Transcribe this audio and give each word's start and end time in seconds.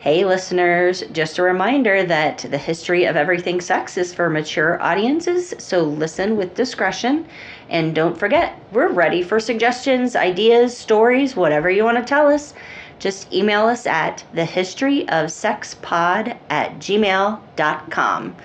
Hey, 0.00 0.24
listeners, 0.24 1.04
just 1.12 1.36
a 1.36 1.42
reminder 1.42 2.02
that 2.04 2.46
the 2.50 2.56
history 2.56 3.04
of 3.04 3.16
everything 3.16 3.60
sex 3.60 3.98
is 3.98 4.14
for 4.14 4.30
mature 4.30 4.82
audiences, 4.82 5.52
so 5.58 5.82
listen 5.82 6.38
with 6.38 6.54
discretion. 6.54 7.26
And 7.68 7.94
don't 7.94 8.16
forget, 8.16 8.58
we're 8.72 8.88
ready 8.88 9.22
for 9.22 9.38
suggestions, 9.38 10.16
ideas, 10.16 10.74
stories, 10.74 11.36
whatever 11.36 11.68
you 11.68 11.84
want 11.84 11.98
to 11.98 12.02
tell 12.02 12.28
us. 12.28 12.54
Just 12.98 13.30
email 13.30 13.66
us 13.66 13.86
at 13.86 14.24
thehistoryofsexpod 14.34 16.38
at 16.48 16.78
gmail.com. 16.78 18.36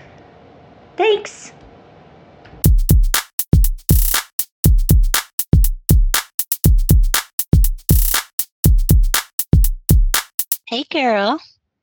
Thanks. 0.98 1.54
Hey, 10.68 10.84
Carol. 10.84 11.38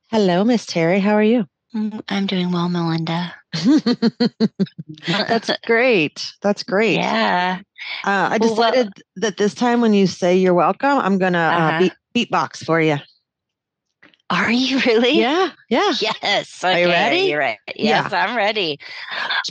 Hello, 0.09 0.43
Miss 0.43 0.65
Terry. 0.65 0.99
How 0.99 1.13
are 1.13 1.23
you? 1.23 1.45
Mm, 1.73 2.01
I'm 2.09 2.27
doing 2.27 2.51
well, 2.51 2.69
Melinda. 2.69 3.33
That's 5.07 5.49
great. 5.65 6.31
That's 6.41 6.63
great. 6.63 6.95
Yeah. 6.97 7.59
Uh, 8.05 8.29
I 8.31 8.37
Well, 8.39 8.55
well- 8.55 8.71
decided 8.71 8.93
that 9.15 9.37
this 9.37 9.53
time 9.53 9.81
when 9.81 9.93
you 9.93 10.05
say 10.07 10.35
you're 10.35 10.53
welcome, 10.53 10.99
I'm 10.99 11.17
going 11.17 11.33
to 11.33 11.39
uh, 11.39 11.51
Uh-huh. 11.57 11.89
beat, 12.13 12.29
beatbox 12.29 12.65
for 12.65 12.79
you. 12.81 12.97
Are 14.29 14.51
you 14.51 14.79
really? 14.85 15.19
Yeah. 15.19 15.51
Yeah. 15.69 15.93
Yes. 16.01 16.63
Are 16.63 16.77
you 16.77 16.87
ready? 16.87 17.19
You're 17.29 17.39
right. 17.39 17.59
Yeah. 17.75 18.03
Yes, 18.03 18.13
I'm 18.13 18.35
ready. 18.35 18.79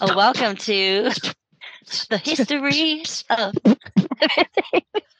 Uh, 0.00 0.12
welcome 0.16 0.56
to 0.56 1.10
the 2.10 2.19
history 2.19 3.02
of. 3.30 3.55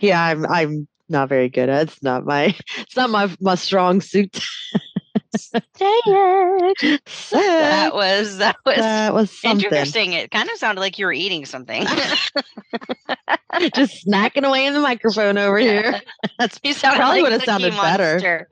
Yeah. 0.00 0.22
I'm, 0.22 0.46
I'm 0.46 0.88
not 1.08 1.28
very 1.28 1.48
good 1.48 1.68
at. 1.68 1.88
It's 1.88 2.02
not 2.02 2.24
my, 2.24 2.56
it's 2.78 2.96
not 2.96 3.10
my, 3.10 3.34
my 3.40 3.54
strong 3.54 4.00
suit. 4.00 4.40
That 7.30 7.90
was 7.94 8.38
that 8.38 8.56
was 8.66 8.76
that 8.76 9.14
was 9.14 9.40
something. 9.40 9.64
interesting. 9.64 10.12
It 10.12 10.30
kind 10.30 10.50
of 10.50 10.58
sounded 10.58 10.80
like 10.80 10.98
you 10.98 11.06
were 11.06 11.12
eating 11.12 11.46
something. 11.46 11.84
Just 13.74 14.06
snacking 14.06 14.44
away 14.44 14.66
in 14.66 14.74
the 14.74 14.80
microphone 14.80 15.38
over 15.38 15.58
here. 15.58 16.00
That's 16.38 16.58
you 16.62 16.72
sounded 16.74 16.98
Probably 16.98 17.22
like 17.22 17.32
would've 17.32 17.46
Cookie 17.46 17.70
sounded 17.70 17.72
better. 17.72 18.48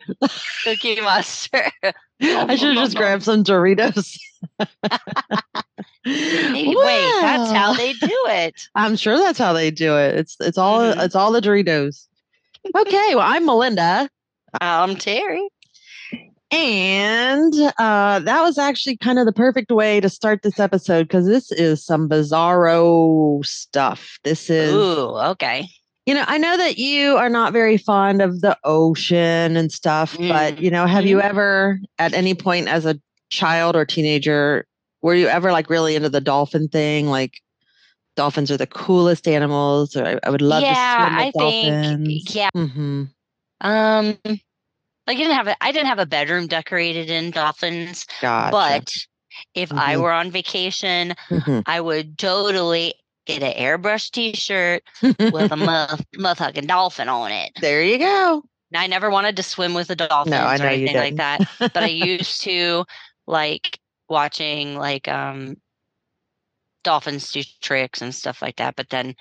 Cookie 0.65 1.01
Monster. 1.01 1.71
I 2.23 2.57
should 2.57 2.77
have 2.77 2.85
just 2.85 2.97
grabbed 2.97 3.23
some 3.25 3.45
Doritos. 3.45 4.19
Maybe- 6.05 6.75
Wait, 6.77 7.13
that's 7.21 7.51
how 7.53 7.75
they 7.75 7.93
do 7.93 8.25
it. 8.29 8.69
I'm 8.75 8.97
sure 8.97 9.19
that's 9.19 9.39
how 9.39 9.53
they 9.53 9.71
do 9.71 9.97
it. 9.97 10.17
It's 10.17 10.37
it's 10.41 10.59
all 10.59 10.81
Mhm. 10.81 11.03
it's 11.05 11.15
all 11.15 11.33
the 11.33 11.41
Doritos. 11.41 12.07
Okay, 12.77 13.15
well 13.15 13.21
I'm 13.27 13.45
Melinda, 13.47 14.09
I'm 14.61 14.97
Terry. 14.97 15.47
and 16.51 17.55
uh, 17.79 18.19
that 18.21 18.43
was 18.43 18.59
actually 18.59 18.97
kind 18.97 19.19
of 19.19 19.27
the 19.27 19.33
perfect 19.33 19.71
way 19.71 20.01
to 20.01 20.09
start 20.09 20.43
this 20.43 20.59
episode 20.59 21.05
because 21.09 21.27
this 21.27 21.53
is 21.53 21.85
some 21.85 22.09
bizarro 22.09 23.45
stuff. 23.47 24.19
This 24.25 24.51
is, 24.51 24.73
Ooh, 24.75 25.17
okay. 25.33 25.69
You 26.11 26.17
know, 26.17 26.25
I 26.27 26.39
know 26.39 26.57
that 26.57 26.77
you 26.77 27.17
are 27.19 27.29
not 27.29 27.53
very 27.53 27.77
fond 27.77 28.21
of 28.21 28.41
the 28.41 28.59
ocean 28.65 29.57
and 29.57 29.71
stuff, 29.71 30.17
but 30.19 30.61
you 30.61 30.69
know, 30.69 30.85
have 30.85 31.07
you 31.07 31.21
ever 31.21 31.79
at 32.01 32.15
any 32.15 32.35
point 32.35 32.67
as 32.67 32.85
a 32.85 33.01
child 33.29 33.77
or 33.77 33.85
teenager 33.85 34.67
were 35.03 35.15
you 35.15 35.29
ever 35.29 35.53
like 35.53 35.71
really 35.71 35.95
into 35.95 36.09
the 36.09 36.21
dolphin 36.21 36.67
thing, 36.67 37.07
like? 37.07 37.41
Dolphins 38.17 38.51
are 38.51 38.57
the 38.57 38.67
coolest 38.67 39.29
animals, 39.29 39.97
or 39.97 40.05
I, 40.05 40.19
I 40.25 40.31
would 40.31 40.43
love 40.43 40.65
yeah, 40.65 40.75
to 40.75 40.75
swim 40.75 41.17
with 41.17 41.29
I 41.29 41.31
think 41.31 41.61
dolphins. 41.61 42.35
yeah. 42.35 42.51
hmm 42.55 43.05
Um 43.61 44.19
like 44.25 44.41
I 45.07 45.15
didn't 45.15 45.37
have 45.37 45.47
a 45.47 45.65
I 45.65 45.73
didn't 45.73 45.87
have 45.87 46.01
a 46.01 46.07
bedroom 46.07 46.49
decorated 46.49 47.09
in 47.09 47.31
dolphins, 47.31 48.05
Gotcha. 48.21 48.53
but 48.53 48.97
if 49.55 49.71
I 49.73 49.97
Mhm. 49.97 50.03
were 50.03 50.13
on 50.13 50.31
vacation, 50.33 51.15
Mhm. 51.31 51.63
I 51.67 51.81
would 51.81 52.19
totally 52.19 52.95
get 53.39 53.57
an 53.57 53.63
airbrush 53.63 54.11
t-shirt 54.11 54.83
with 55.03 55.53
a 55.53 55.57
mouth 56.19 56.39
hugging 56.39 56.67
dolphin 56.67 57.09
on 57.09 57.31
it. 57.33 57.53
there 57.61 57.83
you 57.83 57.99
go. 57.99 58.43
And 58.73 58.81
I 58.83 58.87
never 58.87 59.11
wanted 59.11 59.37
to 59.37 59.43
swim 59.43 59.75
with 59.75 59.89
the 59.89 59.97
dolphins 59.97 60.35
I 60.35 60.57
or 60.57 60.69
anything 60.69 60.97
like 60.97 61.17
that. 61.17 61.49
but 61.59 61.77
I 61.83 61.89
used 61.89 62.41
to 62.43 62.85
like 63.27 63.79
watching 64.09 64.77
like 64.77 65.09
um 65.09 65.57
dolphins 66.83 67.31
do 67.33 67.43
tricks 67.61 68.01
and 68.03 68.15
stuff 68.15 68.41
like 68.43 68.57
that. 68.57 68.77
But 68.77 68.91
then 68.91 69.15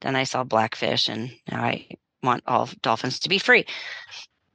then 0.00 0.16
I 0.16 0.24
saw 0.24 0.44
blackfish 0.44 1.08
and 1.08 1.30
now 1.50 1.62
I 1.62 1.88
want 2.22 2.42
all 2.46 2.68
dolphins 2.82 3.20
to 3.20 3.28
be 3.28 3.38
free. 3.38 3.64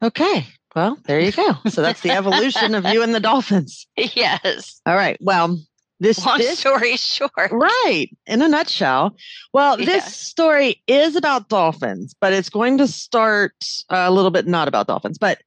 Okay. 0.04 0.46
Well, 0.76 0.98
there 1.06 1.20
you 1.20 1.32
go. 1.32 1.56
So 1.70 1.82
that's 1.82 2.02
the 2.02 2.12
evolution 2.12 2.76
of 2.76 2.86
you 2.86 3.04
and 3.04 3.14
the 3.14 3.20
dolphins. 3.32 3.88
yes. 3.96 4.82
All 4.86 4.96
right. 4.96 5.18
Well, 5.20 5.58
this, 6.02 6.26
Long 6.26 6.38
this 6.40 6.60
story 6.60 6.98
short. 6.98 7.32
right 7.52 8.08
in 8.26 8.42
a 8.42 8.48
nutshell. 8.50 9.16
Well, 9.54 9.80
Yeah. 9.80 9.86
this 9.86 10.14
story 10.18 10.82
is 10.88 11.16
about 11.16 11.48
dolphins, 11.48 12.14
but 12.20 12.34
it's 12.34 12.50
going 12.50 12.78
to 12.80 12.88
start 12.88 13.54
a 13.90 14.12
little 14.12 14.32
bit 14.32 14.46
not 14.48 14.68
about 14.68 14.88
dolphins. 14.88 15.18
But 15.18 15.40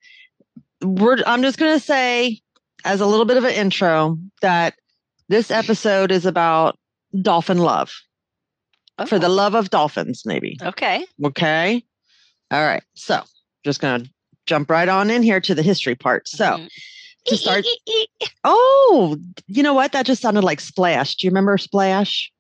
we're 0.83 1.19
I'm 1.27 1.43
just 1.43 1.59
going 1.59 1.75
to 1.79 1.85
say 1.85 2.41
as 2.85 3.01
a 3.01 3.07
little 3.07 3.25
bit 3.27 3.37
of 3.37 3.45
an 3.45 3.53
intro 3.55 4.17
that 4.43 4.75
this 5.29 5.51
episode 5.51 6.11
is 6.11 6.25
about 6.27 6.79
dolphin 7.21 7.59
love 7.59 7.93
for 9.07 9.19
the 9.19 9.27
Oh, 9.27 9.33
love 9.33 9.55
of 9.55 9.71
dolphins, 9.71 10.23
maybe. 10.25 10.57
Okay. 10.63 11.05
Okay. 11.25 11.83
All 12.51 12.63
right. 12.65 12.83
So 12.95 13.23
just 13.65 13.81
going 13.81 14.05
to 14.05 14.11
jump 14.47 14.71
right 14.71 14.89
on 14.89 15.11
in 15.11 15.23
here 15.23 15.41
to 15.41 15.55
the 15.55 15.63
history 15.63 15.95
part. 15.97 16.29
So 16.29 16.45
Mhm. 16.45 16.69
To 17.27 17.37
start, 17.37 17.65
oh, 18.45 19.17
you 19.47 19.63
know 19.63 19.75
what? 19.75 19.93
That 19.93 20.07
just 20.07 20.23
sounded 20.23 20.45
like 20.45 20.61
Splash. 20.61 21.17
Do 21.17 21.27
you 21.27 21.31
remember 21.31 21.57
Splash? 21.59 22.31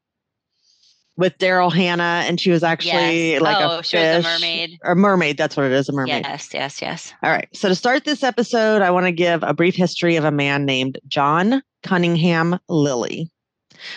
With 1.16 1.38
Daryl 1.38 1.72
Hannah, 1.72 2.24
and 2.26 2.40
she 2.40 2.50
was 2.50 2.64
actually 2.64 3.34
Yes. 3.34 3.40
like 3.40 3.56
oh, 3.60 3.78
a 3.78 3.84
she 3.84 3.96
was 3.96 4.24
a 4.26 4.28
mermaid. 4.28 4.78
or 4.82 4.96
mermaid. 4.96 5.38
That's 5.38 5.56
what 5.56 5.64
it 5.64 5.70
is, 5.70 5.88
a 5.88 5.92
mermaid. 5.92 6.24
Yes, 6.24 6.48
yes, 6.52 6.82
yes. 6.82 7.14
All 7.22 7.30
right. 7.30 7.46
So 7.52 7.68
to 7.68 7.76
start 7.76 8.04
this 8.04 8.24
episode, 8.24 8.82
I 8.82 8.90
want 8.90 9.06
to 9.06 9.12
give 9.12 9.44
a 9.44 9.54
brief 9.54 9.76
history 9.76 10.16
of 10.16 10.24
a 10.24 10.32
man 10.32 10.64
named 10.64 10.98
John 11.06 11.62
Cunningham 11.84 12.58
Lilly. 12.68 13.30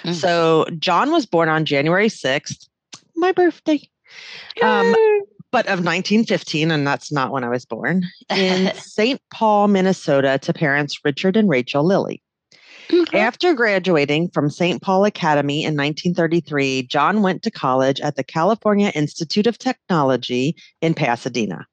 Mm. 0.04 0.14
So 0.14 0.68
John 0.78 1.12
was 1.12 1.26
born 1.26 1.50
on 1.50 1.66
January 1.66 2.08
6th, 2.10 2.68
my 3.16 3.32
birthday. 3.32 3.82
Um, 4.62 4.96
but 5.52 5.66
of 5.66 5.80
1915, 5.84 6.72
and 6.72 6.86
that's 6.86 7.12
not 7.12 7.32
when 7.32 7.44
I 7.44 7.50
was 7.50 7.66
born, 7.66 8.04
in 8.30 8.74
St. 8.76 9.22
Paul, 9.34 9.68
Minnesota, 9.68 10.40
to 10.42 10.54
parents 10.54 11.00
Richard 11.04 11.38
and 11.38 11.50
Rachel 11.50 11.86
Lilly. 11.86 12.22
Okay. 12.92 13.20
After 13.20 13.54
graduating 13.54 14.30
from 14.30 14.50
St. 14.50 14.82
Paul 14.82 15.04
Academy 15.06 15.64
in 15.64 15.76
1933, 15.76 16.84
John 16.84 17.22
went 17.22 17.44
to 17.44 17.52
college 17.52 18.00
at 18.00 18.16
the 18.16 18.24
California 18.24 18.92
Institute 18.96 19.48
of 19.48 19.58
Technology 19.58 20.56
in 20.82 20.94
Pasadena. 20.94 21.66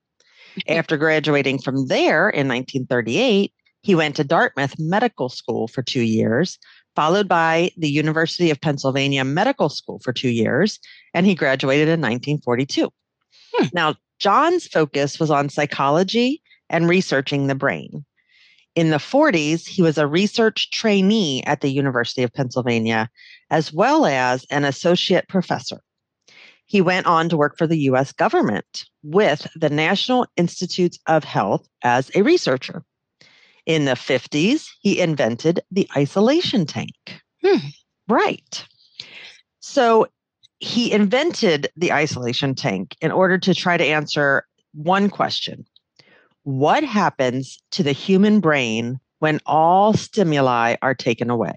After 0.68 0.96
graduating 0.96 1.58
from 1.60 1.86
there 1.86 2.28
in 2.28 2.48
1938, 2.48 3.52
he 3.82 3.94
went 3.94 4.16
to 4.16 4.24
Dartmouth 4.24 4.74
Medical 4.78 5.28
School 5.28 5.68
for 5.68 5.82
two 5.82 6.02
years, 6.02 6.58
followed 6.96 7.28
by 7.28 7.70
the 7.76 7.90
University 7.90 8.50
of 8.50 8.60
Pennsylvania 8.60 9.24
Medical 9.24 9.68
School 9.68 10.00
for 10.02 10.12
two 10.12 10.30
years, 10.30 10.78
and 11.12 11.26
he 11.26 11.34
graduated 11.34 11.88
in 11.88 12.00
1942. 12.00 12.90
Hmm. 13.54 13.66
Now, 13.72 13.94
John's 14.18 14.66
focus 14.66 15.18
was 15.18 15.30
on 15.30 15.48
psychology 15.48 16.42
and 16.70 16.88
researching 16.88 17.46
the 17.46 17.54
brain. 17.54 18.04
In 18.74 18.90
the 18.90 18.96
40s, 18.96 19.66
he 19.66 19.82
was 19.82 19.98
a 19.98 20.06
research 20.06 20.70
trainee 20.70 21.42
at 21.44 21.60
the 21.60 21.70
University 21.70 22.22
of 22.22 22.32
Pennsylvania, 22.32 23.08
as 23.50 23.72
well 23.72 24.04
as 24.04 24.44
an 24.50 24.64
associate 24.64 25.28
professor. 25.28 25.80
He 26.66 26.80
went 26.80 27.06
on 27.06 27.28
to 27.28 27.36
work 27.36 27.56
for 27.56 27.66
the 27.66 27.78
US 27.90 28.12
government 28.12 28.86
with 29.02 29.46
the 29.54 29.70
National 29.70 30.26
Institutes 30.36 30.98
of 31.06 31.22
Health 31.22 31.68
as 31.82 32.10
a 32.14 32.22
researcher. 32.22 32.84
In 33.66 33.84
the 33.84 33.92
50s, 33.92 34.66
he 34.80 35.00
invented 35.00 35.60
the 35.70 35.88
isolation 35.96 36.66
tank. 36.66 36.94
Hmm. 37.44 37.68
Right. 38.08 38.66
So 39.60 40.08
he 40.60 40.92
invented 40.92 41.68
the 41.76 41.92
isolation 41.92 42.54
tank 42.54 42.96
in 43.00 43.10
order 43.12 43.38
to 43.38 43.54
try 43.54 43.76
to 43.76 43.84
answer 43.84 44.46
one 44.72 45.08
question 45.10 45.66
What 46.42 46.84
happens 46.84 47.60
to 47.72 47.82
the 47.82 47.92
human 47.92 48.40
brain 48.40 48.98
when 49.18 49.40
all 49.46 49.92
stimuli 49.92 50.76
are 50.82 50.94
taken 50.94 51.30
away? 51.30 51.54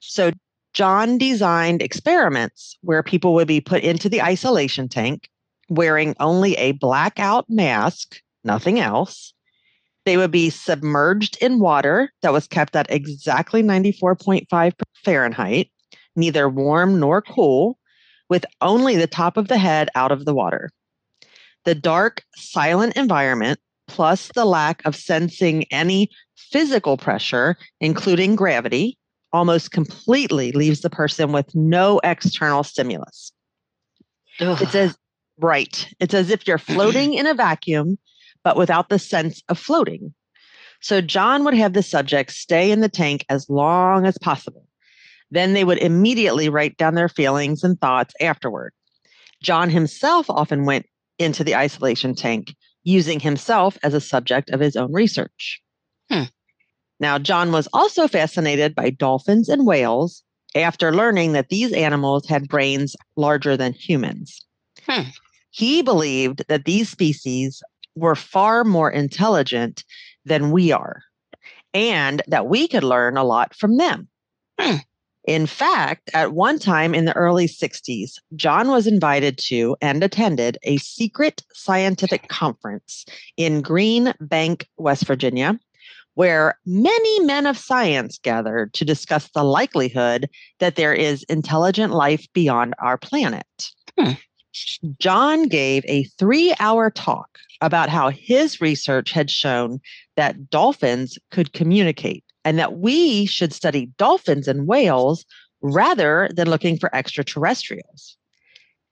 So 0.00 0.32
John 0.72 1.16
designed 1.16 1.80
experiments 1.80 2.76
where 2.82 3.02
people 3.02 3.34
would 3.34 3.48
be 3.48 3.60
put 3.60 3.82
into 3.82 4.08
the 4.08 4.22
isolation 4.22 4.88
tank 4.88 5.28
wearing 5.68 6.14
only 6.20 6.54
a 6.56 6.72
blackout 6.72 7.48
mask, 7.48 8.20
nothing 8.44 8.78
else. 8.78 9.32
They 10.04 10.16
would 10.16 10.30
be 10.30 10.50
submerged 10.50 11.38
in 11.40 11.58
water 11.58 12.12
that 12.22 12.32
was 12.32 12.46
kept 12.46 12.76
at 12.76 12.90
exactly 12.90 13.62
94.5 13.62 14.74
Fahrenheit, 15.04 15.70
neither 16.16 16.48
warm 16.48 16.98
nor 16.98 17.22
cool, 17.22 17.78
with 18.28 18.44
only 18.60 18.96
the 18.96 19.06
top 19.06 19.36
of 19.36 19.48
the 19.48 19.58
head 19.58 19.88
out 19.94 20.12
of 20.12 20.24
the 20.24 20.34
water. 20.34 20.70
The 21.64 21.74
dark, 21.74 22.22
silent 22.36 22.96
environment 22.96 23.60
plus 23.88 24.30
the 24.34 24.44
lack 24.44 24.84
of 24.84 24.96
sensing 24.96 25.64
any 25.64 26.10
physical 26.36 26.96
pressure, 26.96 27.56
including 27.80 28.36
gravity, 28.36 28.98
almost 29.32 29.70
completely 29.70 30.52
leaves 30.52 30.80
the 30.80 30.90
person 30.90 31.32
with 31.32 31.54
no 31.54 32.00
external 32.04 32.62
stimulus. 32.62 33.32
It's 34.60 34.74
as 34.74 34.96
right. 35.38 35.88
It's 36.00 36.14
as 36.14 36.30
if 36.30 36.46
you're 36.46 36.58
floating 36.58 37.14
in 37.14 37.26
a 37.26 37.34
vacuum, 37.34 37.98
but 38.42 38.56
without 38.56 38.88
the 38.88 38.98
sense 38.98 39.42
of 39.48 39.58
floating. 39.58 40.14
So 40.80 41.00
John 41.00 41.44
would 41.44 41.54
have 41.54 41.72
the 41.72 41.82
subject 41.82 42.32
stay 42.32 42.70
in 42.70 42.80
the 42.80 42.88
tank 42.88 43.24
as 43.28 43.48
long 43.48 44.06
as 44.06 44.18
possible. 44.18 44.65
Then 45.36 45.52
they 45.52 45.64
would 45.64 45.76
immediately 45.76 46.48
write 46.48 46.78
down 46.78 46.94
their 46.94 47.10
feelings 47.10 47.62
and 47.62 47.78
thoughts 47.78 48.14
afterward. 48.22 48.72
John 49.42 49.68
himself 49.68 50.30
often 50.30 50.64
went 50.64 50.86
into 51.18 51.44
the 51.44 51.54
isolation 51.54 52.14
tank, 52.14 52.54
using 52.84 53.20
himself 53.20 53.76
as 53.82 53.92
a 53.92 54.00
subject 54.00 54.48
of 54.48 54.60
his 54.60 54.76
own 54.76 54.94
research. 54.94 55.60
Hmm. 56.10 56.22
Now, 57.00 57.18
John 57.18 57.52
was 57.52 57.68
also 57.74 58.08
fascinated 58.08 58.74
by 58.74 58.88
dolphins 58.88 59.50
and 59.50 59.66
whales 59.66 60.22
after 60.54 60.90
learning 60.90 61.32
that 61.32 61.50
these 61.50 61.70
animals 61.74 62.26
had 62.26 62.48
brains 62.48 62.96
larger 63.14 63.58
than 63.58 63.74
humans. 63.74 64.42
Hmm. 64.86 65.10
He 65.50 65.82
believed 65.82 66.44
that 66.48 66.64
these 66.64 66.88
species 66.88 67.62
were 67.94 68.16
far 68.16 68.64
more 68.64 68.90
intelligent 68.90 69.84
than 70.24 70.50
we 70.50 70.72
are, 70.72 71.02
and 71.74 72.22
that 72.26 72.46
we 72.46 72.68
could 72.68 72.84
learn 72.84 73.18
a 73.18 73.24
lot 73.24 73.54
from 73.54 73.76
them. 73.76 74.08
Hmm. 74.58 74.76
In 75.26 75.46
fact, 75.46 76.08
at 76.14 76.32
one 76.32 76.60
time 76.60 76.94
in 76.94 77.04
the 77.04 77.16
early 77.16 77.48
60s, 77.48 78.12
John 78.36 78.68
was 78.68 78.86
invited 78.86 79.38
to 79.38 79.76
and 79.82 80.02
attended 80.02 80.56
a 80.62 80.76
secret 80.76 81.42
scientific 81.52 82.28
conference 82.28 83.04
in 83.36 83.60
Green 83.60 84.14
Bank, 84.20 84.68
West 84.76 85.04
Virginia, 85.04 85.58
where 86.14 86.58
many 86.64 87.20
men 87.20 87.44
of 87.46 87.58
science 87.58 88.18
gathered 88.18 88.72
to 88.74 88.84
discuss 88.84 89.28
the 89.30 89.42
likelihood 89.42 90.30
that 90.60 90.76
there 90.76 90.94
is 90.94 91.24
intelligent 91.24 91.92
life 91.92 92.26
beyond 92.32 92.74
our 92.78 92.96
planet. 92.96 93.72
Hmm. 93.98 94.12
John 94.98 95.48
gave 95.48 95.84
a 95.86 96.04
three 96.04 96.54
hour 96.60 96.88
talk 96.88 97.38
about 97.60 97.88
how 97.88 98.10
his 98.10 98.60
research 98.60 99.10
had 99.10 99.30
shown 99.30 99.80
that 100.16 100.50
dolphins 100.50 101.18
could 101.30 101.52
communicate 101.52 102.24
and 102.46 102.60
that 102.60 102.78
we 102.78 103.26
should 103.26 103.52
study 103.52 103.86
dolphins 103.98 104.46
and 104.46 104.68
whales 104.68 105.26
rather 105.62 106.30
than 106.32 106.48
looking 106.48 106.78
for 106.78 106.94
extraterrestrials. 106.94 108.16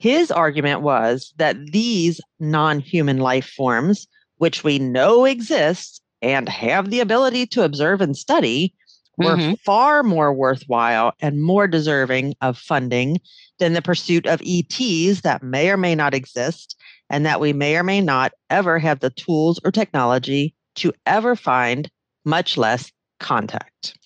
His 0.00 0.32
argument 0.32 0.80
was 0.80 1.32
that 1.36 1.56
these 1.70 2.20
non 2.40 2.80
human 2.80 3.18
life 3.18 3.48
forms, 3.48 4.08
which 4.38 4.64
we 4.64 4.80
know 4.80 5.24
exist 5.24 6.02
and 6.20 6.48
have 6.48 6.90
the 6.90 6.98
ability 6.98 7.46
to 7.46 7.62
observe 7.62 8.00
and 8.00 8.16
study, 8.16 8.74
were 9.18 9.36
Mhm. 9.36 9.60
far 9.60 10.02
more 10.02 10.34
worthwhile 10.34 11.12
and 11.20 11.40
more 11.40 11.68
deserving 11.68 12.34
of 12.40 12.58
funding 12.58 13.20
than 13.60 13.72
the 13.72 13.82
pursuit 13.82 14.26
of 14.26 14.42
ETs 14.42 15.20
that 15.20 15.44
may 15.44 15.70
or 15.70 15.76
may 15.76 15.94
not 15.94 16.12
exist 16.12 16.74
and 17.08 17.24
that 17.24 17.38
we 17.38 17.52
may 17.52 17.76
or 17.76 17.84
may 17.84 18.00
not 18.00 18.32
ever 18.50 18.80
have 18.80 18.98
the 18.98 19.10
tools 19.10 19.60
or 19.64 19.70
technology 19.70 20.56
to 20.74 20.92
ever 21.06 21.36
find, 21.36 21.88
much 22.24 22.56
less 22.56 22.90
contact. 23.24 23.96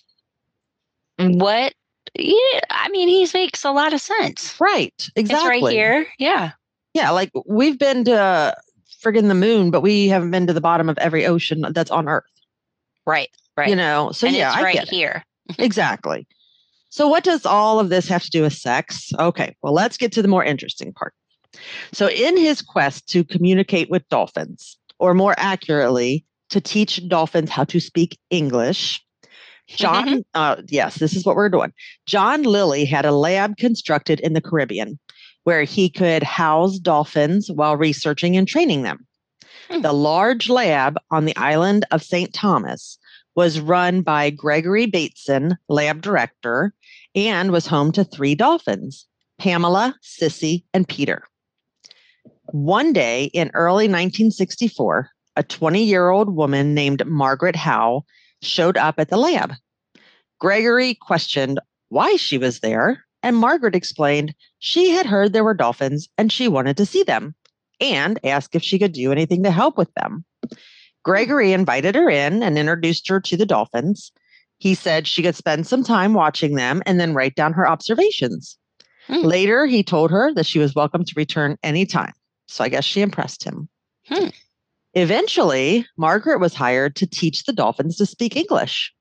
What? 1.17 1.73
Yeah, 2.15 2.59
I 2.69 2.89
mean, 2.89 3.07
he 3.07 3.27
makes 3.33 3.63
a 3.63 3.71
lot 3.71 3.93
of 3.93 4.01
sense. 4.01 4.55
Right, 4.59 4.93
exactly. 5.15 5.57
It's 5.57 5.63
right 5.63 5.71
here. 5.71 6.07
Yeah. 6.17 6.51
Yeah, 6.93 7.11
like 7.11 7.31
we've 7.45 7.77
been 7.77 8.05
to 8.05 8.55
friggin' 9.03 9.27
the 9.27 9.35
moon, 9.35 9.69
but 9.69 9.81
we 9.81 10.07
haven't 10.07 10.31
been 10.31 10.47
to 10.47 10.53
the 10.53 10.61
bottom 10.61 10.89
of 10.89 10.97
every 10.97 11.25
ocean 11.25 11.63
that's 11.71 11.91
on 11.91 12.07
Earth. 12.07 12.23
Right. 13.05 13.29
Right. 13.55 13.69
You 13.69 13.75
know, 13.75 14.11
so 14.11 14.27
and 14.27 14.35
yeah, 14.35 14.49
it's 14.49 14.57
I 14.57 14.63
right 14.63 14.73
get 14.73 14.87
it. 14.87 14.89
here. 14.89 15.23
exactly. 15.59 16.25
So, 16.89 17.07
what 17.07 17.23
does 17.23 17.45
all 17.45 17.79
of 17.79 17.89
this 17.89 18.07
have 18.07 18.23
to 18.23 18.31
do 18.31 18.41
with 18.43 18.53
sex? 18.53 19.11
Okay, 19.19 19.55
well, 19.61 19.73
let's 19.73 19.97
get 19.97 20.11
to 20.13 20.21
the 20.21 20.27
more 20.27 20.43
interesting 20.43 20.93
part. 20.93 21.13
So, 21.91 22.09
in 22.09 22.37
his 22.37 22.61
quest 22.61 23.07
to 23.09 23.23
communicate 23.23 23.89
with 23.89 24.07
dolphins, 24.09 24.77
or 24.97 25.13
more 25.13 25.35
accurately, 25.37 26.25
to 26.49 26.61
teach 26.61 27.07
dolphins 27.07 27.49
how 27.49 27.65
to 27.65 27.79
speak 27.79 28.17
English, 28.29 29.01
John, 29.75 30.23
uh, 30.33 30.57
yes, 30.67 30.95
this 30.95 31.15
is 31.15 31.25
what 31.25 31.35
we're 31.35 31.49
doing. 31.49 31.73
John 32.05 32.43
Lilly 32.43 32.85
had 32.85 33.05
a 33.05 33.11
lab 33.11 33.57
constructed 33.57 34.19
in 34.19 34.33
the 34.33 34.41
Caribbean 34.41 34.99
where 35.43 35.63
he 35.63 35.89
could 35.89 36.23
house 36.23 36.79
dolphins 36.79 37.49
while 37.51 37.77
researching 37.77 38.35
and 38.35 38.47
training 38.47 38.83
them. 38.83 39.05
Hmm. 39.69 39.81
The 39.81 39.93
large 39.93 40.49
lab 40.49 40.97
on 41.11 41.25
the 41.25 41.35
island 41.37 41.85
of 41.91 42.03
St. 42.03 42.33
Thomas 42.33 42.97
was 43.35 43.59
run 43.59 44.01
by 44.01 44.29
Gregory 44.31 44.85
Bateson, 44.85 45.57
lab 45.69 46.01
director, 46.01 46.73
and 47.15 47.51
was 47.51 47.67
home 47.67 47.91
to 47.93 48.03
three 48.03 48.35
dolphins 48.35 49.07
Pamela, 49.39 49.95
Sissy, 50.03 50.63
and 50.73 50.87
Peter. 50.87 51.23
One 52.47 52.91
day 52.91 53.25
in 53.25 53.51
early 53.53 53.85
1964, 53.85 55.09
a 55.35 55.43
20 55.43 55.83
year 55.83 56.09
old 56.09 56.35
woman 56.35 56.73
named 56.73 57.05
Margaret 57.05 57.55
Howe 57.55 58.03
showed 58.41 58.77
up 58.77 58.95
at 58.99 59.09
the 59.09 59.17
lab. 59.17 59.53
Gregory 60.39 60.95
questioned 60.95 61.59
why 61.89 62.15
she 62.15 62.37
was 62.37 62.59
there, 62.59 63.03
and 63.23 63.35
Margaret 63.35 63.75
explained 63.75 64.33
she 64.59 64.91
had 64.91 65.05
heard 65.05 65.33
there 65.33 65.43
were 65.43 65.53
dolphins 65.53 66.07
and 66.17 66.31
she 66.31 66.47
wanted 66.47 66.77
to 66.77 66.85
see 66.85 67.03
them 67.03 67.35
and 67.81 68.19
asked 68.23 68.55
if 68.55 68.63
she 68.63 68.79
could 68.79 68.93
do 68.93 69.11
anything 69.11 69.43
to 69.43 69.51
help 69.51 69.77
with 69.77 69.93
them. 69.95 70.23
Gregory 71.03 71.53
invited 71.53 71.95
her 71.95 72.09
in 72.09 72.43
and 72.43 72.57
introduced 72.57 73.07
her 73.07 73.19
to 73.21 73.37
the 73.37 73.45
dolphins. 73.45 74.11
He 74.57 74.75
said 74.75 75.07
she 75.07 75.23
could 75.23 75.35
spend 75.35 75.65
some 75.65 75.83
time 75.83 76.13
watching 76.13 76.55
them 76.55 76.83
and 76.85 76.99
then 76.99 77.13
write 77.13 77.35
down 77.35 77.53
her 77.53 77.67
observations. 77.67 78.57
Hmm. 79.07 79.21
Later, 79.23 79.65
he 79.65 79.83
told 79.83 80.11
her 80.11 80.33
that 80.33 80.45
she 80.45 80.59
was 80.59 80.75
welcome 80.75 81.05
to 81.05 81.13
return 81.15 81.57
anytime. 81.63 82.13
So 82.47 82.63
I 82.63 82.69
guess 82.69 82.83
she 82.83 83.01
impressed 83.01 83.43
him. 83.43 83.69
Hmm. 84.07 84.27
Eventually, 84.93 85.85
Margaret 85.97 86.39
was 86.39 86.53
hired 86.53 86.95
to 86.97 87.07
teach 87.07 87.43
the 87.43 87.53
dolphins 87.53 87.97
to 87.97 88.05
speak 88.05 88.35
English. 88.35 88.93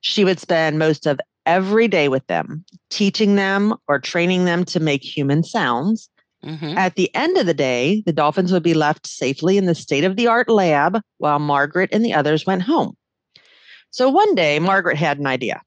She 0.00 0.24
would 0.24 0.40
spend 0.40 0.78
most 0.78 1.06
of 1.06 1.20
every 1.46 1.88
day 1.88 2.08
with 2.08 2.26
them, 2.26 2.64
teaching 2.90 3.36
them 3.36 3.74
or 3.88 3.98
training 3.98 4.44
them 4.44 4.64
to 4.66 4.80
make 4.80 5.04
human 5.04 5.44
sounds. 5.44 6.08
Mhm. 6.44 6.76
At 6.76 6.96
the 6.96 7.14
end 7.14 7.36
of 7.38 7.46
the 7.46 7.54
day, 7.54 8.02
the 8.04 8.12
dolphins 8.12 8.52
would 8.52 8.64
be 8.64 8.74
left 8.74 9.06
safely 9.06 9.56
in 9.56 9.66
the 9.66 9.76
state 9.76 10.02
of 10.02 10.16
the 10.16 10.26
art 10.26 10.48
lab 10.48 11.00
while 11.18 11.38
Margaret 11.38 11.90
and 11.92 12.04
the 12.04 12.14
others 12.14 12.46
went 12.46 12.62
home. 12.62 12.96
So 13.90 14.08
one 14.08 14.34
day, 14.34 14.58
Margaret 14.58 14.96
had 14.96 15.18
an 15.18 15.26
idea. 15.26 15.62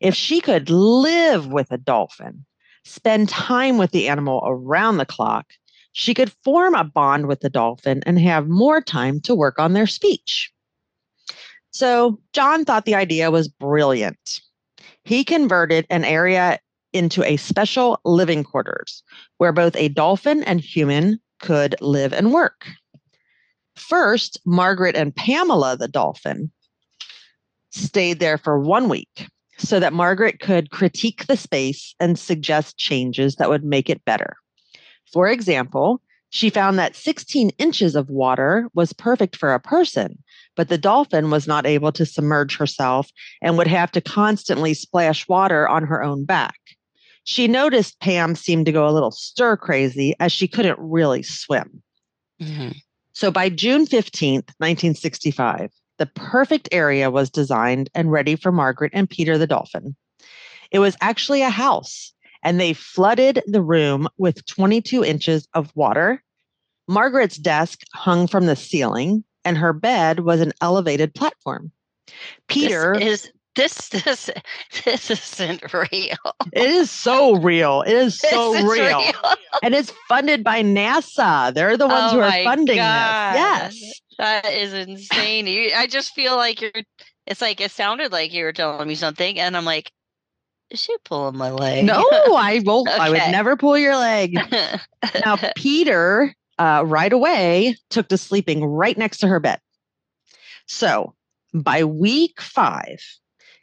If 0.00 0.14
she 0.14 0.40
could 0.40 0.70
live 0.70 1.48
with 1.48 1.70
a 1.70 1.78
dolphin, 1.78 2.46
spend 2.84 3.28
time 3.28 3.76
with 3.76 3.90
the 3.90 4.08
animal 4.08 4.42
around 4.46 4.96
the 4.96 5.06
clock, 5.06 5.46
she 5.98 6.12
could 6.12 6.30
form 6.44 6.74
a 6.74 6.84
bond 6.84 7.26
with 7.26 7.40
the 7.40 7.48
dolphin 7.48 8.02
and 8.04 8.20
have 8.20 8.48
more 8.48 8.82
time 8.82 9.18
to 9.18 9.34
work 9.34 9.58
on 9.58 9.72
their 9.72 9.86
speech. 9.86 10.52
So 11.70 12.20
John 12.34 12.66
thought 12.66 12.84
the 12.84 12.94
idea 12.94 13.30
was 13.30 13.48
brilliant. 13.48 14.42
He 15.04 15.24
converted 15.24 15.86
an 15.88 16.04
area 16.04 16.58
into 16.92 17.24
a 17.24 17.38
special 17.38 17.98
living 18.04 18.44
quarters 18.44 19.02
where 19.38 19.54
both 19.54 19.74
a 19.74 19.88
dolphin 19.88 20.42
and 20.42 20.60
human 20.60 21.18
could 21.40 21.74
live 21.80 22.12
and 22.12 22.30
work. 22.30 22.66
First, 23.74 24.38
Margaret 24.44 24.96
and 24.96 25.16
Pamela, 25.16 25.78
the 25.78 25.88
dolphin, 25.88 26.52
stayed 27.70 28.20
there 28.20 28.36
for 28.36 28.60
one 28.60 28.90
week 28.90 29.28
so 29.56 29.80
that 29.80 29.94
Margaret 29.94 30.40
could 30.40 30.70
critique 30.70 31.26
the 31.26 31.38
space 31.38 31.94
and 31.98 32.18
suggest 32.18 32.76
changes 32.76 33.36
that 33.36 33.48
would 33.48 33.64
make 33.64 33.88
it 33.88 34.04
better. 34.04 34.36
For 35.12 35.28
example, 35.28 36.00
she 36.30 36.50
found 36.50 36.78
that 36.78 36.96
16 36.96 37.50
inches 37.58 37.94
of 37.94 38.10
water 38.10 38.68
was 38.74 38.92
perfect 38.92 39.36
for 39.36 39.54
a 39.54 39.60
person, 39.60 40.22
but 40.56 40.68
the 40.68 40.78
dolphin 40.78 41.30
was 41.30 41.46
not 41.46 41.66
able 41.66 41.92
to 41.92 42.04
submerge 42.04 42.56
herself 42.56 43.10
and 43.40 43.56
would 43.56 43.68
have 43.68 43.92
to 43.92 44.00
constantly 44.00 44.74
splash 44.74 45.28
water 45.28 45.68
on 45.68 45.84
her 45.84 46.02
own 46.02 46.24
back. 46.24 46.58
She 47.24 47.48
noticed 47.48 48.00
Pam 48.00 48.34
seemed 48.34 48.66
to 48.66 48.72
go 48.72 48.88
a 48.88 48.92
little 48.92 49.10
stir 49.10 49.56
crazy 49.56 50.14
as 50.20 50.32
she 50.32 50.46
couldn't 50.46 50.78
really 50.78 51.22
swim. 51.22 51.82
Mhm. 52.40 52.76
So 53.12 53.30
by 53.30 53.48
June 53.48 53.86
15th, 53.86 54.50
1965, 54.60 55.70
the 55.98 56.06
perfect 56.06 56.68
area 56.70 57.10
was 57.10 57.30
designed 57.30 57.88
and 57.94 58.12
ready 58.12 58.36
for 58.36 58.52
Margaret 58.52 58.92
and 58.94 59.08
Peter 59.08 59.38
the 59.38 59.46
dolphin. 59.46 59.96
It 60.70 60.80
was 60.80 60.96
actually 61.00 61.42
a 61.42 61.50
house, 61.50 62.12
and 62.46 62.60
they 62.60 62.72
flooded 62.72 63.42
the 63.48 63.60
room 63.60 64.06
with 64.18 64.46
22 64.46 65.02
inches 65.04 65.48
of 65.52 65.74
water. 65.74 66.22
Margaret's 66.86 67.36
desk 67.36 67.80
hung 67.92 68.28
from 68.28 68.46
the 68.46 68.54
ceiling, 68.54 69.24
and 69.44 69.58
her 69.58 69.72
bed 69.72 70.20
was 70.20 70.40
an 70.40 70.52
elevated 70.60 71.12
platform. 71.12 71.72
Peter, 72.46 72.94
This 72.96 73.24
is 73.24 73.32
this 73.56 73.88
this 73.88 74.30
this 74.84 75.10
isn't 75.10 75.72
real. 75.74 76.16
it 76.52 76.70
is 76.70 76.88
so 76.88 77.34
real. 77.34 77.82
It 77.82 77.94
is 77.94 78.16
so 78.16 78.54
is 78.54 78.62
real. 78.62 79.02
And 79.64 79.74
it's 79.74 79.92
funded 80.08 80.44
by 80.44 80.62
NASA. 80.62 81.52
They're 81.52 81.76
the 81.76 81.88
ones 81.88 82.12
Oh 82.12 82.16
who 82.16 82.20
are 82.20 82.44
funding 82.44 82.76
God. 82.76 83.34
this. 83.34 83.82
Yes. 83.82 84.00
That 84.18 84.52
is 84.52 84.72
insane. 84.72 85.72
I 85.74 85.88
just 85.88 86.14
feel 86.14 86.36
like 86.36 86.60
you're. 86.60 86.70
It's 87.26 87.40
like 87.40 87.60
it 87.60 87.72
sounded 87.72 88.12
like 88.12 88.32
you 88.32 88.44
were 88.44 88.52
telling 88.52 88.86
me 88.86 88.94
something, 88.94 89.40
and 89.40 89.56
I'm 89.56 89.64
like, 89.64 89.90
is 90.70 90.80
she 90.80 90.94
pulling 91.04 91.36
my 91.36 91.50
leg? 91.50 91.84
No, 91.84 92.04
I 92.10 92.62
won't. 92.64 92.88
I 92.88 93.10
would 93.10 93.30
never 93.30 93.56
pull 93.56 93.78
your 93.78 93.96
leg. 93.96 94.38
Now, 95.24 95.38
Peter, 95.54 96.34
uh, 96.58 96.82
right 96.84 97.12
away, 97.12 97.76
took 97.90 98.08
to 98.08 98.18
sleeping 98.18 98.64
right 98.64 98.98
next 98.98 99.18
to 99.18 99.28
her 99.28 99.38
bed. 99.38 99.60
So 100.66 101.14
by 101.54 101.84
week 101.84 102.40
five, 102.40 102.98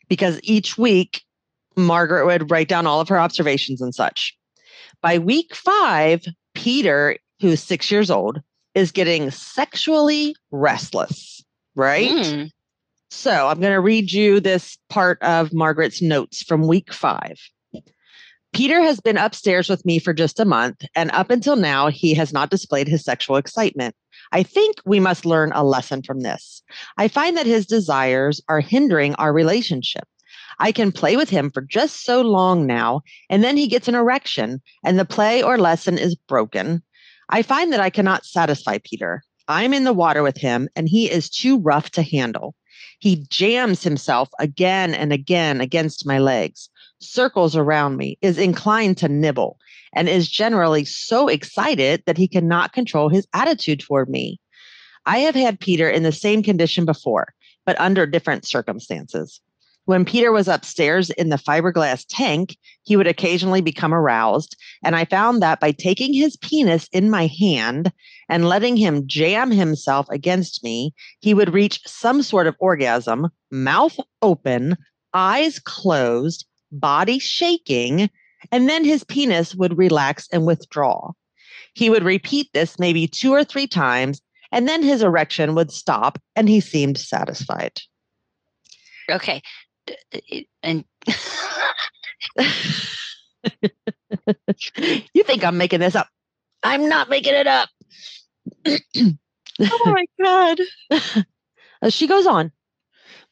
because 0.07 0.39
each 0.43 0.77
week 0.77 1.22
Margaret 1.75 2.25
would 2.25 2.50
write 2.50 2.69
down 2.69 2.88
all 2.88 3.01
of 3.01 3.10
her 3.10 3.19
observations 3.19 3.81
and 3.81 3.93
such. 3.93 4.36
By 5.01 5.17
week 5.17 5.53
five, 5.53 6.24
Peter, 6.55 7.17
who's 7.41 7.62
six 7.62 7.91
years 7.91 8.10
old, 8.10 8.41
is 8.74 8.91
getting 8.91 9.31
sexually 9.31 10.36
restless, 10.51 11.43
right? 11.75 12.10
Mm, 12.10 12.51
So 13.15 13.48
I'm 13.48 13.60
going 13.60 13.72
to 13.72 13.79
read 13.79 14.12
you 14.12 14.39
this 14.39 14.77
part 14.89 15.22
of 15.22 15.53
Margaret's 15.53 16.01
notes 16.01 16.41
from 16.41 16.67
week 16.67 16.91
five. 16.91 17.39
Peter 18.53 18.82
has 18.82 19.00
been 19.00 19.17
upstairs 19.17 19.70
with 19.70 19.86
me 19.86 20.00
for 20.00 20.13
just 20.13 20.39
a 20.39 20.46
month, 20.46 20.84
and 20.96 21.12
up 21.12 21.29
until 21.29 21.55
now, 21.55 21.89
he 21.89 22.15
has 22.15 22.34
not 22.34 22.50
displayed 22.50 22.88
his 22.88 23.03
sexual 23.03 23.38
excitement. 23.38 23.96
I 24.32 24.41
think 24.41 24.77
we 24.84 25.00
must 25.00 25.27
learn 25.27 25.51
a 25.53 25.63
lesson 25.63 26.01
from 26.01 26.22
this. 26.22 26.63
I 26.98 27.08
find 27.08 27.38
that 27.38 27.46
his 27.46 27.67
desires 27.67 28.41
are 28.50 28.60
hindering 28.60 29.13
our 29.15 29.32
relationship. 29.32 30.08
I 30.58 30.72
can 30.72 30.91
play 30.91 31.15
with 31.15 31.29
him 31.29 31.51
for 31.51 31.62
just 31.62 32.03
so 32.03 32.22
long 32.22 32.65
now, 32.65 33.03
and 33.29 33.43
then 33.43 33.58
he 33.58 33.67
gets 33.67 33.88
an 33.88 33.96
erection, 33.96 34.60
and 34.84 34.98
the 34.98 35.05
play 35.05 35.43
or 35.43 35.60
lesson 35.60 36.00
is 36.00 36.15
broken. 36.15 36.82
I 37.29 37.43
find 37.43 37.72
that 37.72 37.79
I 37.79 37.91
cannot 37.91 38.25
satisfy 38.25 38.79
Peter. 38.84 39.24
I'm 39.48 39.74
in 39.74 39.84
the 39.84 39.93
water 39.93 40.24
with 40.24 40.38
him, 40.38 40.67
and 40.75 40.89
he 40.89 41.10
is 41.10 41.29
too 41.29 41.60
rough 41.60 41.91
to 41.91 42.01
handle. 42.01 42.55
He 42.99 43.25
jams 43.29 43.83
himself 43.83 44.29
again 44.39 44.93
and 44.93 45.11
again 45.11 45.61
against 45.61 46.05
my 46.05 46.19
legs, 46.19 46.69
circles 46.99 47.55
around 47.55 47.97
me, 47.97 48.17
is 48.21 48.37
inclined 48.37 48.97
to 48.97 49.07
nibble, 49.07 49.57
and 49.93 50.09
is 50.09 50.29
generally 50.29 50.85
so 50.85 51.27
excited 51.27 52.03
that 52.05 52.17
he 52.17 52.27
cannot 52.27 52.73
control 52.73 53.09
his 53.09 53.27
attitude 53.33 53.79
toward 53.79 54.09
me. 54.09 54.39
I 55.05 55.19
have 55.19 55.35
had 55.35 55.59
Peter 55.59 55.89
in 55.89 56.03
the 56.03 56.11
same 56.11 56.43
condition 56.43 56.85
before, 56.85 57.33
but 57.65 57.79
under 57.79 58.05
different 58.05 58.45
circumstances. 58.45 59.41
When 59.85 60.05
Peter 60.05 60.31
was 60.31 60.47
upstairs 60.47 61.09
in 61.09 61.27
the 61.27 61.37
fiberglass 61.37 62.05
tank, 62.07 62.57
he 62.83 62.95
would 62.95 63.07
occasionally 63.07 63.61
become 63.61 63.93
aroused, 63.93 64.55
and 64.83 64.95
I 64.95 65.03
found 65.03 65.41
that 65.41 65.59
by 65.59 65.71
taking 65.71 66.13
his 66.13 66.37
penis 66.37 66.87
in 66.93 67.09
my 67.09 67.27
hand 67.27 67.91
and 68.29 68.47
letting 68.47 68.77
him 68.77 69.07
jam 69.07 69.51
himself 69.51 70.07
against 70.09 70.63
me, 70.63 70.93
he 71.19 71.33
would 71.33 71.53
reach 71.53 71.81
some 71.85 72.23
sort 72.23 72.47
of 72.47 72.55
orgasm, 72.59 73.29
mouth 73.51 73.99
open, 74.21 74.77
eyes 75.13 75.59
closed, 75.59 76.45
body 76.71 77.19
shaking, 77.19 78.09
and 78.51 78.69
then 78.69 78.85
his 78.85 79.03
penis 79.03 79.53
would 79.53 79.77
relax 79.77 80.29
and 80.31 80.45
withdraw. 80.45 81.11
He 81.73 81.89
would 81.89 82.03
repeat 82.03 82.47
this 82.53 82.79
maybe 82.79 83.05
two 83.07 83.33
or 83.33 83.43
three 83.43 83.67
times, 83.67 84.21
and 84.51 84.67
then 84.67 84.81
his 84.81 85.01
erection 85.01 85.55
would 85.55 85.71
stop 85.71 86.19
and 86.37 86.47
he 86.47 86.61
seemed 86.61 86.97
satisfied. 86.97 87.81
okay. 89.09 89.41
And 90.61 90.85
you 95.13 95.23
think 95.23 95.43
I'm 95.43 95.57
making 95.57 95.79
this 95.79 95.95
up? 95.95 96.07
I'm 96.63 96.87
not 96.87 97.09
making 97.09 97.33
it 97.33 97.47
up. 97.47 97.69
oh 98.67 99.15
my 99.59 100.05
god. 100.21 100.59
She 101.89 102.07
goes 102.07 102.25
on. 102.25 102.49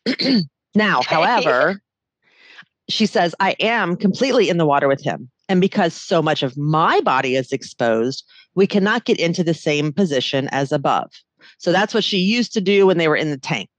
now, 0.76 1.02
however, 1.04 1.82
she 2.90 3.06
says, 3.06 3.34
I 3.40 3.56
am 3.62 3.96
completely 3.96 4.50
in 4.50 4.58
the 4.58 4.66
water 4.66 4.88
with 4.90 5.02
him. 5.02 5.30
And 5.48 5.62
because 5.62 5.94
so 5.94 6.22
much 6.22 6.44
of 6.44 6.58
my 6.58 7.00
body 7.02 7.36
is 7.36 7.52
exposed, 7.52 8.26
we 8.56 8.68
cannot 8.68 9.06
get 9.06 9.20
into 9.20 9.44
the 9.44 9.54
same 9.54 9.94
position 9.94 10.50
as 10.52 10.72
above. 10.72 11.12
So 11.60 11.72
that's 11.72 11.94
what 11.94 12.04
she 12.04 12.18
used 12.18 12.54
to 12.54 12.62
do 12.62 12.86
when 12.86 12.98
they 12.98 13.08
were 13.08 13.16
in 13.16 13.30
the 13.30 13.38
tank. 13.38 13.70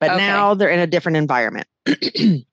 But 0.00 0.12
Okay. 0.12 0.26
now 0.26 0.54
they're 0.54 0.70
in 0.70 0.80
a 0.80 0.86
different 0.86 1.16
environment. 1.16 1.68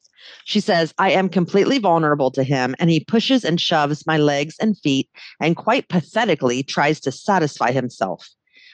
she 0.45 0.59
says, 0.59 0.93
I 0.97 1.11
am 1.11 1.29
completely 1.29 1.79
vulnerable 1.79 2.31
to 2.31 2.43
him, 2.43 2.75
and 2.79 2.89
he 2.89 2.99
pushes 2.99 3.43
and 3.43 3.59
shoves 3.59 4.05
my 4.05 4.17
legs 4.17 4.55
and 4.59 4.77
feet 4.77 5.09
and 5.39 5.55
quite 5.55 5.89
pathetically 5.89 6.63
tries 6.63 6.99
to 7.01 7.11
satisfy 7.11 7.71
himself. 7.71 8.27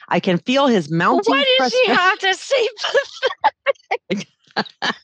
I 0.08 0.20
can 0.20 0.38
feel 0.38 0.66
his 0.66 0.90
mounting 0.90 1.32
Why 1.32 1.44
did 1.58 1.72
she 1.72 1.86
have 1.90 2.18
to 2.18 2.34
say 2.34 2.68
pathetic? 4.06 4.28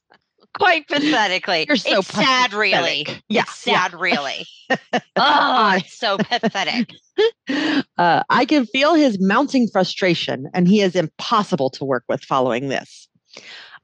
Quite 0.59 0.89
pathetically. 0.89 1.67
You're 1.69 1.77
so 1.77 1.99
it's 1.99 2.09
sad, 2.09 2.55
really. 2.55 3.07
Yeah, 3.29 3.43
It's 3.43 3.67
yeah. 3.67 3.83
sad, 3.83 4.01
really. 4.01 4.47
oh, 5.17 5.75
it's 5.77 5.99
so 5.99 6.17
pathetic. 6.17 6.91
uh, 7.99 8.23
I 8.31 8.47
can 8.47 8.65
feel 8.67 8.95
his 8.95 9.21
mounting 9.21 9.69
frustration, 9.69 10.49
and 10.55 10.67
he 10.67 10.81
is 10.81 10.97
impossible 10.97 11.69
to 11.71 11.85
work 11.85 12.05
with 12.09 12.25
following 12.25 12.69
this. 12.69 13.07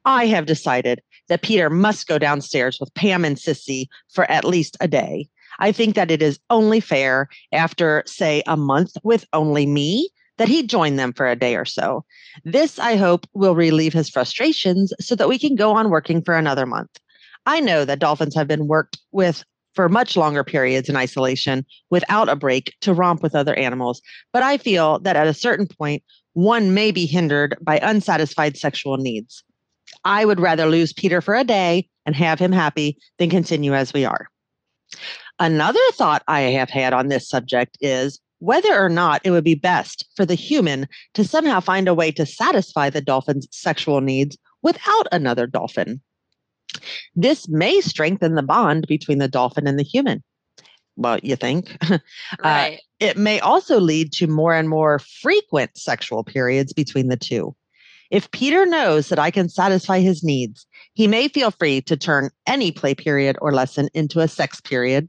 I 0.06 0.26
have 0.26 0.46
decided 0.46 1.02
that 1.32 1.40
Peter 1.40 1.70
must 1.70 2.08
go 2.08 2.18
downstairs 2.18 2.78
with 2.78 2.92
Pam 2.92 3.24
and 3.24 3.38
Sissy 3.38 3.86
for 4.10 4.30
at 4.30 4.44
least 4.44 4.76
a 4.80 4.86
day. 4.86 5.30
I 5.60 5.72
think 5.72 5.94
that 5.94 6.10
it 6.10 6.20
is 6.20 6.38
only 6.50 6.78
fair 6.78 7.26
after, 7.52 8.02
say, 8.04 8.42
a 8.46 8.54
month 8.54 8.98
with 9.02 9.24
only 9.32 9.64
me 9.64 10.10
that 10.36 10.48
he 10.48 10.62
join 10.62 10.96
them 10.96 11.14
for 11.14 11.26
a 11.26 11.34
day 11.34 11.56
or 11.56 11.64
so. 11.64 12.04
This, 12.44 12.78
I 12.78 12.96
hope, 12.96 13.26
will 13.32 13.54
relieve 13.54 13.94
his 13.94 14.10
frustrations 14.10 14.92
so 15.00 15.14
that 15.14 15.28
we 15.30 15.38
can 15.38 15.54
go 15.54 15.72
on 15.72 15.88
working 15.88 16.20
for 16.20 16.36
another 16.36 16.66
month. 16.66 16.90
I 17.46 17.60
know 17.60 17.86
that 17.86 17.98
dolphins 17.98 18.34
have 18.34 18.46
been 18.46 18.66
worked 18.66 18.98
with 19.12 19.42
for 19.74 19.88
much 19.88 20.18
longer 20.18 20.44
periods 20.44 20.90
in 20.90 20.96
isolation 20.96 21.64
without 21.88 22.28
a 22.28 22.36
break 22.36 22.74
to 22.82 22.92
romp 22.92 23.22
with 23.22 23.34
other 23.34 23.54
animals, 23.54 24.02
but 24.34 24.42
I 24.42 24.58
feel 24.58 24.98
that 24.98 25.16
at 25.16 25.28
a 25.28 25.32
certain 25.32 25.66
point, 25.66 26.02
one 26.34 26.74
may 26.74 26.90
be 26.90 27.06
hindered 27.06 27.56
by 27.62 27.78
unsatisfied 27.78 28.58
sexual 28.58 28.98
needs. 28.98 29.42
I 30.04 30.24
would 30.24 30.40
rather 30.40 30.66
lose 30.66 30.92
Peter 30.92 31.20
for 31.20 31.34
a 31.34 31.44
day 31.44 31.88
and 32.06 32.16
have 32.16 32.38
him 32.38 32.52
happy 32.52 32.98
than 33.18 33.30
continue 33.30 33.74
as 33.74 33.92
we 33.92 34.04
are. 34.04 34.28
Another 35.38 35.80
thought 35.92 36.22
I 36.28 36.40
have 36.40 36.70
had 36.70 36.92
on 36.92 37.08
this 37.08 37.28
subject 37.28 37.78
is 37.80 38.20
whether 38.38 38.76
or 38.76 38.88
not 38.88 39.20
it 39.24 39.30
would 39.30 39.44
be 39.44 39.54
best 39.54 40.04
for 40.16 40.26
the 40.26 40.34
human 40.34 40.88
to 41.14 41.24
somehow 41.24 41.60
find 41.60 41.86
a 41.86 41.94
way 41.94 42.10
to 42.12 42.26
satisfy 42.26 42.90
the 42.90 43.00
dolphin's 43.00 43.46
sexual 43.52 44.00
needs 44.00 44.36
without 44.62 45.06
another 45.12 45.46
dolphin. 45.46 46.00
This 47.14 47.48
may 47.48 47.80
strengthen 47.80 48.34
the 48.34 48.42
bond 48.42 48.86
between 48.88 49.18
the 49.18 49.28
dolphin 49.28 49.66
and 49.66 49.78
the 49.78 49.84
human. 49.84 50.22
Well, 50.96 51.18
you 51.22 51.36
think? 51.36 51.76
Uh, 52.42 52.48
right. 52.48 52.80
It 52.98 53.16
may 53.16 53.38
also 53.40 53.78
lead 53.78 54.12
to 54.14 54.26
more 54.26 54.54
and 54.54 54.68
more 54.68 54.98
frequent 54.98 55.76
sexual 55.76 56.24
periods 56.24 56.72
between 56.72 57.08
the 57.08 57.16
two. 57.16 57.54
If 58.12 58.30
Peter 58.30 58.66
knows 58.66 59.08
that 59.08 59.18
I 59.18 59.30
can 59.30 59.48
satisfy 59.48 60.00
his 60.00 60.22
needs, 60.22 60.66
he 60.92 61.08
may 61.08 61.28
feel 61.28 61.50
free 61.50 61.80
to 61.80 61.96
turn 61.96 62.28
any 62.46 62.70
play 62.70 62.94
period 62.94 63.38
or 63.40 63.54
lesson 63.54 63.88
into 63.94 64.20
a 64.20 64.28
sex 64.28 64.60
period. 64.60 65.08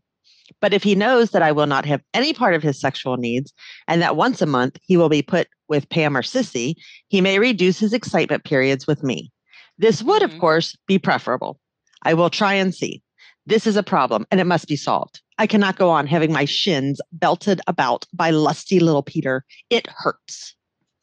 But 0.62 0.74
if 0.74 0.84
he 0.84 0.96
knows 0.96 1.32
that 1.32 1.42
I 1.42 1.52
will 1.52 1.68
not 1.68 1.86
have 1.86 2.02
any 2.14 2.34
part 2.34 2.56
of 2.56 2.64
his 2.64 2.80
sexual 2.80 3.18
needs 3.18 3.54
and 3.90 4.02
that 4.02 4.16
once 4.16 4.42
a 4.42 4.46
month 4.46 4.78
he 4.84 4.96
will 4.96 5.10
be 5.10 5.22
put 5.22 5.50
with 5.68 5.90
Pam 5.90 6.16
or 6.16 6.22
Sissy, 6.22 6.76
he 7.10 7.20
may 7.20 7.40
reduce 7.40 7.78
his 7.78 7.92
excitement 7.92 8.46
periods 8.46 8.88
with 8.88 9.04
me. 9.04 9.34
This 9.78 10.02
would, 10.02 10.24
of 10.24 10.32
Mhm. 10.32 10.40
course, 10.40 10.78
be 10.88 10.98
preferable. 10.98 11.60
I 12.04 12.14
will 12.14 12.30
try 12.30 12.54
and 12.54 12.74
see. 12.74 13.02
This 13.46 13.68
is 13.68 13.76
a 13.76 13.84
problem 13.84 14.26
and 14.32 14.40
it 14.40 14.46
must 14.46 14.70
be 14.70 14.78
solved. 14.78 15.20
I 15.38 15.46
cannot 15.46 15.78
go 15.78 15.90
on 15.90 16.08
having 16.08 16.32
my 16.32 16.46
shins 16.46 17.02
belted 17.12 17.60
about 17.68 18.06
by 18.14 18.30
lusty 18.30 18.80
little 18.80 19.04
Peter. 19.04 19.44
It 19.70 19.88
hurts. 19.88 20.56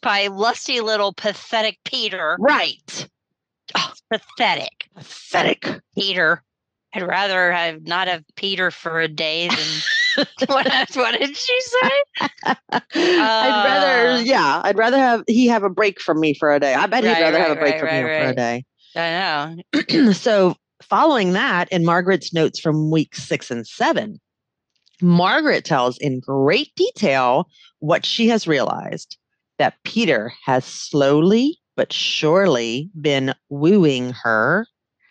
By 0.02 0.28
lusty 0.28 0.80
little 0.80 1.12
pathetic 1.12 1.78
Peter. 1.84 2.36
Right. 2.40 3.08
Oh, 3.76 3.92
Pathetic. 4.10 4.88
Pathetic. 4.96 5.80
Peter. 5.96 6.42
I'd 6.94 7.02
rather 7.06 7.52
have 7.52 7.82
not 7.86 8.08
have 8.08 8.24
Peter 8.34 8.70
for 8.72 9.00
a 9.00 9.06
day 9.08 9.48
than 9.48 10.26
what, 10.48 10.66
what 10.94 11.18
did 11.20 11.36
she 11.36 11.60
say? 11.60 11.90
I'd 12.72 13.64
rather, 13.64 14.08
Uh. 14.14 14.20
yeah, 14.20 14.60
I'd 14.64 14.76
rather 14.76 14.98
have 14.98 15.22
he 15.28 15.46
have 15.46 15.62
a 15.62 15.70
break 15.70 16.00
from 16.00 16.18
me 16.18 16.34
for 16.34 16.52
a 16.52 16.58
day. 16.58 16.74
I 16.74 16.86
bet 16.86 17.04
he'd 17.04 17.10
Right, 17.10 17.22
rather 17.22 17.38
have 17.38 17.56
a 17.56 17.60
break 17.60 17.74
right, 17.74 17.80
from 17.80 17.88
right, 17.88 17.98
you 18.00 18.06
for 18.06 18.30
a 18.30 18.34
day. 18.34 18.64
I 18.96 19.62
know. 19.94 20.12
so 20.12 20.56
following 20.82 21.32
that 21.34 21.68
in 21.70 21.84
Margaret's 21.84 22.32
notes 22.34 22.58
from 22.58 22.90
week 22.90 23.14
six 23.14 23.50
and 23.52 23.64
seven, 23.66 24.18
Margaret 25.00 25.64
tells 25.64 25.96
in 25.98 26.18
great 26.18 26.74
detail 26.74 27.48
what 27.78 28.04
she 28.04 28.26
has 28.28 28.48
realized 28.48 29.16
that 29.60 29.76
Peter 29.84 30.32
has 30.46 30.64
slowly 30.64 31.58
but 31.76 31.92
surely 31.92 32.90
been 32.98 33.34
wooing 33.50 34.10
her. 34.22 34.66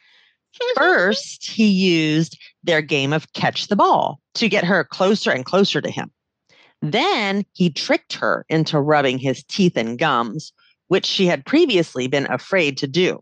First, 0.75 1.48
he 1.48 1.68
used 1.68 2.36
their 2.63 2.82
game 2.82 3.13
of 3.13 3.32
catch 3.34 3.68
the 3.68 3.75
ball 3.75 4.20
to 4.34 4.50
get 4.50 4.63
her 4.63 4.84
closer 4.84 5.29
and 5.29 5.46
closer 5.46 5.82
to 5.82 5.91
him. 5.91 6.12
Then 6.82 7.46
he 7.53 7.70
tricked 7.70 8.13
her 8.13 8.44
into 8.50 8.79
rubbing 8.79 9.20
his 9.20 9.44
teeth 9.44 9.77
and 9.77 10.00
gums, 10.00 10.51
which 10.88 11.06
she 11.06 11.27
had 11.27 11.46
previously 11.46 12.08
been 12.08 12.25
afraid 12.25 12.75
to 12.79 12.88
do. 12.88 13.20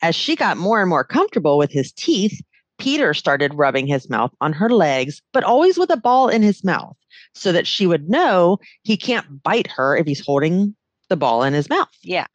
As 0.00 0.14
she 0.14 0.36
got 0.36 0.56
more 0.56 0.80
and 0.80 0.88
more 0.88 1.04
comfortable 1.04 1.58
with 1.58 1.70
his 1.70 1.92
teeth, 1.92 2.40
Peter 2.78 3.12
started 3.12 3.52
rubbing 3.52 3.86
his 3.86 4.08
mouth 4.08 4.32
on 4.40 4.54
her 4.54 4.70
legs, 4.70 5.20
but 5.34 5.44
always 5.44 5.76
with 5.76 5.90
a 5.90 5.98
ball 5.98 6.28
in 6.30 6.42
his 6.42 6.64
mouth 6.64 6.96
so 7.34 7.52
that 7.52 7.66
she 7.66 7.86
would 7.86 8.08
know 8.08 8.58
he 8.82 8.96
can't 8.96 9.42
bite 9.42 9.70
her 9.70 9.96
if 9.96 10.06
he's 10.06 10.24
holding 10.24 10.74
the 11.08 11.16
ball 11.16 11.42
in 11.42 11.54
his 11.54 11.68
mouth. 11.68 11.88
Yeah. 12.02 12.26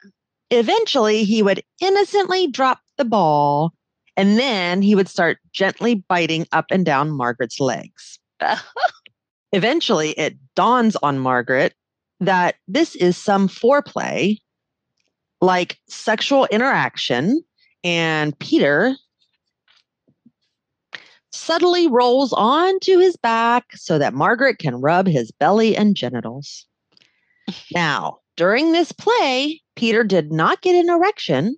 Eventually, 0.50 1.24
he 1.24 1.42
would 1.42 1.62
innocently 1.80 2.46
drop 2.46 2.80
the 2.98 3.04
ball 3.04 3.72
and 4.16 4.38
then 4.38 4.82
he 4.82 4.94
would 4.94 5.08
start 5.08 5.38
gently 5.52 5.94
biting 5.94 6.46
up 6.52 6.66
and 6.70 6.84
down 6.84 7.10
Margaret's 7.10 7.60
legs. 7.60 8.18
Eventually, 9.52 10.10
it 10.12 10.36
dawns 10.54 10.96
on 10.96 11.18
Margaret 11.18 11.74
that 12.20 12.56
this 12.68 12.94
is 12.96 13.16
some 13.16 13.48
foreplay, 13.48 14.38
like 15.40 15.78
sexual 15.88 16.46
interaction, 16.46 17.42
and 17.82 18.38
Peter 18.38 18.96
subtly 21.32 21.86
rolls 21.86 22.32
onto 22.32 22.98
his 22.98 23.16
back 23.16 23.64
so 23.74 23.98
that 23.98 24.14
Margaret 24.14 24.58
can 24.58 24.76
rub 24.76 25.06
his 25.06 25.30
belly 25.32 25.76
and 25.76 25.96
genitals. 25.96 26.66
now, 27.74 28.18
during 28.36 28.72
this 28.72 28.92
play, 28.92 29.60
Peter 29.76 30.04
did 30.04 30.32
not 30.32 30.62
get 30.62 30.74
an 30.74 30.90
erection. 30.90 31.56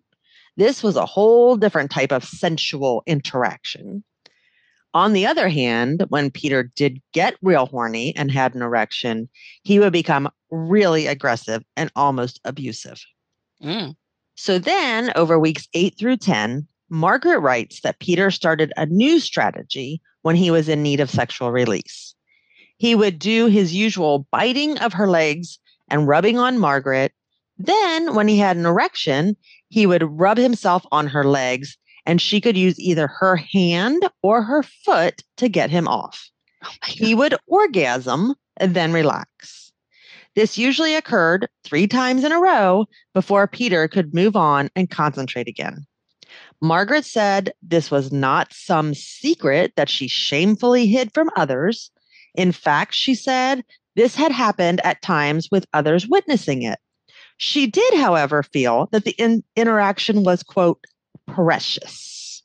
This 0.57 0.83
was 0.83 0.97
a 0.97 1.07
whole 1.07 1.57
different 1.57 1.90
type 1.90 2.12
of 2.12 2.25
sensual 2.25 3.02
interaction. 3.07 4.04
On 4.93 5.12
the 5.12 5.26
other 5.26 5.49
hand, 5.49 6.04
when 6.09 6.31
Peter 6.31 6.71
did 6.76 7.02
get 7.12 7.37
real 7.43 7.66
horny 7.66 8.14
and 8.16 8.31
had 8.31 8.54
an 8.54 8.62
erection, 8.62 9.28
he 9.64 9.81
would 9.81 9.93
become 9.93 10.28
really 10.50 11.09
aggressive 11.09 11.64
and 11.76 11.90
almost 11.97 12.40
abusive. 12.45 13.04
Mm. 13.61 13.97
So 14.37 14.59
then, 14.59 15.12
over 15.16 15.38
weeks 15.38 15.66
eight 15.75 15.99
through 15.99 16.19
10, 16.19 16.69
Margaret 16.88 17.41
writes 17.41 17.81
that 17.81 17.99
Peter 17.99 18.31
started 18.31 18.73
a 18.76 18.87
new 18.87 19.19
strategy 19.21 20.00
when 20.23 20.37
he 20.37 20.50
was 20.50 20.69
in 20.69 20.83
need 20.83 21.00
of 21.00 21.11
sexual 21.11 21.50
release. 21.50 22.14
He 22.76 22.95
would 22.95 23.19
do 23.19 23.47
his 23.47 23.75
usual 23.75 24.26
biting 24.31 24.79
of 24.79 24.93
her 24.93 25.09
legs 25.09 25.59
and 25.88 26.09
rubbing 26.09 26.38
on 26.38 26.59
Margaret. 26.59 27.12
Then, 27.57 28.14
when 28.14 28.29
he 28.29 28.38
had 28.38 28.57
an 28.57 28.67
erection, 28.67 29.37
he 29.69 29.87
would 29.87 30.03
rub 30.03 30.38
himself 30.38 30.85
on 30.93 31.07
her 31.07 31.25
legs 31.25 31.76
and 32.07 32.21
she 32.21 32.41
could 32.41 32.57
use 32.57 32.79
either 32.79 33.07
her 33.07 33.37
hand 33.37 34.09
or 34.23 34.43
her 34.43 34.62
foot 34.62 35.23
to 35.38 35.49
get 35.49 35.71
him 35.71 35.88
off. 35.88 36.31
Oh. 36.64 36.71
He 36.87 37.14
would 37.14 37.35
orgasm 37.47 38.35
and 38.59 38.75
then 38.75 38.93
relax. 38.93 39.73
This 40.35 40.59
usually 40.59 40.97
occurred 40.97 41.49
three 41.62 41.87
times 41.87 42.25
in 42.25 42.33
a 42.33 42.41
row 42.41 42.87
before 43.14 43.47
Peter 43.47 43.87
could 43.88 44.14
move 44.14 44.37
on 44.37 44.69
and 44.75 44.91
concentrate 44.91 45.49
again. 45.49 45.87
Margaret 46.61 47.04
said 47.04 47.52
this 47.62 47.90
was 47.90 48.12
not 48.12 48.52
some 48.52 48.94
secret 48.94 49.73
that 49.76 49.88
she 49.88 50.08
shamefully 50.08 50.87
hid 50.87 51.12
from 51.12 51.30
others. 51.37 51.90
In 52.34 52.52
fact, 52.52 52.94
she 52.94 53.14
said 53.14 53.64
this 53.96 54.14
had 54.14 54.32
happened 54.32 54.80
at 54.84 55.02
times 55.02 55.49
with 55.50 55.66
others 55.73 56.06
witnessing 56.08 56.62
it. 56.62 56.78
She 57.37 57.66
did, 57.66 57.94
however, 57.94 58.42
feel 58.42 58.88
that 58.92 59.04
the 59.04 59.12
in- 59.12 59.44
interaction 59.56 60.23
was, 60.25 60.42
quote, 60.42 60.84
precious. 61.26 62.42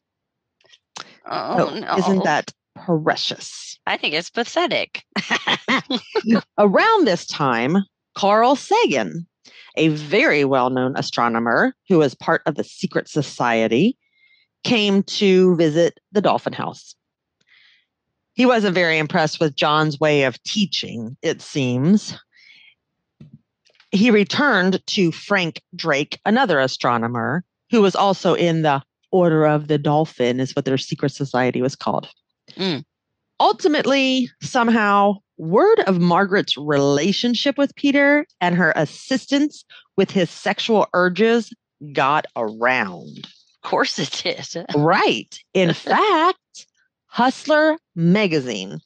Oh, 1.26 1.70
Oh, 1.70 1.80
no. 1.80 1.98
Isn't 1.98 2.24
that 2.24 2.52
precious? 2.76 3.78
I 3.86 3.98
think 3.98 4.14
it's 4.14 4.30
pathetic. 4.30 5.04
Around 6.58 7.06
this 7.06 7.26
time, 7.26 7.78
Carl 8.16 8.56
Sagan, 8.56 9.28
a 9.76 9.90
very 9.90 10.46
well 10.46 10.70
known 10.70 10.96
astronomer 10.96 11.74
who 11.88 11.98
was 11.98 12.16
part 12.16 12.42
of 12.46 12.56
the 12.56 12.64
secret 12.64 13.08
society, 13.08 13.98
came 14.64 15.04
to 15.04 15.56
visit 15.56 16.00
the 16.12 16.22
Dolphin 16.22 16.54
House. 16.54 16.96
He 18.34 18.46
wasn't 18.46 18.76
very 18.76 18.98
impressed 18.98 19.40
with 19.40 19.56
John's 19.56 20.00
way 20.00 20.24
of 20.24 20.42
teaching, 20.44 21.18
it 21.22 21.42
seems. 21.42 22.18
He 23.92 24.12
returned 24.12 24.86
to 24.88 25.12
Frank 25.12 25.62
Drake, 25.76 26.20
another 26.26 26.60
astronomer 26.60 27.44
who 27.72 27.82
was 27.82 27.96
also 27.96 28.34
in 28.34 28.62
the 28.62 28.82
Order 29.12 29.46
of 29.46 29.68
the 29.68 29.78
Dolphin, 29.80 30.40
is 30.40 30.56
what 30.56 30.66
their 30.66 30.78
secret 30.78 31.12
society 31.12 31.62
was 31.62 31.76
called. 31.76 32.08
Mm. 32.52 32.84
Ultimately, 33.40 34.30
somehow, 34.42 35.16
word 35.38 35.80
of 35.88 36.00
Margaret's 36.00 36.58
relationship 36.58 37.58
with 37.58 37.76
Peter 37.76 38.26
and 38.42 38.56
her 38.56 38.74
assistance 38.76 39.64
with 39.98 40.12
his 40.12 40.30
sexual 40.30 40.88
urges 40.94 41.54
got 41.94 42.26
around. 42.36 43.26
Of 43.64 43.70
course 43.70 43.98
it 44.00 44.22
did. 44.24 44.66
Right. 44.76 45.38
In 45.54 45.74
fact, 45.74 46.66
Hustler 47.08 47.78
magazine 47.96 48.80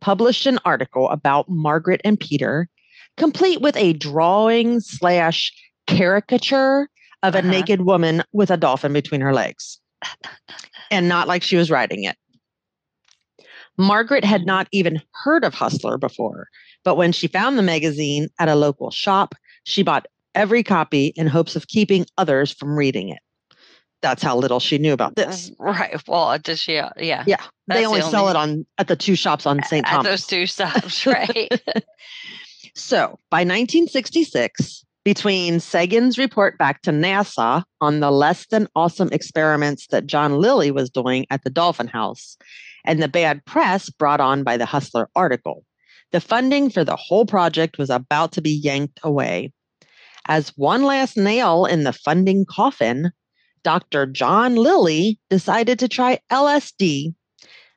published 0.00 0.46
an 0.46 0.58
article 0.64 1.08
about 1.10 1.48
Margaret 1.48 2.00
and 2.04 2.18
Peter, 2.18 2.68
complete 3.16 3.60
with 3.60 3.76
a 3.76 3.92
drawing 3.92 4.80
slash 4.80 5.52
caricature 5.86 6.88
of 7.22 7.34
a 7.34 7.38
Uh-huh. 7.38 7.48
naked 7.50 7.82
woman 7.82 8.22
with 8.32 8.50
a 8.50 8.56
dolphin 8.56 8.92
between 8.92 9.20
her 9.20 9.32
legs. 9.34 9.78
And 10.92 11.08
not 11.08 11.28
like 11.28 11.44
she 11.44 11.54
was 11.56 11.70
riding 11.70 12.02
it. 12.02 12.16
Margaret 13.80 14.24
had 14.24 14.46
not 14.46 14.68
even 14.72 15.00
heard 15.24 15.44
of 15.44 15.54
Hustler 15.54 15.96
before, 15.98 16.48
but 16.84 16.96
when 16.96 17.12
she 17.12 17.26
found 17.26 17.58
the 17.58 17.62
magazine 17.62 18.28
at 18.38 18.48
a 18.48 18.54
local 18.54 18.90
shop, 18.90 19.34
she 19.64 19.82
bought 19.82 20.06
every 20.34 20.62
copy 20.62 21.12
in 21.16 21.26
hopes 21.26 21.56
of 21.56 21.66
keeping 21.66 22.06
others 22.18 22.52
from 22.52 22.76
reading 22.76 23.08
it. 23.08 23.18
That's 24.02 24.22
how 24.22 24.36
little 24.36 24.60
she 24.60 24.78
knew 24.78 24.92
about 24.92 25.16
this. 25.16 25.50
Right. 25.58 26.00
Well, 26.08 26.38
does 26.38 26.58
she? 26.60 26.78
uh, 26.78 26.90
Yeah. 26.96 27.24
Yeah, 27.26 27.36
That's 27.66 27.78
they 27.78 27.80
the 27.80 27.84
only 27.86 28.00
sell 28.02 28.28
only- 28.28 28.30
it 28.30 28.36
on 28.36 28.66
at 28.78 28.88
the 28.88 28.96
two 28.96 29.14
shops 29.14 29.44
on 29.46 29.62
St. 29.64 29.86
Thomas. 29.86 30.06
At 30.06 30.10
those 30.10 30.26
two 30.26 30.46
shops, 30.46 31.06
right? 31.06 31.50
So 32.74 33.18
by 33.30 33.40
1966, 33.40 34.84
between 35.04 35.60
Sagan's 35.60 36.18
report 36.18 36.56
back 36.58 36.82
to 36.82 36.90
NASA 36.90 37.62
on 37.80 38.00
the 38.00 38.10
less 38.10 38.46
than 38.46 38.68
awesome 38.76 39.08
experiments 39.12 39.86
that 39.88 40.06
John 40.06 40.38
Lilly 40.38 40.70
was 40.70 40.90
doing 40.90 41.26
at 41.30 41.42
the 41.44 41.50
Dolphin 41.50 41.86
House 41.88 42.36
and 42.84 43.02
the 43.02 43.08
bad 43.08 43.44
press 43.44 43.90
brought 43.90 44.20
on 44.20 44.42
by 44.42 44.56
the 44.56 44.66
Hustler 44.66 45.08
article, 45.14 45.64
the 46.12 46.20
funding 46.20 46.70
for 46.70 46.84
the 46.84 46.96
whole 46.96 47.26
project 47.26 47.78
was 47.78 47.90
about 47.90 48.32
to 48.32 48.42
be 48.42 48.50
yanked 48.50 49.00
away. 49.02 49.52
As 50.26 50.50
one 50.56 50.82
last 50.82 51.16
nail 51.16 51.64
in 51.64 51.84
the 51.84 51.92
funding 51.92 52.44
coffin, 52.44 53.10
Dr. 53.62 54.06
John 54.06 54.56
Lilly 54.56 55.18
decided 55.28 55.78
to 55.78 55.88
try 55.88 56.18
LSD. 56.30 57.14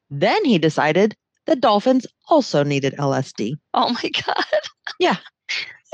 Then 0.09 0.45
he 0.45 0.57
decided 0.57 1.15
the 1.45 1.55
dolphins 1.55 2.07
also 2.29 2.63
needed 2.63 2.95
LSD. 2.97 3.53
oh 3.73 3.89
my 3.89 4.09
god. 4.25 4.45
Yeah. 4.99 5.17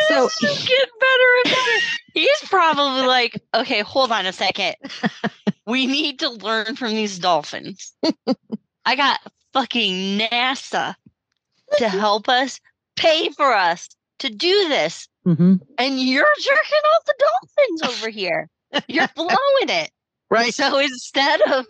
So 0.08 0.24
this 0.24 0.44
is 0.44 0.66
getting 0.66 0.94
better 0.98 1.30
and 1.44 1.54
better. 1.54 1.86
He's 2.14 2.40
probably 2.46 3.06
like, 3.06 3.44
okay, 3.54 3.82
hold 3.82 4.14
on 4.14 4.26
a 4.26 4.32
second. 4.32 4.76
We 5.70 5.86
need 5.86 6.20
to 6.20 6.30
learn 6.32 6.76
from 6.78 6.96
these 6.96 7.20
dolphins. 7.20 7.94
I 8.86 8.96
got 8.96 9.20
fucking 9.54 10.20
NASA 10.20 10.96
to 11.78 11.90
help 11.90 12.28
us 12.30 12.60
pay 12.96 13.30
for 13.30 13.54
us 13.54 13.88
to 14.20 14.30
do 14.30 14.68
this. 14.70 15.08
Mhm. 15.26 15.60
And 15.78 16.00
you're 16.00 16.28
jerking 16.40 16.80
off 16.96 17.06
the 17.06 17.14
dolphins 17.20 17.82
over 17.98 18.10
here. 18.10 18.50
You're 18.88 19.08
blowing 19.16 19.30
it. 19.70 19.92
right. 20.30 20.54
So 20.54 20.78
instead 20.80 21.42
of, 21.42 21.66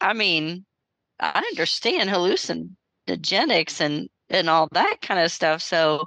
I- 0.00 0.12
mean, 0.12 0.64
I 1.18 1.42
understand 1.50 2.08
hallucinogenics 2.10 3.80
and 3.80 4.08
and 4.30 4.48
all 4.48 4.68
that 4.72 4.98
kind 5.02 5.20
of 5.20 5.32
stuff. 5.32 5.60
So 5.60 6.06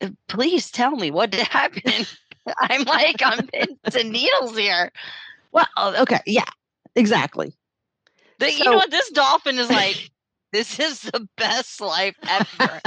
uh, 0.00 0.10
please 0.28 0.70
tell 0.70 0.92
me 0.92 1.10
what 1.10 1.34
happened. 1.50 2.08
I'm 2.60 2.84
like 2.84 3.20
on 3.24 3.46
pins 3.48 3.94
and 3.96 4.10
needles 4.10 4.56
here. 4.56 4.90
Well, 5.52 5.66
okay, 5.76 6.20
yeah, 6.26 6.44
exactly. 6.94 7.54
The- 8.42 8.52
you 8.52 8.64
know 8.64 8.74
what? 8.74 8.90
This 8.90 9.10
dolphin 9.10 9.58
is 9.58 9.70
like. 9.70 10.10
This 10.52 10.78
is 10.78 11.00
the 11.00 11.26
best 11.38 11.80
life 11.80 12.14
ever. 12.28 12.82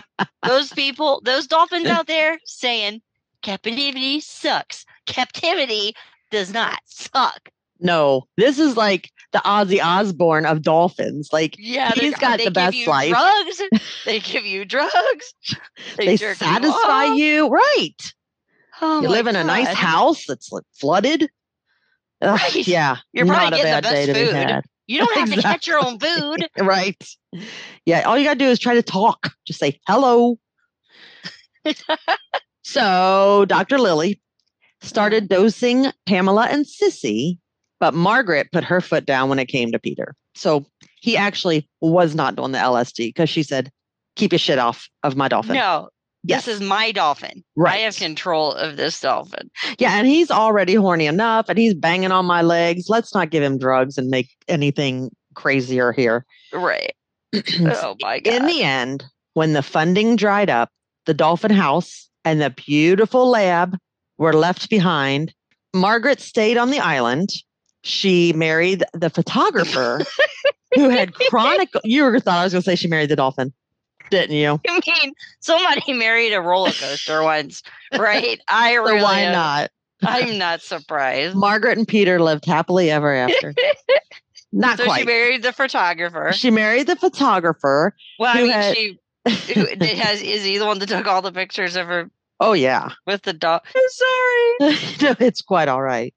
those 0.46 0.72
people, 0.72 1.20
those 1.22 1.46
dolphins 1.46 1.86
out 1.86 2.06
there 2.06 2.38
saying 2.46 3.02
captivity 3.42 4.18
sucks. 4.20 4.86
Captivity 5.04 5.92
does 6.30 6.54
not 6.54 6.78
suck. 6.86 7.50
No, 7.78 8.28
this 8.38 8.58
is 8.58 8.78
like 8.78 9.10
the 9.32 9.40
Ozzy 9.40 9.78
Osbourne 9.82 10.46
of 10.46 10.62
dolphins. 10.62 11.28
Like 11.34 11.56
Yeah, 11.58 11.92
He's 11.92 12.14
got 12.14 12.38
they 12.38 12.44
the 12.44 12.50
give 12.50 12.54
best 12.54 12.76
you 12.78 12.86
life. 12.86 13.10
Drugs. 13.10 13.62
They 14.06 14.20
give 14.20 14.46
you 14.46 14.64
drugs. 14.64 15.34
They, 15.98 16.06
they 16.06 16.16
satisfy 16.16 17.06
off. 17.08 17.18
you, 17.18 17.48
right? 17.48 18.14
Oh 18.80 19.02
you 19.02 19.08
live 19.08 19.26
in 19.26 19.36
a 19.36 19.44
nice 19.44 19.68
house 19.74 20.24
that's 20.26 20.50
like 20.50 20.64
flooded. 20.72 21.28
Ugh, 22.22 22.38
Right. 22.40 22.66
Yeah, 22.66 22.96
You're 23.12 23.26
probably 23.26 23.50
not 23.50 23.52
a 23.52 23.56
getting 23.56 23.74
the 23.74 23.82
bad 23.82 23.90
day 23.90 24.06
best 24.06 24.06
to 24.06 24.14
be 24.14 24.54
food. 24.54 24.71
You 24.86 24.98
don't 24.98 25.16
have 25.16 25.32
to 25.32 25.42
catch 25.42 25.66
your 25.66 25.84
own 25.84 25.98
food. 25.98 26.48
Right. 26.60 27.02
Yeah, 27.86 28.02
all 28.02 28.18
you 28.18 28.24
gotta 28.24 28.38
do 28.38 28.46
is 28.46 28.58
try 28.58 28.74
to 28.74 28.82
talk. 28.82 29.32
Just 29.46 29.58
say 29.58 29.80
hello. 29.86 30.38
So 32.62 33.44
Dr. 33.48 33.78
Lilly 33.78 34.20
started 34.80 35.24
mm-hmm. 35.24 35.42
dosing 35.42 35.86
Pamela 36.06 36.46
and 36.50 36.64
Sissy, 36.64 37.38
but 37.80 37.94
Margaret 37.94 38.48
put 38.52 38.64
her 38.64 38.80
foot 38.80 39.04
down 39.04 39.28
when 39.28 39.38
it 39.38 39.46
came 39.46 39.72
to 39.72 39.78
Peter. 39.78 40.14
So 40.34 40.64
he 41.00 41.16
actually 41.16 41.68
was 41.80 42.14
not 42.14 42.36
doing 42.36 42.52
the 42.52 42.58
LSD 42.58 43.08
because 43.08 43.28
she 43.28 43.42
said, 43.42 43.70
keep 44.16 44.32
your 44.32 44.38
shit 44.38 44.58
off 44.58 44.88
of 45.02 45.16
my 45.16 45.28
dolphin. 45.28 45.56
No, 45.56 45.88
yes. 46.24 46.46
this 46.46 46.56
is 46.56 46.60
my 46.60 46.92
dolphin. 46.92 47.42
right. 47.56 47.74
I 47.74 47.76
have 47.78 47.96
control 47.96 48.52
of 48.52 48.76
this 48.76 49.00
dolphin. 49.00 49.50
Yeah, 49.78 49.96
and 49.98 50.06
he's 50.06 50.30
already 50.30 50.74
horny 50.74 51.06
enough 51.06 51.46
and 51.48 51.58
he's 51.58 51.74
banging 51.74 52.12
on 52.12 52.26
my 52.26 52.42
legs. 52.42 52.86
Let's 52.88 53.14
not 53.14 53.30
give 53.30 53.42
him 53.42 53.58
drugs 53.58 53.98
and 53.98 54.08
make 54.08 54.30
anything 54.48 55.10
crazier 55.34 55.92
here. 55.92 56.24
Right. 56.52 56.94
Oh 57.60 57.96
my 58.00 58.20
god. 58.20 58.34
In 58.34 58.46
the 58.46 58.62
end, 58.62 59.04
when 59.34 59.54
the 59.54 59.62
funding 59.62 60.16
dried 60.16 60.50
up, 60.50 60.68
the 61.06 61.14
dolphin 61.14 61.50
house 61.50 62.08
and 62.24 62.40
the 62.40 62.50
beautiful 62.50 63.28
lab 63.30 63.76
were 64.18 64.32
left 64.32 64.68
behind. 64.70 65.32
Margaret 65.74 66.20
stayed 66.20 66.56
on 66.56 66.70
the 66.70 66.78
island. 66.78 67.30
She 67.82 68.32
married 68.34 68.84
the 68.92 69.10
photographer 69.10 70.00
who 70.74 70.88
had 70.90 71.14
chronic. 71.14 71.70
You 71.84 72.20
thought 72.20 72.38
I 72.38 72.44
was 72.44 72.52
going 72.52 72.62
to 72.62 72.70
say 72.70 72.76
she 72.76 72.88
married 72.88 73.08
the 73.08 73.16
dolphin, 73.16 73.52
didn't 74.12 74.36
you? 74.36 74.60
I 74.68 74.80
mean, 74.86 75.12
somebody 75.40 75.92
married 75.94 76.32
a 76.32 76.40
roller 76.40 76.70
coaster 76.70 77.22
once, 77.24 77.62
right? 77.98 78.40
I 78.46 78.74
So 78.74 78.82
really 78.84 79.02
why 79.02 79.20
am- 79.22 79.32
not? 79.32 79.70
I'm 80.04 80.36
not 80.38 80.62
surprised. 80.62 81.34
Margaret 81.36 81.78
and 81.78 81.86
Peter 81.88 82.20
lived 82.20 82.44
happily 82.44 82.90
ever 82.90 83.12
after. 83.14 83.54
Not 84.52 84.78
so 84.78 84.84
quite. 84.84 85.00
she 85.00 85.06
married 85.06 85.42
the 85.42 85.52
photographer. 85.52 86.32
She 86.32 86.50
married 86.50 86.86
the 86.88 86.96
photographer. 86.96 87.94
well, 88.18 88.36
I 88.36 88.42
mean, 88.42 88.50
had- 88.50 88.76
she 88.76 88.98
who, 89.54 89.64
has 89.80 90.20
is 90.20 90.44
he 90.44 90.58
the 90.58 90.66
one 90.66 90.78
that 90.80 90.88
took 90.88 91.06
all 91.06 91.22
the 91.22 91.30
pictures 91.32 91.76
of 91.76 91.86
her 91.86 92.10
Oh 92.40 92.52
yeah. 92.54 92.90
with 93.06 93.22
the 93.22 93.32
dog? 93.32 93.62
I'm 93.74 93.82
sorry. 93.88 94.76
no, 95.20 95.26
it's 95.26 95.42
quite 95.42 95.68
all 95.68 95.80
right. 95.82 96.12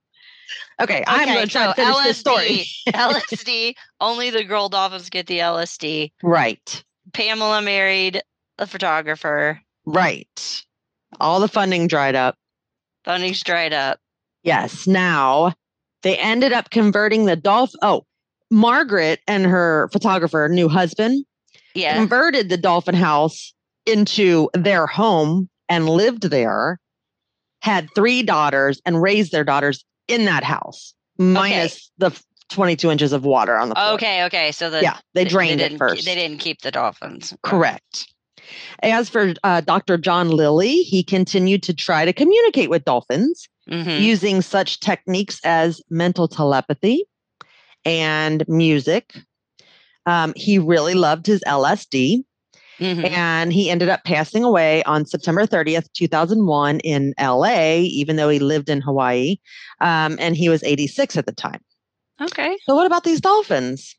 Okay, 0.81 1.03
I'm 1.07 1.27
going 1.27 1.45
to 1.45 1.51
try 1.51 1.65
so 1.67 1.73
to 1.73 1.75
finish 1.75 2.03
this 2.03 2.17
story. 2.17 2.65
LSD. 2.89 3.75
Only 4.01 4.31
the 4.31 4.43
girl 4.43 4.67
dolphins 4.69 5.09
get 5.11 5.27
the 5.27 5.39
LSD. 5.39 6.11
Right, 6.23 6.83
Pamela 7.13 7.61
married 7.61 8.21
a 8.57 8.67
photographer. 8.67 9.61
right. 9.85 10.61
All 11.19 11.39
the 11.39 11.47
funding 11.47 11.87
dried 11.87 12.15
up. 12.15 12.35
Funding's 13.05 13.41
dried 13.41 13.71
up. 13.73 13.99
Yes. 14.43 14.85
Now 14.87 15.53
they 16.01 16.17
ended 16.17 16.51
up 16.51 16.69
converting 16.71 17.25
the 17.25 17.35
dolphin. 17.37 17.79
Oh, 17.81 18.05
Margaret 18.51 19.19
and 19.27 19.45
her 19.45 19.89
photographer, 19.93 20.49
new 20.49 20.67
husband, 20.67 21.25
Yeah. 21.73 21.95
converted 21.95 22.49
the 22.49 22.57
dolphin 22.57 22.95
house 22.95 23.53
into 23.85 24.49
their 24.53 24.87
home 24.87 25.49
and 25.69 25.87
lived 25.89 26.23
there. 26.23 26.79
Had 27.61 27.89
three 27.95 28.21
daughters 28.21 28.81
and 28.85 29.01
raised 29.01 29.31
their 29.31 29.43
daughters 29.43 29.83
in 30.07 30.25
that 30.25 30.43
house, 30.43 30.93
minus 31.17 31.91
the 31.97 32.07
f- 32.07 32.23
22 32.49 32.91
inches 32.91 33.13
of 33.13 33.25
water 33.25 33.55
on 33.57 33.69
the 33.69 33.75
floor. 33.75 33.93
Okay. 33.93 34.23
Okay. 34.25 34.51
So 34.51 34.69
the 34.69 34.81
Yeah, 34.81 34.97
they 35.13 35.25
drained 35.25 35.59
didn't, 35.59 35.75
it 35.75 35.77
first. 35.77 36.05
They 36.05 36.15
didn't 36.15 36.39
keep 36.39 36.61
the 36.61 36.71
dolphins. 36.71 37.33
Correct. 37.43 38.07
As 38.83 39.09
for 39.09 39.33
uh, 39.43 39.61
Dr. 39.61 39.97
John 39.97 40.29
Lilly, 40.29 40.83
he 40.83 41.03
continued 41.03 41.63
to 41.63 41.73
try 41.73 42.05
to 42.05 42.13
communicate 42.13 42.69
with 42.69 42.85
dolphins 42.85 43.47
Mhm. 43.69 43.99
using 43.99 44.41
such 44.43 44.79
techniques 44.79 45.39
as 45.43 45.81
mental 45.89 46.27
telepathy 46.27 47.05
and 47.83 48.43
music. 48.47 49.15
Um, 50.05 50.33
he 50.35 50.59
really 50.59 50.93
loved 50.93 51.25
his 51.25 51.41
LSD, 51.47 52.23
Mhm. 52.79 53.09
and 53.09 53.51
he 53.51 53.71
ended 53.71 53.89
up 53.89 54.03
passing 54.03 54.43
away 54.43 54.83
on 54.83 55.07
September 55.07 55.47
30th, 55.47 55.91
2001, 55.93 56.79
in 56.81 57.15
LA, 57.17 57.77
even 57.79 58.17
though 58.17 58.29
he 58.29 58.37
lived 58.37 58.69
in 58.69 58.81
Hawaii. 58.81 59.37
Um, 59.81 60.17
and 60.19 60.35
he 60.37 60.47
was 60.47 60.63
86 60.63 61.17
at 61.17 61.25
the 61.25 61.31
time. 61.31 61.61
Okay. 62.21 62.57
So, 62.65 62.75
what 62.75 62.85
about 62.85 63.03
these 63.03 63.21
dolphins? 63.21 63.95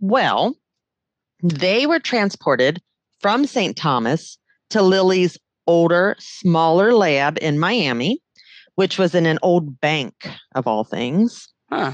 Well, 0.00 0.56
they 1.42 1.86
were 1.86 2.00
transported 2.00 2.80
from 3.20 3.46
St. 3.46 3.76
Thomas 3.76 4.38
to 4.70 4.82
Lilly's 4.82 5.38
older, 5.66 6.16
smaller 6.18 6.94
lab 6.94 7.38
in 7.40 7.58
Miami, 7.58 8.20
which 8.74 8.98
was 8.98 9.14
in 9.14 9.26
an 9.26 9.38
old 9.42 9.80
bank 9.80 10.14
of 10.54 10.66
all 10.66 10.84
things. 10.84 11.48
Huh. 11.70 11.92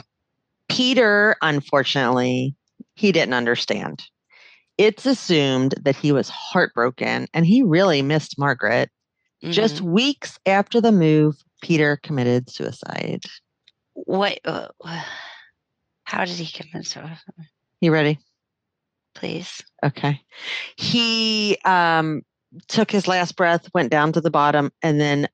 Peter, 0.68 1.36
unfortunately, 1.42 2.54
he 2.94 3.12
didn't 3.12 3.34
understand. 3.34 4.02
It's 4.78 5.04
assumed 5.06 5.74
that 5.82 5.96
he 5.96 6.10
was 6.10 6.28
heartbroken 6.28 7.26
and 7.34 7.44
he 7.46 7.62
really 7.62 8.02
missed 8.02 8.38
Margaret. 8.38 8.90
Just 9.44 9.76
Mhm. 9.76 9.92
weeks 9.92 10.38
after 10.46 10.80
the 10.80 10.92
move, 10.92 11.36
Peter 11.62 11.96
committed 12.02 12.50
suicide. 12.50 13.22
what? 13.94 14.38
Uh, 14.44 14.68
how 16.10 16.24
did 16.24 16.34
he 16.36 16.50
commit 16.50 16.86
suicide? 16.86 17.18
You 17.80 17.92
ready? 17.92 18.18
Please. 19.14 19.62
Okay. 19.84 20.20
He 20.76 21.56
um 21.64 22.22
took 22.66 22.90
his 22.90 23.06
last 23.06 23.36
breath, 23.36 23.68
went 23.72 23.90
down 23.92 24.12
to 24.12 24.20
the 24.20 24.30
bottom, 24.30 24.72
and 24.82 25.00
then 25.00 25.28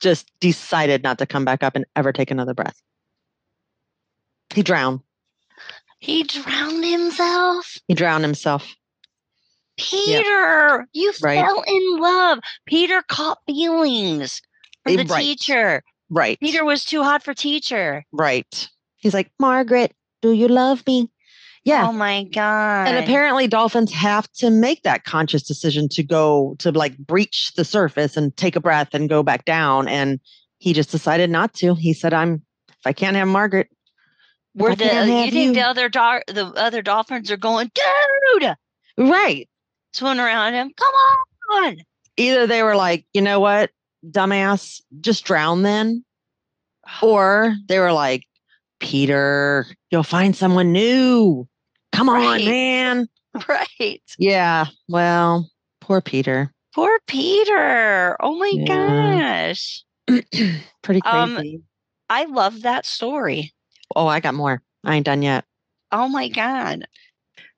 just 0.00 0.30
decided 0.40 1.02
not 1.02 1.18
to 1.18 1.26
come 1.26 1.44
back 1.44 1.64
up 1.64 1.74
and 1.74 1.84
ever 1.96 2.12
take 2.12 2.30
another 2.30 2.54
breath. 2.54 2.80
He 4.54 4.62
drowned. 4.62 5.00
He 5.98 6.22
drowned 6.22 6.84
himself. 6.84 7.76
He 7.88 7.94
drowned 7.94 8.22
himself. 8.22 8.72
Peter, 9.76 10.86
you 10.92 11.12
Right. 11.20 11.44
fell 11.44 11.62
in 11.66 11.98
love. 11.98 12.38
Peter 12.66 13.02
caught 13.08 13.38
feelings 13.46 14.40
for 14.84 14.92
Eh, 14.92 14.96
the 14.96 15.04
right. 15.04 15.20
teacher. 15.22 15.82
Right. 16.10 16.38
Peter 16.38 16.64
was 16.64 16.84
too 16.84 17.02
hot 17.02 17.24
for 17.24 17.34
teacher. 17.34 18.04
Right. 18.12 18.68
He's 18.98 19.14
like, 19.14 19.30
Margaret, 19.38 19.94
do 20.22 20.32
you 20.32 20.48
love 20.48 20.86
me? 20.86 21.10
Yeah. 21.64 21.88
Oh 21.88 21.92
my 21.92 22.24
god. 22.24 22.88
and 22.88 22.96
apparently 22.96 23.46
dolphins 23.46 23.92
have 23.92 24.30
to 24.34 24.50
make 24.50 24.82
that 24.84 25.04
conscious 25.04 25.42
decision 25.42 25.88
to 25.90 26.02
go 26.02 26.56
to 26.60 26.72
like 26.72 26.96
breach 26.96 27.52
the 27.56 27.64
surface 27.64 28.16
and 28.16 28.34
take 28.36 28.56
a 28.56 28.60
breath 28.60 28.94
and 28.94 29.08
go 29.08 29.22
back 29.22 29.44
down. 29.44 29.88
And 29.88 30.20
he 30.58 30.72
just 30.72 30.90
decided 30.90 31.30
not 31.30 31.52
to. 31.54 31.74
He 31.74 31.92
said, 31.92 32.14
I'm 32.14 32.42
if 32.68 32.86
I 32.86 32.92
can't 32.92 33.16
have 33.16 33.28
Margaret, 33.28 33.68
were 34.54 34.74
the 34.74 34.84
can't 34.84 35.10
uh, 35.10 35.14
you 35.24 35.30
think 35.30 35.54
the 35.54 35.62
other 35.62 35.88
dar- 35.88 36.24
the 36.26 36.46
other 36.46 36.82
dolphins 36.82 37.30
are 37.30 37.36
going, 37.36 37.70
dude, 37.74 38.54
right. 38.96 39.48
swimming 39.92 40.20
around 40.20 40.54
him? 40.54 40.70
Come 40.76 40.94
on. 41.52 41.76
either 42.16 42.46
they 42.46 42.62
were 42.62 42.76
like, 42.76 43.06
you 43.12 43.20
know 43.20 43.40
what, 43.40 43.70
dumbass, 44.06 44.80
just 45.00 45.24
drown 45.24 45.62
then, 45.62 46.04
oh. 47.02 47.08
or 47.08 47.56
they 47.66 47.78
were 47.78 47.92
like, 47.92 48.24
Peter, 48.80 49.66
you'll 49.90 50.02
find 50.02 50.34
someone 50.36 50.72
new. 50.72 51.48
Come 51.92 52.08
on, 52.08 52.44
man. 52.44 53.08
right. 53.48 54.02
Yeah. 54.18 54.66
Well, 54.88 55.50
poor 55.80 56.00
Peter. 56.00 56.52
Poor 56.74 56.98
Peter. 57.06 58.16
Oh 58.20 58.36
my 58.38 58.54
Yeah. 58.56 59.46
gosh. 59.48 59.84
Pretty 60.82 61.00
Um, 61.02 61.30
crazy. 61.30 61.62
I 62.08 62.24
love 62.26 62.62
that 62.62 62.86
story. 62.86 63.52
oh, 63.96 64.06
I 64.06 64.20
got 64.20 64.34
more. 64.34 64.62
I 64.84 64.96
ain't 64.96 65.06
done 65.06 65.22
yet. 65.22 65.44
Oh 65.92 66.08
my 66.08 66.28
god. 66.28 66.86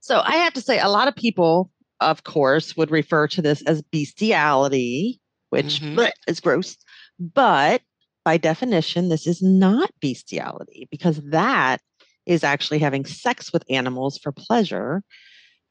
So 0.01 0.21
I 0.25 0.37
have 0.37 0.55
to 0.55 0.61
say, 0.61 0.79
a 0.81 0.89
lot 0.89 1.09
of 1.09 1.15
people, 1.17 1.71
of 2.01 2.25
course, 2.25 2.77
would 2.77 2.91
refer 2.91 3.29
to 3.29 3.43
this 3.43 3.63
as 3.63 3.83
bestiality, 3.83 5.21
which 5.51 5.81
Mhm. 5.81 5.95
bleh, 5.97 6.11
is 6.27 6.41
gross. 6.41 6.77
But 7.19 7.83
by 8.25 8.37
definition, 8.37 9.09
this 9.09 9.27
is 9.27 9.43
not 9.43 9.91
bestiality 10.01 10.89
because 10.91 11.21
that 11.31 11.81
is 12.27 12.45
actually 12.45 12.79
having 12.79 13.05
sex 13.05 13.53
with 13.53 13.65
animals 13.71 14.19
for 14.19 14.33
pleasure. 14.33 15.03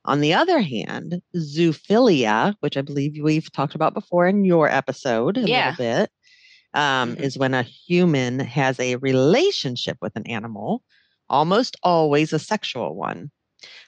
On 0.06 0.22
the 0.22 0.34
other 0.34 0.60
hand, 0.60 1.22
zoophilia, 1.36 2.56
which 2.62 2.78
I 2.78 2.82
believe 2.82 3.22
we've 3.22 3.52
talked 3.52 3.76
about 3.76 3.94
before 3.94 4.28
in 4.28 4.46
your 4.46 4.68
episode 4.70 5.38
a 5.38 5.42
Yeah. 5.42 5.76
little 5.76 5.78
bit, 5.78 6.12
um, 6.74 7.16
Mhm. 7.16 7.20
is 7.22 7.38
when 7.38 7.54
a 7.54 7.64
human 7.64 8.40
has 8.40 8.80
a 8.80 8.96
relationship 8.98 9.98
with 10.02 10.16
an 10.16 10.26
animal, 10.28 10.84
almost 11.30 11.78
always 11.84 12.34
a 12.34 12.40
sexual 12.40 12.96
one. 12.96 13.32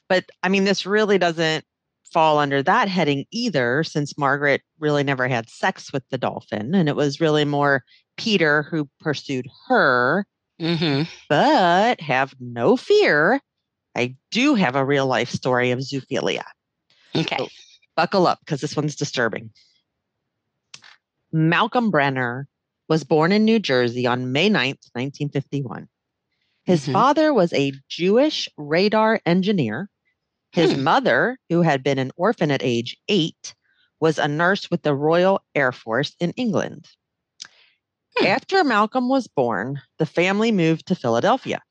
But 0.10 0.26
I 0.44 0.50
mean, 0.50 0.66
this 0.66 0.86
really 0.86 1.18
doesn't 1.18 1.66
fall 2.12 2.40
under 2.40 2.62
that 2.64 2.88
heading 2.88 3.26
either, 3.32 3.84
since 3.84 4.18
Margaret 4.18 4.62
really 4.80 5.04
never 5.04 5.28
had 5.28 5.50
sex 5.50 5.94
with 5.94 6.04
the 6.10 6.18
dolphin. 6.18 6.76
And 6.76 6.90
it 6.90 6.96
was 6.96 7.22
really 7.22 7.46
more 7.46 7.84
Peter 8.18 8.64
who 8.64 8.90
pursued 9.00 9.48
her. 9.68 10.26
Mm-hmm. 10.62 11.10
But 11.30 12.02
have 12.02 12.36
no 12.40 12.78
fear. 12.78 13.40
I 13.96 14.16
do 14.30 14.56
have 14.56 14.76
a 14.76 14.86
real 14.86 15.08
life 15.08 15.30
story 15.30 15.72
of 15.72 15.80
zoophilia. 15.80 16.44
Okay. 17.16 17.38
Oh. 17.40 17.48
Buckle 17.96 18.28
up 18.28 18.40
because 18.40 18.62
this 18.62 18.76
one's 18.76 18.96
disturbing. 18.96 19.52
Malcolm 21.32 21.92
Brenner 21.92 22.48
was 22.88 23.04
born 23.04 23.32
in 23.32 23.46
New 23.46 23.60
Jersey 23.60 24.06
on 24.06 24.32
May 24.32 24.50
9th, 24.50 24.90
1951. 24.96 25.88
His 26.64 26.88
Mhm. 26.88 26.94
father 26.94 27.34
was 27.34 27.54
a 27.54 27.74
Jewish 27.90 28.48
radar 28.58 29.22
engineer. 29.26 29.90
His 30.52 30.74
Hmm. 30.74 30.84
mother, 30.84 31.40
who 31.50 31.62
had 31.62 31.84
been 31.84 31.98
an 31.98 32.12
orphan 32.16 32.52
at 32.52 32.62
age 32.64 32.98
eight, 33.08 33.56
was 34.00 34.18
a 34.18 34.28
nurse 34.28 34.70
with 34.70 34.82
the 34.84 34.96
Royal 34.96 35.42
Air 35.56 35.72
Force 35.72 36.16
in 36.20 36.32
England. 36.32 36.88
Hmm. 38.18 38.26
After 38.26 38.64
Malcolm 38.64 39.08
was 39.10 39.28
born, 39.28 39.82
the 39.98 40.06
family 40.06 40.52
moved 40.52 40.88
to 40.88 40.96
Philadelphia. 40.96 41.62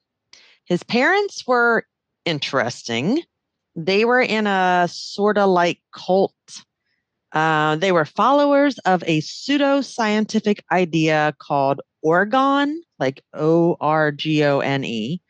His 0.64 0.82
parents 0.82 1.46
were 1.46 1.86
interesting. 2.24 3.22
They 3.76 4.04
were 4.04 4.20
in 4.20 4.46
a 4.46 4.88
sort 4.90 5.36
of 5.38 5.50
like 5.50 5.80
cult. 5.92 6.34
Uh, 7.32 7.76
they 7.76 7.92
were 7.92 8.04
followers 8.04 8.78
of 8.80 9.04
a 9.06 9.20
pseudo 9.20 9.80
scientific 9.80 10.64
idea 10.72 11.34
called 11.38 11.80
Orgone, 12.04 12.74
like 12.98 13.22
O 13.34 13.76
R 13.80 14.10
G 14.10 14.42
O 14.44 14.60
N 14.60 14.84
E, 14.84 15.20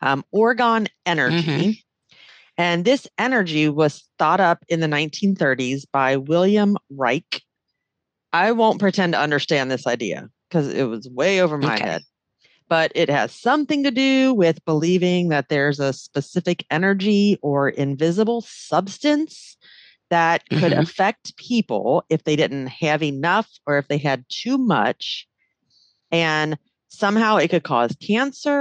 um, 0.00 0.24
orgone 0.34 0.88
energy. 1.04 1.36
Mhm. 1.46 1.82
And 2.58 2.84
this 2.84 3.08
energy 3.18 3.68
was 3.68 4.04
thought 4.18 4.40
up 4.40 4.64
in 4.68 4.80
the 4.80 4.88
1930s 4.88 5.86
by 5.90 6.16
William 6.16 6.76
Reich. 6.90 7.42
I 8.32 8.52
won't 8.52 8.80
pretend 8.80 9.12
to 9.14 9.20
understand 9.20 9.70
this 9.70 9.86
idea 9.86 10.28
because 10.48 10.72
it 10.72 10.84
was 10.84 11.08
way 11.08 11.40
over 11.40 11.58
my 11.58 11.76
Okay. 11.76 11.84
head. 11.84 12.02
But 12.68 12.92
it 12.94 13.10
has 13.10 13.32
something 13.34 13.82
to 13.84 13.90
do 13.90 14.32
with 14.34 14.64
believing 14.64 15.28
that 15.28 15.48
there's 15.48 15.80
a 15.80 15.92
specific 15.92 16.64
energy 16.70 17.38
or 17.42 17.68
invisible 17.68 18.42
substance 18.42 19.56
that 20.10 20.48
could 20.50 20.72
Mhm. 20.72 20.78
affect 20.78 21.36
people 21.36 22.04
if 22.10 22.24
they 22.24 22.36
didn't 22.36 22.68
have 22.68 23.02
enough 23.02 23.48
or 23.66 23.78
if 23.78 23.88
they 23.88 23.98
had 23.98 24.24
too 24.28 24.58
much. 24.58 25.26
And 26.10 26.58
somehow 26.88 27.36
it 27.36 27.48
could 27.48 27.64
cause 27.64 27.96
cancer 28.00 28.52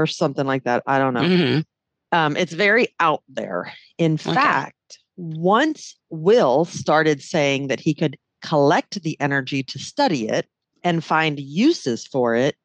or 0.00 0.06
something 0.06 0.46
like 0.46 0.64
that. 0.64 0.82
I 0.86 0.98
don't 0.98 1.14
know. 1.14 1.24
Mhm. 1.24 1.64
Um, 2.12 2.36
it's 2.36 2.52
very 2.52 2.88
out 3.00 3.22
there. 3.28 3.72
In 3.98 4.16
fact, 4.16 4.98
once 5.16 5.96
Will 6.10 6.64
started 6.64 7.22
saying 7.22 7.68
that 7.68 7.80
he 7.80 7.94
could 7.94 8.16
collect 8.42 9.02
the 9.02 9.20
energy 9.20 9.62
to 9.64 9.78
study 9.78 10.28
it 10.28 10.46
and 10.82 11.04
find 11.04 11.38
uses 11.38 12.06
for 12.06 12.34
it, 12.34 12.56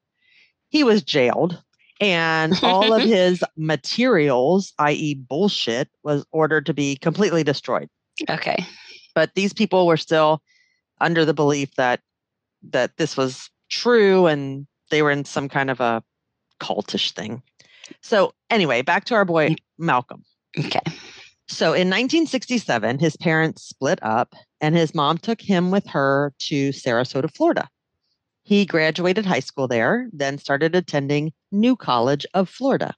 he 0.70 0.84
was 0.84 1.04
jailed. 1.04 1.62
And 2.00 2.54
all 2.64 2.94
of 2.94 3.02
his 3.04 3.44
materials, 3.58 4.74
i.e., 4.80 5.16
bullshit, 5.16 5.90
was 6.04 6.26
ordered 6.32 6.66
to 6.68 6.74
be 6.74 6.96
completely 6.96 7.44
destroyed. 7.44 7.90
Okay. 8.30 8.66
But 9.16 9.36
these 9.36 9.54
people 9.54 9.88
were 9.88 9.98
still 9.98 10.42
under 11.02 11.26
the 11.26 11.34
belief 11.34 11.76
that 11.76 12.00
that 12.72 12.96
this 12.98 13.18
was 13.18 13.50
true 13.70 14.26
and 14.28 14.66
they 14.90 15.02
were 15.02 15.12
in 15.12 15.26
some 15.26 15.50
kind 15.50 15.70
of 15.70 15.80
a 15.82 16.04
cultish 16.62 17.12
thing. 17.12 17.44
So 18.02 18.34
anyway, 18.54 18.82
back 18.82 19.06
to 19.06 19.16
our 19.16 19.26
boy 19.26 19.56
Malcolm. 19.78 20.24
Okay. 20.58 20.82
So 21.48 21.68
in 21.68 21.90
1967, 21.90 23.00
his 23.00 23.18
parents 23.18 23.64
split 23.64 24.00
up 24.02 24.34
and 24.62 24.76
his 24.76 24.96
mom 24.96 25.18
took 25.18 25.42
him 25.42 25.72
with 25.72 25.86
her 25.88 26.34
to 26.40 26.70
Sarasota, 26.70 27.30
Florida. 27.34 27.68
He 28.44 28.66
graduated 28.66 29.26
high 29.26 29.40
school 29.40 29.68
there, 29.68 30.10
then 30.12 30.38
started 30.38 30.76
attending 30.76 31.34
New 31.52 31.76
College 31.76 32.26
of 32.34 32.50
Florida. 32.50 32.94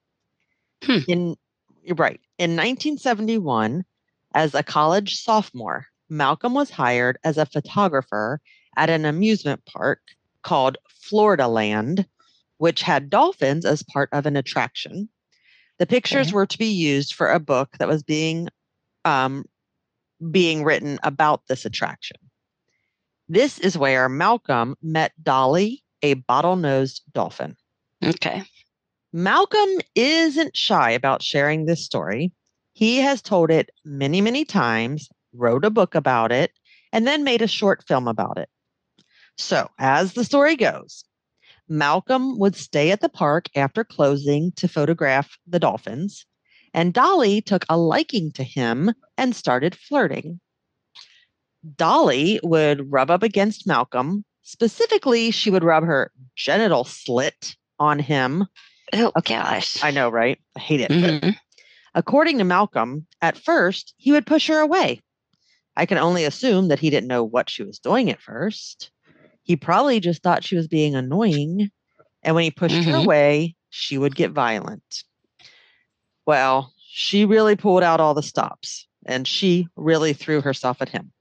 Hmm. 0.84 1.00
In 1.08 1.36
you're 1.84 1.96
right. 1.96 2.20
In 2.39 2.52
1971, 2.52 3.86
as 4.34 4.56
a 4.56 4.63
college 4.63 5.18
sophomore, 5.18 5.86
Malcolm 6.10 6.54
was 6.54 6.72
hired 6.72 7.18
as 7.24 7.38
a 7.38 7.46
photographer 7.46 8.41
at 8.76 8.89
an 8.89 9.06
amusement 9.06 9.63
park 9.65 10.02
called 10.41 10.78
Florida 10.89 11.48
Land, 11.48 12.08
which 12.58 12.82
had 12.82 13.10
dolphins 13.10 13.65
as 13.65 13.84
part 13.84 14.10
of 14.12 14.26
an 14.26 14.36
attraction. 14.36 15.10
The 15.80 15.86
pictures 15.86 16.28
Okay. 16.28 16.36
were 16.36 16.46
to 16.46 16.58
be 16.58 16.68
used 16.72 17.14
for 17.14 17.30
a 17.32 17.40
book 17.40 17.78
that 17.80 17.88
was 17.88 18.04
being 18.04 18.50
um, 19.04 19.46
being 20.32 20.64
written 20.64 21.00
about 21.04 21.44
this 21.48 21.66
attraction. 21.66 22.18
This 23.28 23.60
is 23.60 23.78
where 23.78 24.10
Malcolm 24.10 24.76
met 24.82 25.12
Dolly, 25.22 25.84
a 26.02 26.16
bottlenose 26.16 27.02
dolphin. 27.14 27.56
Okay. 28.04 28.44
Malcolm 29.14 29.70
isn't 29.96 30.58
shy 30.58 30.92
about 30.92 31.24
sharing 31.24 31.66
this 31.66 31.86
story. 31.86 32.34
He 32.74 32.98
has 32.98 33.22
told 33.22 33.50
it 33.50 33.70
many, 33.86 34.20
many 34.20 34.44
times, 34.44 35.08
wrote 35.34 35.64
a 35.64 35.70
book 35.70 35.96
about 35.96 36.32
it, 36.32 36.52
and 36.92 37.08
then 37.08 37.24
made 37.24 37.42
a 37.42 37.48
short 37.48 37.84
film 37.88 38.08
about 38.08 38.38
it. 38.38 38.50
So, 39.38 39.70
as 39.80 40.14
the 40.14 40.26
story 40.26 40.56
goes, 40.58 41.05
Malcolm 41.67 42.38
would 42.38 42.56
stay 42.56 42.91
at 42.91 43.01
the 43.01 43.10
park 43.10 43.49
after 43.56 43.84
closing 43.84 44.51
to 44.54 44.67
photograph 44.67 45.38
the 45.47 45.60
dolphins, 45.60 46.25
and 46.73 46.93
Dolly 46.93 47.41
took 47.41 47.65
a 47.69 47.78
liking 47.78 48.32
to 48.34 48.43
him 48.43 48.93
and 49.17 49.36
started 49.36 49.75
flirting. 49.75 50.39
Dolly 51.75 52.39
would 52.43 52.91
rub 52.91 53.10
up 53.10 53.23
against 53.23 53.65
Malcolm. 53.65 54.23
Specifically, 54.43 55.32
she 55.32 55.49
would 55.49 55.63
rub 55.63 55.84
her 55.84 56.12
genital 56.36 56.84
slit 56.84 57.56
on 57.80 57.97
him. 57.97 58.45
Oh 58.93 59.12
Okay. 59.17 59.36
gosh. 59.36 59.84
I 59.84 59.89
know, 59.91 60.10
right? 60.10 60.39
I 60.56 60.60
hate 60.60 60.82
it. 60.82 60.91
Mhm. 60.91 61.36
According 61.95 62.38
to 62.38 62.43
Malcolm, 62.43 63.08
at 63.21 63.38
first, 63.38 63.95
he 63.97 64.12
would 64.12 64.28
push 64.28 64.47
her 64.47 64.60
away. 64.60 65.01
I 65.75 65.86
can 65.86 65.97
only 65.97 66.23
assume 66.25 66.67
that 66.67 66.80
he 66.80 66.89
didn't 66.89 67.08
know 67.08 67.23
what 67.23 67.49
she 67.49 67.63
was 67.63 67.80
doing 67.80 68.12
at 68.12 68.21
first. 68.21 68.91
He 69.46 69.56
probably 69.56 70.00
just 70.00 70.22
thought 70.22 70.44
she 70.44 70.56
was 70.56 70.68
being 70.68 70.96
annoying. 70.96 71.70
And 72.24 72.36
when 72.36 72.44
he 72.44 72.52
pushed 72.52 72.84
her 72.84 72.94
Mhm. 72.94 73.04
away, 73.04 73.56
she 73.70 73.98
would 73.98 74.16
get 74.16 74.32
violent. 74.32 75.04
Well, 76.26 76.74
she 76.88 77.26
really 77.26 77.56
pulled 77.56 77.84
out 77.84 78.00
all 78.00 78.16
the 78.16 78.24
stops 78.24 78.88
and 79.06 79.28
she 79.28 79.68
really 79.76 80.14
threw 80.14 80.42
herself 80.42 80.82
at 80.82 80.90
him. 80.90 81.12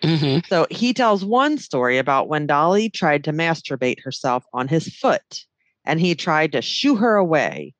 Mhm. 0.00 0.46
So 0.48 0.66
he 0.70 0.94
tells 0.94 1.24
one 1.24 1.58
story 1.58 1.98
about 1.98 2.28
when 2.28 2.46
Dolly 2.46 2.88
tried 2.88 3.24
to 3.24 3.32
masturbate 3.32 4.02
herself 4.02 4.44
on 4.54 4.68
his 4.68 4.88
foot 4.96 5.44
and 5.84 6.00
he 6.00 6.14
tried 6.14 6.52
to 6.52 6.62
shoo 6.62 6.96
her 6.96 7.16
away 7.16 7.74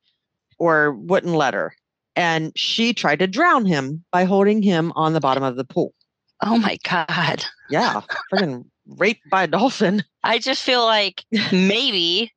or 0.59 0.93
wouldn't 0.93 1.35
let 1.35 1.55
her. 1.55 1.75
And 2.15 2.53
she 2.57 2.93
tried 2.93 3.21
to 3.21 3.27
drown 3.27 3.65
him 3.65 4.05
by 4.13 4.25
holding 4.25 4.61
him 4.63 4.93
on 4.97 5.15
the 5.15 5.21
bottom 5.21 5.43
of 5.43 5.57
the 5.57 5.65
pool. 5.65 5.95
Oh 6.43 6.59
my 6.59 6.77
god. 6.85 7.45
Yeah, 7.71 8.03
freaking 8.31 8.67
raped 8.87 9.29
by 9.31 9.45
a 9.45 9.47
dolphin. 9.47 10.05
I 10.23 10.39
just 10.39 10.63
feel 10.63 10.85
like 10.85 11.25
maybe 11.53 12.33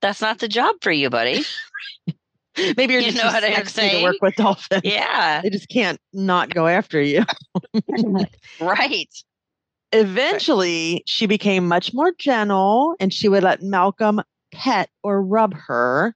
that's 0.00 0.20
not 0.20 0.38
the 0.38 0.48
job 0.48 0.76
for 0.80 0.92
you, 0.92 1.10
buddy. 1.10 1.44
Maybe 2.76 2.92
you're 2.92 3.02
You 3.02 3.10
just 3.10 3.16
know 3.16 3.26
what 3.26 3.42
I'm 3.42 3.66
sexy 3.66 3.90
to 3.90 4.02
work 4.02 4.16
with 4.22 4.36
dolphins. 4.36 4.82
Yeah. 4.84 5.40
They 5.42 5.50
just 5.50 5.68
can't 5.68 5.98
not 6.12 6.54
go 6.54 6.68
after 6.68 7.02
you. 7.02 7.24
right. 8.60 9.08
Eventually, 9.92 11.02
she 11.06 11.26
became 11.26 11.66
much 11.66 11.92
more 11.92 12.12
gentle 12.16 12.94
and 13.00 13.12
she 13.12 13.28
would 13.28 13.42
let 13.42 13.62
Malcolm 13.62 14.20
pet 14.52 14.88
or 15.02 15.20
rub 15.20 15.54
her. 15.54 16.14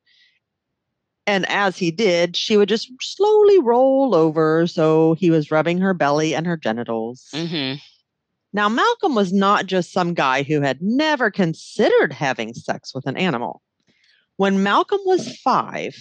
And 1.27 1.45
as 1.49 1.77
he 1.77 1.91
did, 1.91 2.37
she 2.37 2.57
would 2.57 2.69
just 2.69 2.91
slowly 3.01 3.59
roll 3.59 4.15
over. 4.15 4.67
So 4.67 5.15
he 5.15 5.31
was 5.31 5.51
rubbing 5.51 5.79
her 5.79 5.93
belly 5.93 6.35
and 6.35 6.47
her 6.47 6.57
genitals. 6.57 7.27
hmm 7.33 7.75
Now, 8.53 8.69
Malcolm 8.69 9.15
was 9.15 9.33
not 9.33 9.67
just 9.67 9.93
some 9.93 10.15
guy 10.15 10.43
who 10.43 10.61
had 10.61 10.81
never 10.81 11.31
considered 11.31 12.13
having 12.13 12.55
sex 12.55 12.95
with 12.95 13.07
an 13.07 13.17
animal. 13.17 13.63
When 14.37 14.63
Malcolm 14.63 15.01
was 15.05 15.37
five, 15.39 15.97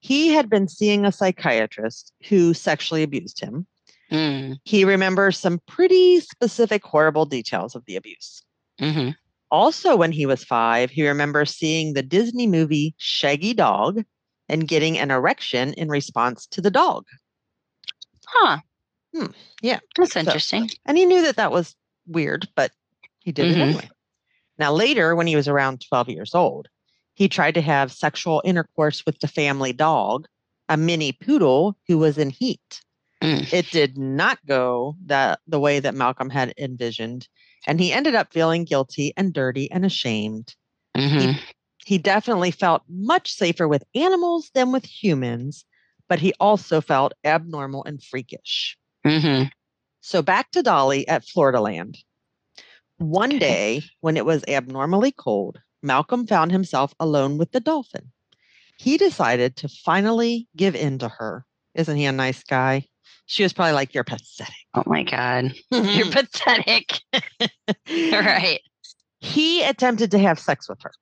he 0.00 0.28
had 0.28 0.50
been 0.50 0.68
seeing 0.68 1.04
a 1.04 1.12
psychiatrist 1.12 2.12
who 2.28 2.52
sexually 2.52 3.02
abused 3.02 3.40
him. 3.40 3.66
Mm. 4.10 4.58
He 4.64 4.84
remembers 4.84 5.38
some 5.38 5.60
pretty 5.66 6.20
specific, 6.20 6.84
horrible 6.84 7.26
details 7.26 7.74
of 7.74 7.84
the 7.86 7.96
abuse. 7.96 8.42
hmm 8.78 9.10
Also, 9.50 9.96
when 9.96 10.12
he 10.12 10.26
was 10.26 10.44
five, 10.44 10.90
he 10.90 11.06
remembers 11.06 11.54
seeing 11.54 11.94
the 11.94 12.02
Disney 12.02 12.46
movie 12.46 12.94
Shaggy 12.98 13.54
Dog 13.54 14.02
and 14.48 14.68
getting 14.68 14.98
an 14.98 15.10
erection 15.10 15.72
in 15.74 15.88
response 15.88 16.46
to 16.48 16.60
the 16.60 16.70
dog. 16.70 17.06
Huh. 18.26 18.58
Hmm, 19.14 19.26
yeah. 19.62 19.78
That's 19.96 20.16
interesting. 20.16 20.70
And 20.86 20.98
he 20.98 21.06
knew 21.06 21.22
that 21.22 21.36
that 21.36 21.52
was 21.52 21.74
weird, 22.06 22.48
but 22.54 22.72
he 23.20 23.32
did 23.32 23.50
it 23.50 23.56
Mhm. 23.56 23.62
anyway. 23.62 23.90
Now, 24.58 24.72
later, 24.72 25.14
when 25.14 25.26
he 25.26 25.36
was 25.36 25.48
around 25.48 25.80
12 25.86 26.08
years 26.08 26.34
old, 26.34 26.68
he 27.14 27.28
tried 27.28 27.54
to 27.54 27.60
have 27.62 27.92
sexual 27.92 28.42
intercourse 28.44 29.04
with 29.06 29.18
the 29.20 29.28
family 29.28 29.72
dog, 29.72 30.26
a 30.68 30.76
mini 30.76 31.12
poodle 31.12 31.76
who 31.88 31.98
was 31.98 32.18
in 32.18 32.30
heat. 32.30 32.82
Mm. 33.22 33.52
It 33.52 33.70
did 33.70 33.96
not 33.98 34.44
go 34.46 34.96
that 35.06 35.40
the 35.46 35.60
way 35.60 35.80
that 35.80 35.94
Malcolm 35.94 36.30
had 36.30 36.54
envisioned, 36.58 37.28
and 37.66 37.80
he 37.80 37.92
ended 37.92 38.14
up 38.14 38.32
feeling 38.32 38.64
guilty 38.64 39.12
and 39.16 39.32
dirty 39.32 39.70
and 39.70 39.84
ashamed. 39.84 40.54
hmm 40.96 41.32
He 41.84 41.98
definitely 41.98 42.50
felt 42.50 42.82
much 42.88 43.32
safer 43.32 43.68
with 43.68 43.84
animals 43.94 44.50
than 44.54 44.72
with 44.72 44.84
humans, 44.86 45.64
but 46.08 46.18
he 46.18 46.32
also 46.40 46.80
felt 46.80 47.12
abnormal 47.24 47.84
and 47.84 48.02
freakish. 48.02 48.78
hmm 49.04 49.44
So 50.06 50.20
back 50.20 50.50
to 50.50 50.62
Dolly 50.62 51.08
at 51.08 51.24
Florida 51.24 51.62
Land. 51.62 51.96
One 52.98 53.38
day, 53.38 53.84
when 54.02 54.18
it 54.18 54.26
was 54.26 54.44
abnormally 54.46 55.12
cold, 55.12 55.58
Malcolm 55.82 56.26
found 56.26 56.52
himself 56.52 56.92
alone 57.00 57.38
with 57.38 57.52
the 57.52 57.60
dolphin. 57.60 58.12
He 58.76 58.98
decided 58.98 59.56
to 59.56 59.68
finally 59.68 60.46
give 60.56 60.76
in 60.76 60.98
to 60.98 61.08
her. 61.08 61.46
Isn't 61.74 61.96
he 61.96 62.04
a 62.04 62.12
nice 62.12 62.44
guy? 62.44 62.84
She 63.24 63.42
was 63.44 63.54
probably 63.54 63.72
like, 63.72 63.94
You're 63.94 64.04
pathetic. 64.04 64.54
Oh 64.74 64.82
my 64.84 65.04
God. 65.04 65.54
You're 65.70 66.06
pathetic. 66.10 67.00
right. 67.88 68.60
He 69.20 69.62
attempted 69.62 70.10
to 70.10 70.18
have 70.18 70.38
sex 70.38 70.68
with 70.68 70.82
her, 70.82 70.92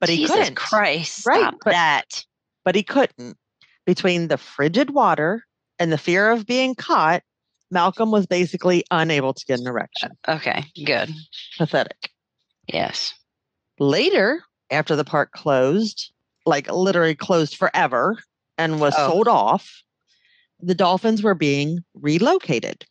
but 0.00 0.08
he 0.08 0.16
Jesus 0.16 0.36
couldn't. 0.36 0.54
Christ. 0.56 1.26
Right, 1.26 1.40
Stop 1.40 1.54
but- 1.62 1.70
that. 1.72 2.24
But 2.64 2.76
he 2.76 2.82
couldn't. 2.82 3.36
Between 3.84 4.28
the 4.28 4.38
frigid 4.38 4.88
water 4.88 5.44
and 5.78 5.92
the 5.92 5.98
fear 5.98 6.30
of 6.30 6.46
being 6.46 6.74
caught, 6.74 7.22
Malcolm 7.70 8.10
was 8.10 8.26
basically 8.26 8.84
unable 8.90 9.34
to 9.34 9.44
get 9.46 9.58
an 9.60 9.66
erection. 9.66 10.12
Okay. 10.28 10.64
Good. 10.84 11.10
Pathetic. 11.58 12.10
Yes. 12.72 13.14
Later, 13.78 14.42
after 14.70 14.96
the 14.96 15.04
park 15.04 15.32
closed, 15.32 16.12
like 16.44 16.70
literally 16.70 17.14
closed 17.14 17.56
forever 17.56 18.18
and 18.58 18.80
was 18.80 18.94
Oh. 18.96 19.10
sold 19.10 19.28
off, 19.28 19.82
the 20.60 20.74
dolphins 20.74 21.22
were 21.22 21.34
being 21.34 21.80
relocated. 21.94 22.84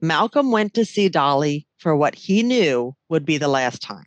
Malcolm 0.00 0.50
went 0.50 0.74
to 0.74 0.84
see 0.84 1.08
Dolly 1.08 1.66
for 1.78 1.94
what 1.94 2.14
he 2.14 2.42
knew 2.42 2.94
would 3.08 3.24
be 3.24 3.38
the 3.38 3.48
last 3.48 3.82
time. 3.82 4.06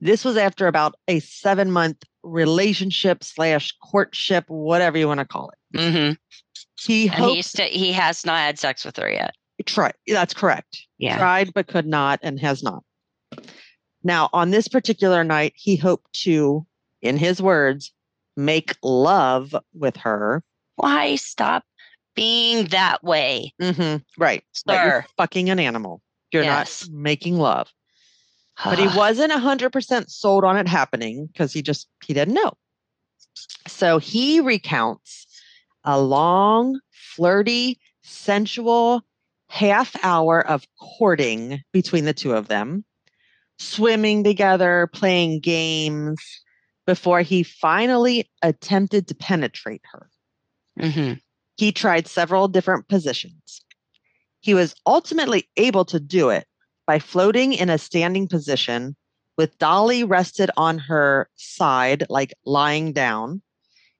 This 0.00 0.24
was 0.24 0.36
after 0.36 0.66
about 0.66 0.94
a 1.08 1.20
seven 1.20 1.70
month 1.70 2.02
relationship 2.22 3.22
slash 3.24 3.72
courtship, 3.82 4.44
whatever 4.48 4.98
you 4.98 5.06
want 5.08 5.20
to 5.20 5.26
call 5.26 5.50
it. 5.50 5.78
Mm-hmm. 5.78 6.12
He 6.78 7.06
And 7.08 7.14
hoped 7.14 7.58
he 7.58 7.92
has 7.92 8.24
not 8.26 8.38
had 8.38 8.58
sex 8.58 8.84
with 8.84 8.96
her 8.96 9.10
yet. 9.10 9.34
try 9.64 9.92
that's 10.06 10.34
correct. 10.34 10.78
Yeah. 10.98 11.16
Tried 11.18 11.54
but 11.54 11.66
could 11.68 11.86
not 11.86 12.20
and 12.22 12.38
has 12.40 12.62
not. 12.62 12.82
Now, 14.04 14.28
on 14.32 14.50
this 14.50 14.68
particular 14.68 15.24
night, 15.24 15.52
he 15.56 15.76
hoped 15.76 16.12
to, 16.22 16.66
in 17.02 17.16
his 17.16 17.42
words, 17.42 17.92
make 18.36 18.76
love 18.82 19.54
with 19.74 19.96
her. 19.96 20.42
Why 20.76 21.16
stop 21.16 21.64
being 22.14 22.66
that 22.66 23.02
way? 23.02 23.52
Mm-hmm. 23.60 24.02
Right. 24.22 24.44
That 24.66 24.86
you're 24.86 25.06
fucking 25.16 25.50
an 25.50 25.58
animal. 25.58 26.02
You're 26.32 26.44
Yes. 26.44 26.86
not 26.88 26.94
making 26.96 27.38
love. 27.38 27.72
But 28.64 28.78
he 28.78 28.86
wasn't 28.96 29.32
100% 29.32 30.08
sold 30.10 30.44
on 30.44 30.56
it 30.56 30.66
happening 30.68 31.26
because 31.26 31.52
he 31.52 31.60
just, 31.62 31.88
he 32.04 32.14
didn't 32.14 32.34
know. 32.34 32.52
So 33.66 33.98
he 33.98 34.40
recounts 34.40 35.25
a 35.86 36.00
long, 36.00 36.80
flirty, 36.90 37.78
sensual 38.02 39.02
half 39.48 39.96
hour 40.04 40.46
of 40.46 40.66
courting 40.80 41.62
between 41.72 42.04
the 42.04 42.12
two 42.12 42.32
of 42.32 42.48
them, 42.48 42.84
swimming 43.58 44.24
together, 44.24 44.88
playing 44.92 45.40
games, 45.40 46.20
before 46.86 47.22
he 47.22 47.42
finally 47.42 48.30
attempted 48.42 49.08
to 49.08 49.14
penetrate 49.14 49.82
her. 49.92 50.10
hmm 50.78 51.14
He 51.56 51.72
tried 51.72 52.06
several 52.06 52.48
different 52.48 52.88
positions. 52.88 53.64
He 54.40 54.54
was 54.54 54.74
ultimately 54.86 55.48
able 55.56 55.84
to 55.86 55.98
do 55.98 56.30
it 56.30 56.46
by 56.86 56.98
floating 56.98 57.52
in 57.52 57.70
a 57.70 57.78
standing 57.78 58.28
position 58.28 58.94
with 59.36 59.58
Dolly 59.58 60.04
rested 60.04 60.50
on 60.56 60.78
her 60.78 61.28
side, 61.34 62.04
like 62.08 62.32
lying 62.44 62.92
down. 62.92 63.42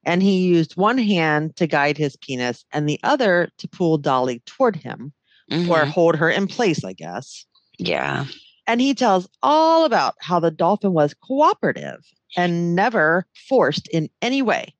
And 0.07 0.23
he 0.23 0.47
used 0.47 0.77
one 0.77 0.99
hand 0.99 1.57
to 1.57 1.66
guide 1.66 1.99
his 1.99 2.16
penis 2.16 2.64
and 2.73 2.88
the 2.88 3.01
other 3.03 3.51
to 3.59 3.69
pull 3.69 3.99
Dolly 3.99 4.40
toward 4.47 4.77
him 4.77 5.12
or 5.51 5.85
Mhm. 5.85 5.90
hold 5.90 6.16
her 6.16 6.31
in 6.31 6.47
place, 6.47 6.85
I 6.85 6.92
guess. 6.92 7.45
Yeah. 7.79 8.27
And 8.69 8.81
he 8.81 8.95
tells 8.95 9.29
all 9.42 9.85
about 9.85 10.14
how 10.21 10.40
the 10.40 10.51
dolphin 10.51 10.92
was 10.92 11.14
cooperative 11.14 12.05
and 12.37 12.75
never 12.75 13.27
forced 13.49 13.88
in 13.88 14.09
any 14.23 14.42
way. 14.42 14.75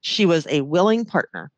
She 0.00 0.24
was 0.26 0.46
a 0.48 0.60
willing 0.62 1.04
partner. 1.04 1.50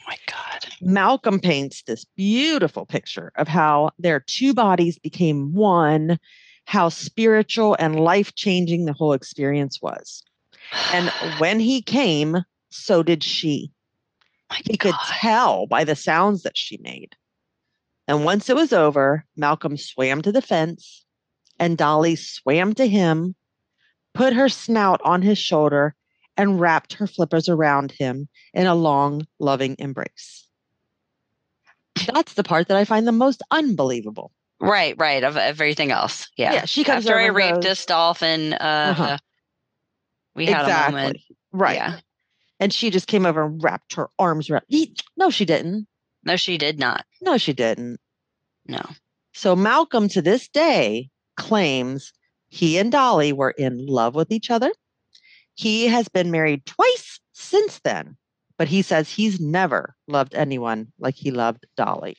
Oh 0.00 0.04
my 0.08 0.16
God. 0.26 0.66
Malcolm 0.80 1.40
paints 1.40 1.82
this 1.82 2.04
beautiful 2.16 2.86
picture 2.86 3.32
of 3.36 3.48
how 3.48 3.90
their 3.98 4.20
two 4.20 4.54
bodies 4.54 4.98
became 4.98 5.52
one, 5.52 6.18
how 6.66 6.88
spiritual 6.88 7.76
and 7.78 7.98
life 7.98 8.34
changing 8.34 8.84
the 8.84 8.92
whole 8.92 9.12
experience 9.12 9.80
was. 9.82 10.22
And 10.92 11.08
when 11.38 11.60
he 11.60 11.82
came, 11.82 12.38
so 12.70 13.02
did 13.02 13.22
she. 13.22 13.72
my 14.50 14.60
He 14.64 14.76
could 14.76 14.94
tell 15.08 15.66
by 15.66 15.84
the 15.84 15.96
sounds 15.96 16.42
that 16.42 16.56
she 16.56 16.78
made. 16.78 17.14
And 18.08 18.24
once 18.24 18.48
it 18.50 18.56
was 18.56 18.72
over, 18.72 19.24
Malcolm 19.36 19.76
swam 19.76 20.22
to 20.22 20.32
the 20.32 20.42
fence, 20.42 21.04
and 21.58 21.78
Dolly 21.78 22.16
swam 22.16 22.74
to 22.74 22.86
him, 22.86 23.34
put 24.14 24.32
her 24.32 24.48
snout 24.48 25.00
on 25.04 25.22
his 25.22 25.38
shoulder, 25.38 25.94
and 26.36 26.58
wrapped 26.60 26.94
her 26.94 27.06
flippers 27.06 27.48
around 27.48 27.92
him 27.92 28.28
in 28.54 28.66
a 28.66 28.74
long, 28.74 29.26
loving 29.38 29.76
embrace. 29.78 30.48
That's 32.12 32.34
the 32.34 32.42
part 32.42 32.68
that 32.68 32.76
I 32.76 32.84
find 32.84 33.06
the 33.06 33.12
most 33.12 33.42
unbelievable. 33.50 34.32
Right, 34.60 34.94
right. 34.98 35.22
Of 35.22 35.36
everything 35.36 35.90
else. 35.90 36.28
Yeah. 36.36 36.52
Yeah, 36.54 36.64
she 36.64 36.84
comes 36.84 37.04
After 37.06 37.18
I 37.18 37.22
over 37.22 37.28
and 37.28 37.36
raped 37.36 37.54
goes- 37.56 37.64
this 37.64 37.86
dolphin, 37.86 38.54
uh, 38.54 38.94
Uh-huh. 38.98 39.18
We 40.34 40.46
had 40.46 40.68
a 40.68 40.92
moment. 40.92 41.18
Right. 41.52 41.76
Yeah. 41.76 42.00
And 42.60 42.72
she 42.72 42.90
just 42.90 43.06
came 43.06 43.26
over 43.26 43.42
and 43.42 43.62
wrapped 43.62 43.94
her 43.94 44.08
arms 44.18 44.48
around. 44.48 44.64
No, 45.16 45.30
she 45.30 45.44
didn't. 45.44 45.86
No, 46.24 46.36
she 46.36 46.56
did 46.56 46.78
not. 46.78 47.04
No, 47.20 47.36
she 47.36 47.52
didn't. 47.52 47.98
No. 48.66 48.80
So 49.34 49.56
Malcolm 49.56 50.08
to 50.08 50.22
this 50.22 50.48
day 50.48 51.10
claims 51.36 52.12
he 52.48 52.78
and 52.78 52.92
Dolly 52.92 53.32
were 53.32 53.50
in 53.52 53.86
love 53.86 54.14
with 54.14 54.30
each 54.30 54.50
other. 54.50 54.72
He 55.54 55.88
has 55.88 56.08
been 56.08 56.30
married 56.30 56.64
twice 56.64 57.18
since 57.32 57.80
then, 57.82 58.16
but 58.58 58.68
he 58.68 58.82
says 58.82 59.10
he's 59.10 59.40
never 59.40 59.96
loved 60.06 60.34
anyone 60.34 60.92
like 60.98 61.14
he 61.14 61.30
loved 61.30 61.66
Dolly. 61.76 62.16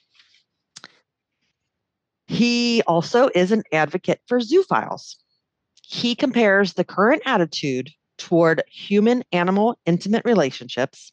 He 2.28 2.82
also 2.88 3.30
is 3.36 3.52
an 3.52 3.64
advocate 3.72 4.22
for 4.28 4.40
zoophiles. 4.40 5.16
He 5.84 6.16
compares 6.16 6.74
the 6.74 6.84
current 6.84 7.22
attitude 7.26 7.90
toward 8.18 8.64
human 8.70 9.24
animal 9.32 9.78
intimate 9.86 10.24
relationships 10.26 11.12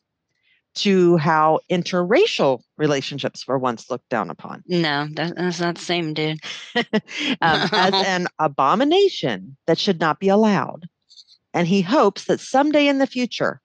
to 0.73 1.17
how 1.17 1.59
interracial 1.71 2.63
relationships 2.77 3.47
were 3.47 3.59
once 3.59 3.91
looked 3.91 4.09
down 4.09 4.31
upon 4.31 4.63
No, 4.69 5.09
that, 5.15 5.35
that's 5.37 5.59
not 5.59 5.75
the 5.75 5.81
same, 5.81 6.15
dude. 6.15 6.39
um, 6.77 6.85
as 7.41 7.95
an 8.07 8.29
abomination 8.39 9.57
that 9.67 9.79
should 9.79 9.99
not 9.99 10.21
be 10.21 10.29
allowed. 10.29 10.89
And 11.53 11.67
he 11.67 11.83
hopes 11.83 12.27
that 12.27 12.39
someday 12.39 12.87
in 12.87 12.99
the 12.99 13.09
future, 13.09 13.61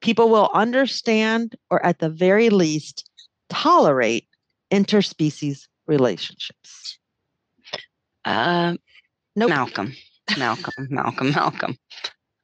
people 0.00 0.28
will 0.28 0.50
understand 0.52 1.54
or 1.70 1.84
at 1.86 2.00
the 2.00 2.10
very 2.10 2.50
least 2.50 3.08
tolerate 3.48 4.26
interspecies 4.72 5.68
relationships. 5.86 6.98
Uh, 8.24 8.74
Nope. 9.36 9.50
Malcolm. 9.50 9.94
Malcolm. 10.38 10.88
Malcolm. 10.90 11.30
Malcolm. 11.30 11.76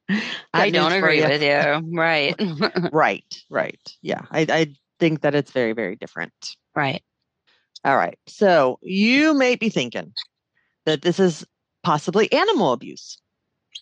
I 0.53 0.69
don't 0.69 0.91
agree 0.91 1.19
ya. 1.19 1.27
with 1.27 1.41
you. 1.41 1.97
Right. 1.97 2.35
Right, 2.91 3.43
right. 3.49 3.79
Yeah, 4.01 4.21
I, 4.31 4.45
I 4.49 4.73
think 4.99 5.21
that 5.21 5.35
it's 5.35 5.51
very, 5.51 5.73
very 5.73 5.95
different. 5.95 6.33
right. 6.75 7.03
All 7.83 7.95
right. 7.95 8.17
So 8.27 8.79
you 8.81 9.33
may 9.33 9.55
be 9.55 9.69
thinking 9.69 10.13
that 10.85 11.03
this 11.03 11.19
is 11.19 11.45
possibly 11.83 12.31
animal 12.33 12.73
abuse. 12.73 13.21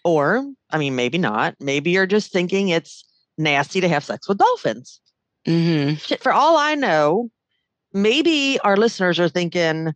Or, 0.04 0.46
I 0.70 0.78
mean, 0.78 0.96
maybe 0.96 1.18
not. 1.18 1.56
Maybe 1.60 1.92
you're 1.92 2.06
just 2.06 2.32
thinking 2.32 2.70
it's 2.70 3.04
nasty 3.38 3.82
to 3.82 3.88
have 3.90 4.04
sex 4.04 4.28
with 4.28 4.38
dolphins. 4.38 5.00
hmm 5.46 5.94
Shit, 5.96 6.22
for 6.22 6.32
all 6.34 6.58
I 6.58 6.76
know, 6.76 7.30
maybe 7.94 8.60
our 8.64 8.78
listeners 8.78 9.20
are 9.20 9.30
thinking 9.30 9.94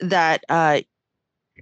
that 0.00 0.44
uh 0.48 0.80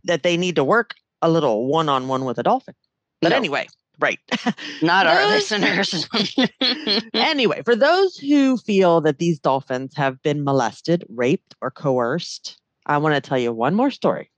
that 0.05 0.23
they 0.23 0.37
need 0.37 0.57
to 0.57 0.65
work 0.65 0.95
a 1.23 1.31
little 1.31 1.67
one-on-one 1.67 2.25
with 2.25 2.39
a 2.39 2.43
dolphin. 2.43 2.75
But 3.21 3.31
No. 3.31 3.37
anyway, 3.37 3.69
right. 3.99 4.19
Not 4.83 5.07
our 5.07 5.27
listeners. 5.27 6.09
anyway, 7.15 7.63
for 7.65 7.77
those 7.77 8.17
who 8.17 8.57
feel 8.57 9.01
that 9.03 9.19
these 9.19 9.39
dolphins 9.39 9.95
have 9.97 10.21
been 10.23 10.45
molested, 10.45 11.05
raped, 11.09 11.55
or 11.61 11.71
coerced, 11.71 12.61
I 12.87 12.99
want 12.99 13.15
to 13.15 13.21
tell 13.21 13.39
you 13.39 13.53
one 13.53 13.75
more 13.75 13.91
story. 13.91 14.31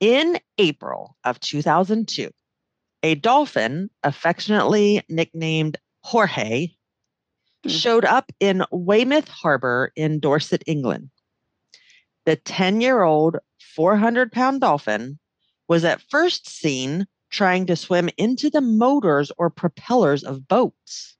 In 0.00 0.38
April 0.58 1.16
of 1.24 1.40
2002, 1.40 2.30
a 3.02 3.14
dolphin, 3.14 3.90
affectionately 4.02 5.02
nicknamed 5.08 5.78
Jorge, 6.02 6.68
Hmm. 7.64 7.70
showed 7.70 8.04
up 8.04 8.32
in 8.40 8.64
Weymouth 8.70 9.28
Harbor 9.28 9.92
in 9.94 10.18
Dorset, 10.18 10.62
England. 10.66 11.10
The 12.24 12.36
10 12.36 12.80
year 12.80 13.02
old, 13.02 13.36
400 13.74 14.32
pound 14.32 14.60
dolphin 14.62 15.18
was 15.68 15.84
at 15.84 16.02
first 16.10 16.48
seen 16.48 17.06
trying 17.30 17.66
to 17.66 17.76
swim 17.76 18.08
into 18.16 18.50
the 18.50 18.60
motors 18.60 19.32
or 19.38 19.50
propellers 19.50 20.24
of 20.24 20.48
boats. 20.48 21.16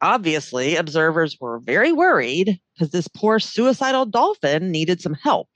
Obviously, 0.00 0.76
observers 0.76 1.38
were 1.40 1.58
very 1.58 1.92
worried 1.92 2.60
because 2.74 2.90
this 2.90 3.08
poor 3.08 3.38
suicidal 3.38 4.06
dolphin 4.06 4.70
needed 4.70 5.00
some 5.00 5.14
help. 5.14 5.48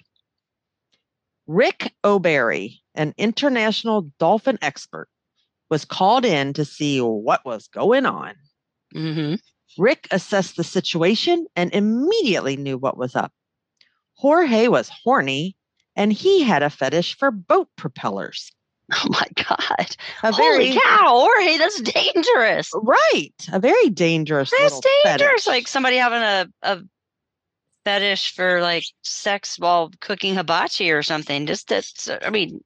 Rick 1.47 1.95
O'Barry, 2.05 2.81
an 2.95 3.15
international 3.19 4.11
dolphin 4.19 4.59
expert, 4.63 5.09
was 5.69 5.85
called 5.85 6.25
in 6.25 6.53
to 6.55 6.65
see 6.65 7.01
what 7.01 7.45
was 7.45 7.69
going 7.69 8.07
on. 8.07 8.35
hmm 8.93 9.35
Rick 9.79 10.09
assessed 10.11 10.57
the 10.57 10.65
situation 10.65 11.47
and 11.55 11.73
immediately 11.73 12.57
knew 12.57 12.77
what 12.77 12.97
was 12.97 13.15
up. 13.15 13.33
Jorge 14.15 14.69
was 14.69 14.91
horny 15.05 15.57
and 15.97 16.13
he 16.13 16.43
had 16.43 16.63
a 16.63 16.71
fetish 16.71 17.17
for 17.17 17.31
boat 17.31 17.69
propellers. 17.77 18.51
Oh 19.03 19.07
my 19.09 19.27
god! 19.37 19.97
A 20.23 20.33
Holy 20.33 20.71
very 20.71 20.81
cow, 20.81 21.09
Jorge, 21.09 21.59
that's 21.59 21.81
dangerous. 21.81 22.71
right, 22.75 23.31
a 23.53 23.59
very 23.61 23.89
dangerous. 23.91 24.51
That's 24.51 24.81
dangerous. 25.05 25.21
fetish. 25.45 25.47
Like 25.47 25.69
somebody 25.69 25.97
having 25.97 26.23
a 26.23 26.47
a 26.63 26.81
fetish 27.85 28.35
for 28.35 28.61
like 28.61 28.85
sex 29.03 29.59
while 29.59 29.91
cooking 30.01 30.35
hibachi 30.35 30.91
or 30.91 31.03
something. 31.03 31.47
Just 31.47 31.69
that's. 31.69 32.11
I 32.23 32.31
mean, 32.31 32.61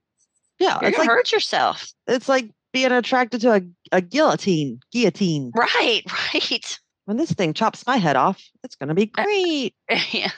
yeah, 0.59 0.79
gonna 0.81 0.97
like 0.97 1.07
hurt 1.07 1.33
yourself. 1.33 1.93
it's 2.07 2.29
like 2.29 2.49
being 2.72 2.91
attracted 2.93 3.41
to 3.43 3.53
a, 3.55 3.62
a 3.93 4.01
guillotine. 4.01 4.81
Guillotine. 4.93 5.53
Right, 5.55 6.03
right. 6.35 6.79
When 7.05 7.16
this 7.18 7.33
thing 7.33 7.53
chops 7.55 7.87
my 7.87 7.99
head 7.99 8.16
off, 8.16 8.43
it's 8.64 8.77
going 8.77 8.89
to 8.89 8.95
be 8.95 9.12
Uh, 9.16 9.22
great. 9.25 9.75
yeah. 10.11 10.31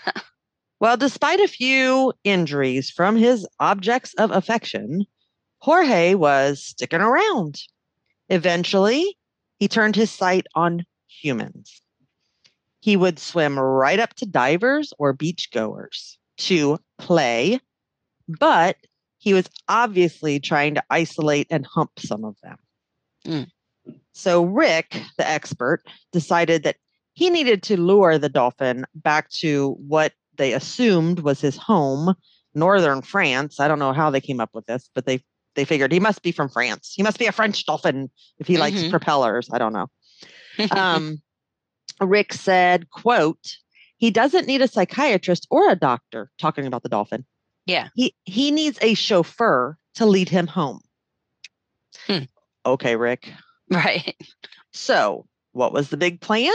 Well, 0.80 0.96
despite 0.98 1.40
a 1.40 1.48
few 1.48 2.12
injuries 2.24 2.90
from 2.90 3.16
his 3.16 3.46
objects 3.60 4.12
of 4.18 4.30
affection, 4.32 5.06
Jorge 5.66 6.14
was 6.14 6.62
sticking 6.62 7.00
around. 7.00 7.60
Eventually, 8.28 9.18
he 9.58 9.66
turned 9.66 9.96
his 9.96 10.12
sight 10.12 10.46
on 10.54 10.86
humans. 11.08 11.82
He 12.78 12.96
would 12.96 13.18
swim 13.18 13.58
right 13.58 13.98
up 13.98 14.14
to 14.14 14.26
divers 14.26 14.92
or 15.00 15.12
beachgoers 15.12 16.18
to 16.36 16.78
play, 16.98 17.58
but 18.28 18.76
he 19.18 19.34
was 19.34 19.50
obviously 19.68 20.38
trying 20.38 20.76
to 20.76 20.84
isolate 20.88 21.48
and 21.50 21.66
hump 21.66 21.90
some 21.98 22.24
of 22.24 22.36
them. 22.44 22.58
Mm. 23.26 23.50
So, 24.12 24.44
Rick, 24.44 25.02
the 25.18 25.28
expert, 25.28 25.82
decided 26.12 26.62
that 26.62 26.76
he 27.14 27.28
needed 27.28 27.64
to 27.64 27.76
lure 27.76 28.18
the 28.18 28.28
dolphin 28.28 28.86
back 28.94 29.30
to 29.30 29.72
what 29.84 30.12
they 30.36 30.52
assumed 30.52 31.18
was 31.20 31.40
his 31.40 31.56
home, 31.56 32.14
northern 32.54 33.02
France. 33.02 33.58
I 33.58 33.66
don't 33.66 33.80
know 33.80 33.92
how 33.92 34.10
they 34.10 34.20
came 34.20 34.38
up 34.38 34.50
with 34.54 34.66
this, 34.66 34.88
but 34.94 35.06
they 35.06 35.24
they 35.56 35.64
figured 35.64 35.90
he 35.92 35.98
must 36.00 36.22
be 36.22 36.30
from 36.32 36.48
France. 36.48 36.92
He 36.94 37.02
must 37.02 37.18
be 37.18 37.26
a 37.26 37.32
French 37.32 37.66
dolphin 37.66 38.10
if 38.38 38.46
he 38.46 38.56
likes 38.58 38.76
Mhm. 38.78 38.90
propellers. 38.90 39.48
I 39.52 39.58
don't 39.58 39.72
know. 39.72 39.86
Um, 40.70 41.20
Rick 42.00 42.32
said, 42.32 42.88
"quote 42.90 43.56
He 43.98 44.10
doesn't 44.10 44.46
need 44.46 44.60
a 44.62 44.68
psychiatrist 44.68 45.46
or 45.50 45.70
a 45.70 45.74
doctor." 45.76 46.30
Talking 46.38 46.66
about 46.66 46.82
the 46.82 46.88
dolphin. 46.90 47.24
Yeah. 47.64 47.88
He 47.96 48.14
he 48.24 48.50
needs 48.52 48.78
a 48.82 48.94
chauffeur 48.94 49.76
to 49.94 50.06
lead 50.06 50.28
him 50.28 50.46
home. 50.46 50.80
Hmm. 52.06 52.24
Okay, 52.64 52.96
Rick. 52.96 53.32
right. 53.70 54.14
So, 54.72 55.26
what 55.52 55.72
was 55.72 55.88
the 55.88 55.96
big 55.96 56.20
plan? 56.20 56.52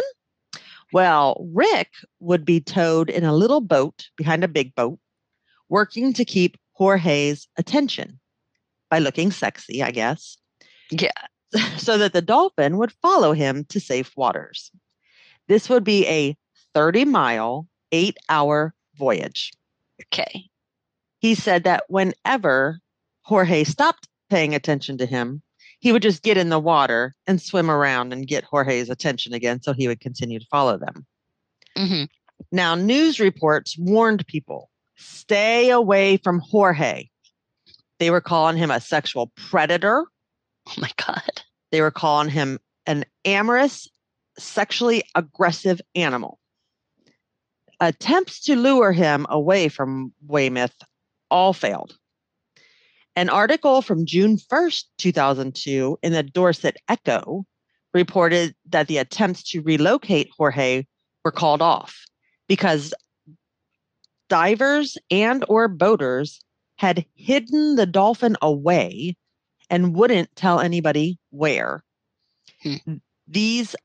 Well, 0.94 1.44
Rick 1.54 1.90
would 2.20 2.46
be 2.46 2.60
towed 2.62 3.10
in 3.10 3.24
a 3.24 3.34
little 3.34 3.62
boat 3.62 4.10
behind 4.18 4.44
a 4.44 4.48
big 4.48 4.76
boat, 4.76 5.00
working 5.70 6.14
to 6.14 6.24
keep 6.26 6.58
Jorge's 6.74 7.48
attention 7.58 8.20
by 8.92 9.00
looking 9.00 9.32
sexy, 9.32 9.82
I 9.82 9.90
guess. 9.92 10.38
Yeah. 10.92 11.10
So 11.78 11.98
that 11.98 12.14
the 12.14 12.22
dolphin 12.22 12.78
would 12.78 12.94
follow 13.02 13.34
him 13.34 13.66
to 13.66 13.80
safe 13.82 14.16
waters. 14.16 14.72
This 15.50 15.68
would 15.68 15.84
be 15.84 16.08
a 16.08 16.38
30 16.74 17.04
mile, 17.04 17.68
eight 17.92 18.16
hour 18.30 18.74
voyage. 18.96 19.52
Okay. 20.06 20.46
He 21.20 21.36
said 21.36 21.66
that 21.66 21.84
whenever 21.90 22.80
Jorge 23.24 23.66
stopped 23.66 24.08
paying 24.30 24.56
attention 24.56 24.98
to 25.00 25.06
him, 25.06 25.42
he 25.80 25.92
would 25.92 26.02
just 26.02 26.24
get 26.24 26.38
in 26.38 26.48
the 26.50 26.60
water 26.60 27.16
and 27.28 27.42
swim 27.42 27.70
around 27.70 28.14
and 28.14 28.28
get 28.28 28.46
Jorge's 28.46 28.90
attention 28.90 29.34
again. 29.34 29.62
So 29.62 29.74
he 29.74 29.90
would 29.90 30.00
continue 30.00 30.40
to 30.40 30.48
follow 30.50 30.78
them. 30.78 31.06
hmm 31.76 32.04
Now, 32.52 32.76
news 32.76 33.20
reports 33.20 33.78
warned 33.78 34.26
people 34.28 34.70
stay 34.96 35.70
away 35.70 36.18
from 36.18 36.40
Jorge. 36.40 37.10
They 38.02 38.10
were 38.10 38.20
calling 38.20 38.58
him 38.58 38.72
a 38.72 38.82
sexual 38.82 39.32
predator. 39.36 40.08
Oh 40.68 40.74
my 40.80 40.90
god. 40.98 41.44
They 41.72 41.82
were 41.82 41.92
calling 41.92 42.30
him 42.30 42.58
an 42.88 43.06
amorous, 43.26 43.88
sexually 44.40 45.04
aggressive 45.14 45.80
animal. 45.94 46.40
Attempts 47.80 48.40
to 48.46 48.56
lure 48.56 48.92
him 48.92 49.28
away 49.30 49.70
from 49.70 50.14
Weymouth 50.26 50.74
all 51.30 51.54
failed. 51.54 51.96
An 53.16 53.30
article 53.30 53.84
from 53.84 54.08
June 54.08 54.38
1st, 54.38 54.86
2002, 54.98 56.00
in 56.02 56.12
the 56.12 56.24
Dorset 56.24 56.78
Echo 56.90 57.46
reported 57.94 58.56
that 58.68 58.88
the 58.88 58.98
attempts 58.98 59.44
to 59.52 59.62
relocate 59.62 60.32
Jorge 60.36 60.86
were 61.24 61.32
called 61.32 61.62
off 61.62 61.96
because 62.48 62.96
divers 64.28 64.98
and 65.12 65.46
or 65.48 65.68
boaters 65.68 66.44
had 66.82 67.06
hidden 67.14 67.76
the 67.76 67.86
dolphin 67.86 68.36
away 68.42 69.16
and 69.70 69.96
wouldn't 69.96 70.36
tell 70.36 70.60
anybody 70.60 71.20
where. 71.30 71.84
Hmm. 72.64 72.96
These 73.28 73.76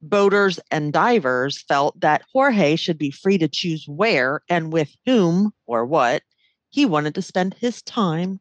boaters 0.00 0.58
and 0.70 0.94
divers 0.94 1.60
felt 1.60 2.00
that 2.00 2.22
Jorge 2.32 2.76
should 2.76 2.96
be 2.96 3.10
free 3.10 3.36
to 3.36 3.48
choose 3.48 3.84
where 3.86 4.40
and 4.48 4.72
with 4.72 4.96
whom 5.04 5.52
or 5.66 5.84
what 5.84 6.22
he 6.70 6.86
wanted 6.86 7.14
to 7.16 7.22
spend 7.22 7.52
his 7.52 7.82
time. 7.82 8.40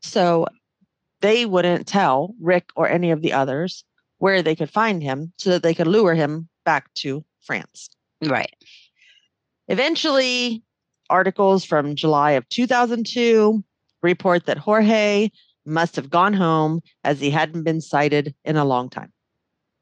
So 0.00 0.46
they 1.20 1.44
wouldn't 1.44 1.86
tell 1.86 2.34
Rick 2.40 2.70
or 2.76 2.88
any 2.88 3.10
of 3.10 3.20
the 3.20 3.34
others 3.34 3.84
where 4.16 4.40
they 4.40 4.56
could 4.56 4.70
find 4.70 5.02
him 5.02 5.34
so 5.36 5.50
that 5.50 5.62
they 5.62 5.74
could 5.74 5.86
lure 5.86 6.14
him 6.14 6.48
back 6.64 6.94
to 6.94 7.22
France. 7.42 7.90
Right. 8.24 8.56
Eventually, 9.68 10.62
articles 11.10 11.64
from 11.64 11.94
July 11.96 12.32
of 12.32 12.48
2002 12.48 13.62
report 14.02 14.46
that 14.46 14.58
Jorge 14.58 15.30
must 15.66 15.96
have 15.96 16.08
gone 16.10 16.32
home 16.32 16.80
as 17.04 17.20
he 17.20 17.30
hadn't 17.30 17.62
been 17.64 17.80
sighted 17.80 18.34
in 18.44 18.56
a 18.56 18.64
long 18.64 18.88
time. 18.88 19.12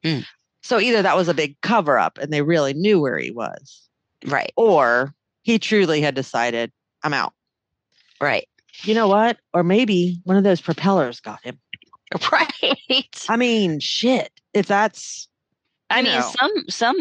Hmm. 0.03 0.19
So 0.63 0.79
either 0.79 1.01
that 1.01 1.15
was 1.15 1.27
a 1.29 1.33
big 1.33 1.59
cover 1.61 1.97
up 1.97 2.17
and 2.17 2.31
they 2.33 2.41
really 2.41 2.73
knew 2.73 2.99
where 2.99 3.17
he 3.17 3.31
was, 3.31 3.87
Right. 4.25 4.51
or 4.57 5.13
he 5.43 5.59
truly 5.59 6.01
had 6.01 6.15
decided, 6.15 6.71
I'm 7.03 7.13
out. 7.13 7.33
Right. 8.19 8.47
You 8.83 8.93
know 8.95 9.07
what? 9.07 9.37
Or 9.53 9.63
maybe 9.63 10.19
one 10.25 10.35
of 10.37 10.43
those 10.43 10.61
propellers 10.61 11.19
got 11.19 11.41
him. 11.43 11.59
Right. 12.31 13.25
I 13.27 13.35
mean, 13.35 13.81
shit. 13.81 14.31
If 14.53 14.65
that's 14.67 15.27
I 15.89 16.01
mean, 16.01 16.13
know. 16.13 16.31
some 16.39 16.51
some 16.69 16.95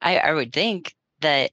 I 0.00 0.16
I 0.16 0.32
would 0.32 0.50
think 0.52 0.94
that 1.20 1.50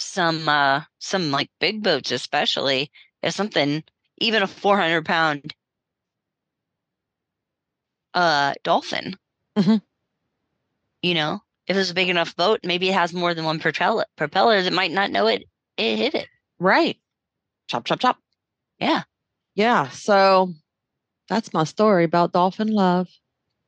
some 0.00 0.48
uh 0.48 0.82
some 0.98 1.30
like 1.30 1.50
big 1.60 1.82
boats 1.82 2.10
especially 2.12 2.90
if 3.22 3.34
something 3.34 3.84
even 4.18 4.42
a 4.42 4.46
400 4.46 5.04
pound 5.04 5.54
uh 8.14 8.54
dolphin 8.64 9.16
Mhm. 9.56 9.82
you 11.02 11.14
know 11.14 11.40
if 11.66 11.76
it's 11.76 11.90
a 11.90 11.94
big 11.94 12.08
enough 12.08 12.34
boat 12.36 12.60
maybe 12.64 12.88
it 12.88 12.94
has 12.94 13.12
more 13.12 13.34
than 13.34 13.44
one 13.44 13.58
propeller 13.58 14.04
propeller 14.16 14.62
that 14.62 14.72
might 14.72 14.90
not 14.90 15.10
know 15.10 15.26
it 15.26 15.44
it 15.76 15.96
hit 15.96 16.14
it 16.14 16.28
right, 16.58 16.98
chop, 17.68 17.86
chop, 17.86 18.00
chop. 18.00 18.18
Yeah. 18.78 19.04
Yeah. 19.54 19.88
So 19.90 20.54
that's 21.28 21.52
my 21.54 21.64
story 21.64 22.04
about 22.04 22.32
dolphin 22.32 22.68
love. 22.68 23.08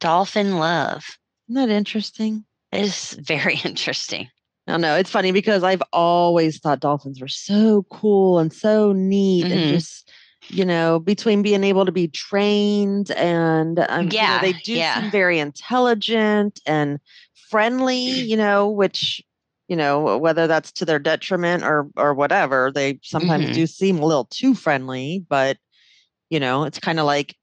dolphin 0.00 0.58
love 0.58 1.04
Isn't 1.48 1.68
that 1.68 1.74
interesting? 1.74 2.44
it 2.72 2.82
is 2.82 3.12
very 3.12 3.56
interesting 3.64 4.28
I 4.66 4.72
don't 4.72 4.80
know. 4.80 4.96
It's 4.96 5.10
funny 5.10 5.32
because 5.32 5.64
I've 5.64 5.82
always 5.92 6.58
thought 6.58 6.80
dolphins 6.80 7.20
were 7.20 7.28
so 7.28 7.84
cool 7.90 8.38
and 8.38 8.52
so 8.52 8.92
neat 8.92 9.50
and 9.50 9.66
Mhm. 9.66 9.68
just, 9.68 10.10
you 10.48 10.64
know, 10.64 11.00
between 11.00 11.42
being 11.42 11.64
able 11.64 11.84
to 11.84 11.90
be 11.92 12.06
trained 12.08 13.10
and 13.12 13.80
um, 13.88 14.14
you 14.20 14.28
know, 14.28 14.38
Yeah, 14.38 14.38
they 14.38 14.52
do 14.52 14.76
yeah. 14.76 14.82
seem 14.82 15.10
very 15.10 15.40
intelligent 15.40 16.60
and 16.64 17.00
friendly, 17.50 18.20
you 18.20 18.36
know, 18.36 18.68
which, 18.70 19.20
you 19.66 19.74
know, 19.76 20.16
whether 20.18 20.46
that's 20.46 20.70
to 20.72 20.84
their 20.84 21.00
detriment 21.00 21.64
or 21.64 21.88
or 21.96 22.14
whatever, 22.14 22.70
they 22.72 23.00
sometimes 23.02 23.48
Mhm. 23.48 23.54
do 23.54 23.66
seem 23.66 23.98
a 23.98 24.06
little 24.06 24.26
too 24.26 24.54
friendly, 24.54 25.24
but 25.28 25.58
you 26.30 26.40
know, 26.40 26.64
it's 26.64 26.78
kind 26.80 27.00
of 27.00 27.06
like 27.06 27.36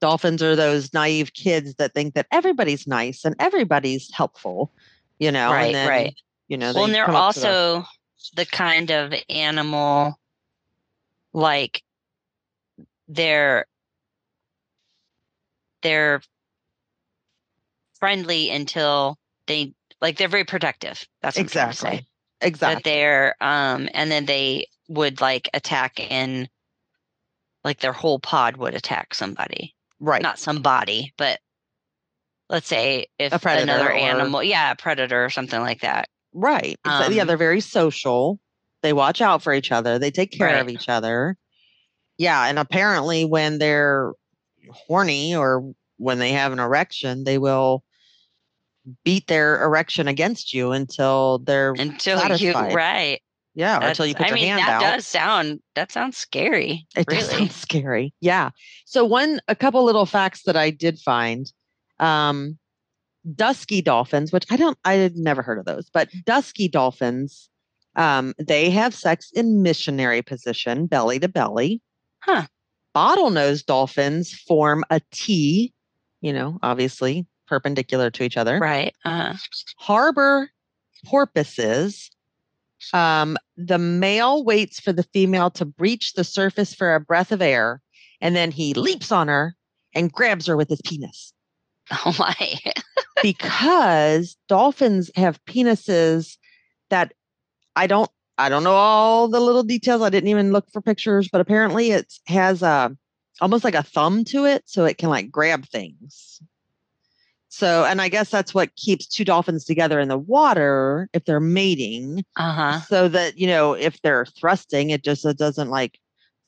dolphins 0.00 0.42
are 0.42 0.56
those 0.56 0.92
naive 0.94 1.34
kids 1.34 1.74
that 1.76 1.94
think 1.94 2.14
that 2.14 2.26
everybody's 2.32 2.86
nice 2.86 3.24
and 3.24 3.36
everybody's 3.40 4.10
helpful, 4.14 4.72
you 5.20 5.32
know, 5.32 5.54
right 5.54 5.62
and 5.62 5.74
then, 5.74 5.88
right 5.88 6.14
you 6.50 6.58
know, 6.58 6.72
well, 6.74 6.84
and 6.84 6.92
they 6.92 6.98
they're 6.98 7.06
come 7.06 7.16
up 7.16 7.34
to 7.34 7.40
the- 7.40 7.48
also 7.48 7.86
the 8.36 8.44
kind 8.44 8.90
of 8.90 9.14
animal 9.30 10.18
like 11.32 11.82
they're 13.08 13.66
they're 15.82 16.20
friendly 17.98 18.50
until 18.50 19.16
they 19.46 19.72
like 20.00 20.18
they're 20.18 20.28
very 20.28 20.44
protective. 20.44 21.06
That's 21.22 21.36
what 21.36 21.44
I'm 21.44 21.48
trying 21.48 21.70
to 21.70 21.76
say. 21.76 21.88
exactly 21.88 22.06
exactly 22.42 22.74
That 22.76 22.84
they're 22.84 23.34
um 23.40 23.88
and 23.94 24.10
then 24.10 24.26
they 24.26 24.66
would 24.88 25.20
like 25.20 25.48
attack 25.54 26.00
in 26.00 26.48
like 27.64 27.78
their 27.80 27.92
whole 27.92 28.18
pod 28.18 28.56
would 28.56 28.74
attack 28.74 29.14
somebody. 29.14 29.74
right 30.00 30.22
Not 30.22 30.38
somebody, 30.38 31.12
but 31.16 31.38
let's 32.48 32.66
say 32.66 33.06
if 33.18 33.32
another 33.46 33.92
animal, 33.92 34.42
yeah, 34.42 34.72
a 34.72 34.76
predator 34.76 35.24
or 35.24 35.30
something 35.30 35.60
like 35.60 35.82
that. 35.82 36.08
Right. 36.32 36.78
Exa- 36.86 37.14
yeah, 37.14 37.22
Um, 37.22 37.26
they're 37.28 37.36
very 37.36 37.60
social. 37.60 38.38
They 38.82 38.92
watch 38.92 39.20
out 39.20 39.42
for 39.42 39.52
each 39.52 39.72
other. 39.72 39.98
They 39.98 40.10
take 40.10 40.30
care 40.32 40.58
of 40.60 40.68
each 40.68 40.88
other. 40.88 41.36
Yeah, 42.18 42.46
and 42.46 42.58
apparently 42.58 43.24
when 43.24 43.58
they're 43.58 44.12
horny 44.70 45.34
or 45.34 45.72
when 45.96 46.18
they 46.18 46.32
have 46.32 46.52
an 46.52 46.58
erection, 46.58 47.24
they 47.24 47.38
will 47.38 47.82
beat 49.04 49.26
their 49.26 49.62
erection 49.62 50.08
against 50.08 50.54
you 50.54 50.72
until 50.72 51.38
they're 51.40 51.74
Until 51.78 52.18
Satisfied. 52.18 52.70
you 52.70 52.76
right. 52.76 53.20
yeah, 53.54 53.78
or 53.84 53.88
until 53.88 54.06
you 54.06 54.14
put 54.14 54.26
I 54.26 54.28
your 54.28 54.34
mean, 54.36 54.48
hand 54.48 54.60
that 54.60 54.70
out. 54.70 54.80
does 54.96 55.06
sound 55.06 55.60
that 55.74 55.92
sounds 55.92 56.16
scary. 56.16 56.86
It 56.96 57.06
does 57.06 57.28
sound 57.30 57.52
scary. 57.52 58.14
Yeah. 58.20 58.50
So 58.86 59.04
one, 59.04 59.40
a 59.48 59.54
couple 59.54 59.84
little 59.84 60.06
facts 60.06 60.44
that 60.44 60.56
I 60.56 60.70
did 60.70 60.98
find. 60.98 61.52
Um, 61.98 62.58
dusky 63.34 63.82
dolphins, 63.82 64.32
which 64.32 64.46
I 64.50 64.56
don't, 64.56 64.78
I 64.84 64.94
had 64.94 65.16
never 65.16 65.42
heard 65.42 65.58
of 65.58 65.64
those, 65.64 65.90
but 65.92 66.08
dusky 66.24 66.68
dolphins, 66.68 67.48
um, 67.96 68.34
they 68.38 68.70
have 68.70 68.94
sex 68.94 69.30
in 69.34 69.62
missionary 69.62 70.22
position, 70.22 70.86
belly 70.86 71.18
to 71.20 71.28
belly. 71.28 71.82
Huh. 72.20 72.46
Bottlenose 72.94 73.64
dolphins 73.64 74.32
form 74.32 74.84
a 74.90 75.00
T, 75.12 75.72
you 76.20 76.32
know, 76.32 76.58
obviously 76.62 77.26
perpendicular 77.46 78.10
to 78.10 78.22
each 78.22 78.36
other 78.36 78.58
Right. 78.58 78.94
Uh, 79.04 79.34
harbor 79.78 80.50
porpoises. 81.04 82.10
Um, 82.94 83.36
the 83.56 83.78
male 83.78 84.42
waits 84.42 84.80
for 84.80 84.92
the 84.92 85.02
female 85.02 85.50
to 85.50 85.66
breach 85.66 86.14
the 86.14 86.24
surface 86.24 86.72
for 86.72 86.94
a 86.94 87.00
breath 87.00 87.30
of 87.30 87.42
air, 87.42 87.82
and 88.20 88.34
then 88.34 88.50
he 88.50 88.72
leaps 88.72 89.12
on 89.12 89.28
her 89.28 89.54
and 89.94 90.10
grabs 90.10 90.46
her 90.46 90.56
with 90.56 90.70
his 90.70 90.80
penis. 90.82 91.34
oh 92.06 92.14
my. 92.18 92.58
Because 93.22 94.36
dolphins 94.48 95.10
have 95.16 95.44
penises 95.44 96.36
that 96.90 97.12
I 97.76 97.86
don't 97.86 98.10
I 98.38 98.48
don't 98.48 98.64
know 98.64 98.72
all 98.72 99.28
the 99.28 99.40
little 99.40 99.62
details. 99.62 100.00
I 100.00 100.08
didn't 100.08 100.28
even 100.30 100.52
look 100.52 100.70
for 100.72 100.80
pictures, 100.80 101.28
but 101.30 101.40
apparently 101.40 101.90
it 101.90 102.12
has 102.26 102.62
a 102.62 102.96
almost 103.40 103.64
like 103.64 103.74
a 103.74 103.82
thumb 103.82 104.24
to 104.24 104.44
it, 104.46 104.62
so 104.66 104.84
it 104.86 104.96
can 104.98 105.10
like 105.10 105.30
grab 105.30 105.66
things. 105.66 106.40
So, 107.48 107.84
and 107.84 108.00
I 108.00 108.08
guess 108.08 108.30
that's 108.30 108.54
what 108.54 108.74
keeps 108.76 109.06
two 109.06 109.24
dolphins 109.24 109.64
together 109.64 109.98
in 109.98 110.08
the 110.08 110.16
water 110.16 111.08
if 111.12 111.24
they're 111.24 111.40
mating, 111.40 112.24
Uh 112.36 112.52
huh. 112.52 112.80
so 112.82 113.08
that 113.08 113.36
you 113.38 113.46
know 113.46 113.72
if 113.74 114.00
they're 114.02 114.24
thrusting, 114.24 114.90
it 114.90 115.02
just 115.04 115.24
it 115.26 115.36
doesn't 115.36 115.68
like 115.68 115.98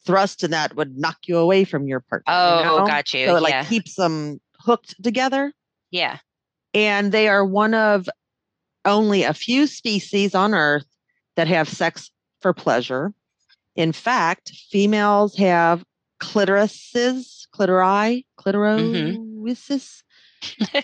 thrust 0.07 0.43
and 0.43 0.53
that 0.53 0.74
would 0.76 0.97
knock 0.97 1.18
you 1.26 1.36
away 1.38 1.64
from 1.64 1.86
your 1.86 2.01
partner. 2.01 2.32
you 2.32 2.70
Oh, 2.70 2.78
know? 2.78 2.86
got 2.86 3.12
you. 3.12 3.26
So 3.26 3.36
it 3.36 3.43
like 3.43 3.53
yeah. 3.53 3.64
keeps 3.64 3.97
them 3.97 4.40
hooked 4.64 5.02
together 5.02 5.52
yeah. 5.90 6.18
and 6.74 7.12
they 7.12 7.28
are 7.28 7.44
one 7.44 7.74
of 7.74 8.08
only 8.84 9.22
a 9.22 9.34
few 9.34 9.66
species 9.66 10.34
on 10.34 10.54
earth 10.54 10.86
that 11.36 11.46
have 11.46 11.68
sex 11.68 12.10
for 12.40 12.52
pleasure. 12.52 13.12
In 13.76 13.92
fact, 13.92 14.52
females 14.70 15.36
have 15.36 15.84
clitorises, 16.20 17.46
clitori, 17.54 18.24
clitorisis. 18.38 20.02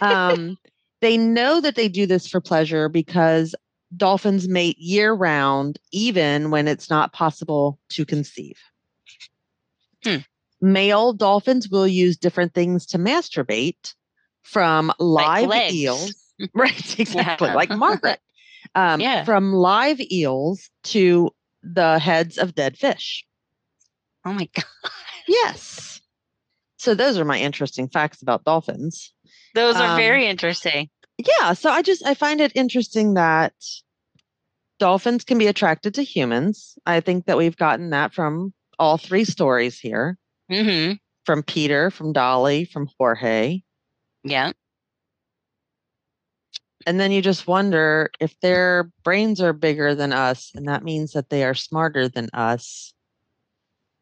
um, 0.01 0.57
they 1.01 1.17
know 1.17 1.61
that 1.61 1.75
they 1.75 1.89
do 1.89 2.07
this 2.07 2.29
for 2.29 2.41
pleasure 2.41 2.89
because 2.89 3.55
dolphins 3.97 4.49
mate 4.49 4.79
year 4.79 5.13
round, 5.13 5.79
even 5.93 6.51
when 6.51 6.69
it's 6.69 6.91
not 6.91 7.13
possible 7.13 7.79
to 7.91 8.05
conceive. 8.05 8.59
Hmm. 10.05 10.19
Male 10.61 11.13
dolphins 11.13 11.69
will 11.69 11.87
use 11.87 12.17
different 12.17 12.55
things 12.55 12.87
to 12.87 12.99
masturbate 12.99 13.95
from 14.43 14.93
live 14.99 15.49
legs. 15.49 15.75
eels. 15.75 16.15
Right, 16.55 17.01
exactly. 17.01 17.49
Yeah. 17.49 17.55
Like 17.55 17.71
Margaret. 17.71 18.21
Um, 18.77 19.01
Yeah. 19.01 19.25
From 19.25 19.53
live 19.53 20.01
eels 20.01 20.71
to 20.85 21.31
the 21.65 21.99
heads 21.99 22.39
of 22.39 22.55
dead 22.55 22.79
fish. 22.79 23.25
Oh 24.25 24.33
my 24.33 24.49
god. 24.55 24.65
Yes. 25.27 26.01
So 26.79 26.95
those 26.95 27.19
are 27.19 27.25
my 27.25 27.39
interesting 27.41 27.89
facts 27.89 28.23
about 28.23 28.45
dolphins. 28.45 29.13
Those 29.55 29.77
are 29.77 29.91
Um, 29.91 29.97
very 29.97 30.27
interesting. 30.29 30.91
Yeah, 31.19 31.55
so 31.55 31.71
I 31.71 31.83
just 31.83 32.07
I 32.07 32.15
find 32.15 32.41
it 32.41 32.53
interesting 32.55 33.15
that 33.15 33.53
dolphins 34.79 35.25
can 35.25 35.39
be 35.39 35.49
attracted 35.49 35.95
to 35.95 36.03
humans. 36.03 36.79
I 36.87 37.01
think 37.01 37.27
that 37.27 37.37
we've 37.37 37.57
gotten 37.57 37.91
that 37.91 38.15
from 38.15 38.55
all 38.79 38.97
three 38.97 39.25
stories 39.25 39.81
here. 39.81 40.19
Mm-hmm. 40.51 40.95
From 41.25 41.43
Peter, 41.43 41.91
from 41.91 42.13
Dolly, 42.13 42.65
from 42.65 42.89
Jorge. 42.99 43.61
Yeah. 44.25 44.53
And 46.87 46.99
then 46.99 47.13
you 47.13 47.21
just 47.21 47.47
wonder 47.47 48.11
if 48.21 48.39
their 48.41 48.91
brains 49.05 49.41
are 49.41 49.53
bigger 49.53 49.95
than 49.95 50.13
us, 50.13 50.53
and 50.55 50.69
that 50.69 50.85
means 50.85 51.13
that 51.13 51.29
they 51.29 51.45
are 51.45 51.55
smarter 51.55 52.09
than 52.09 52.31
us, 52.33 52.95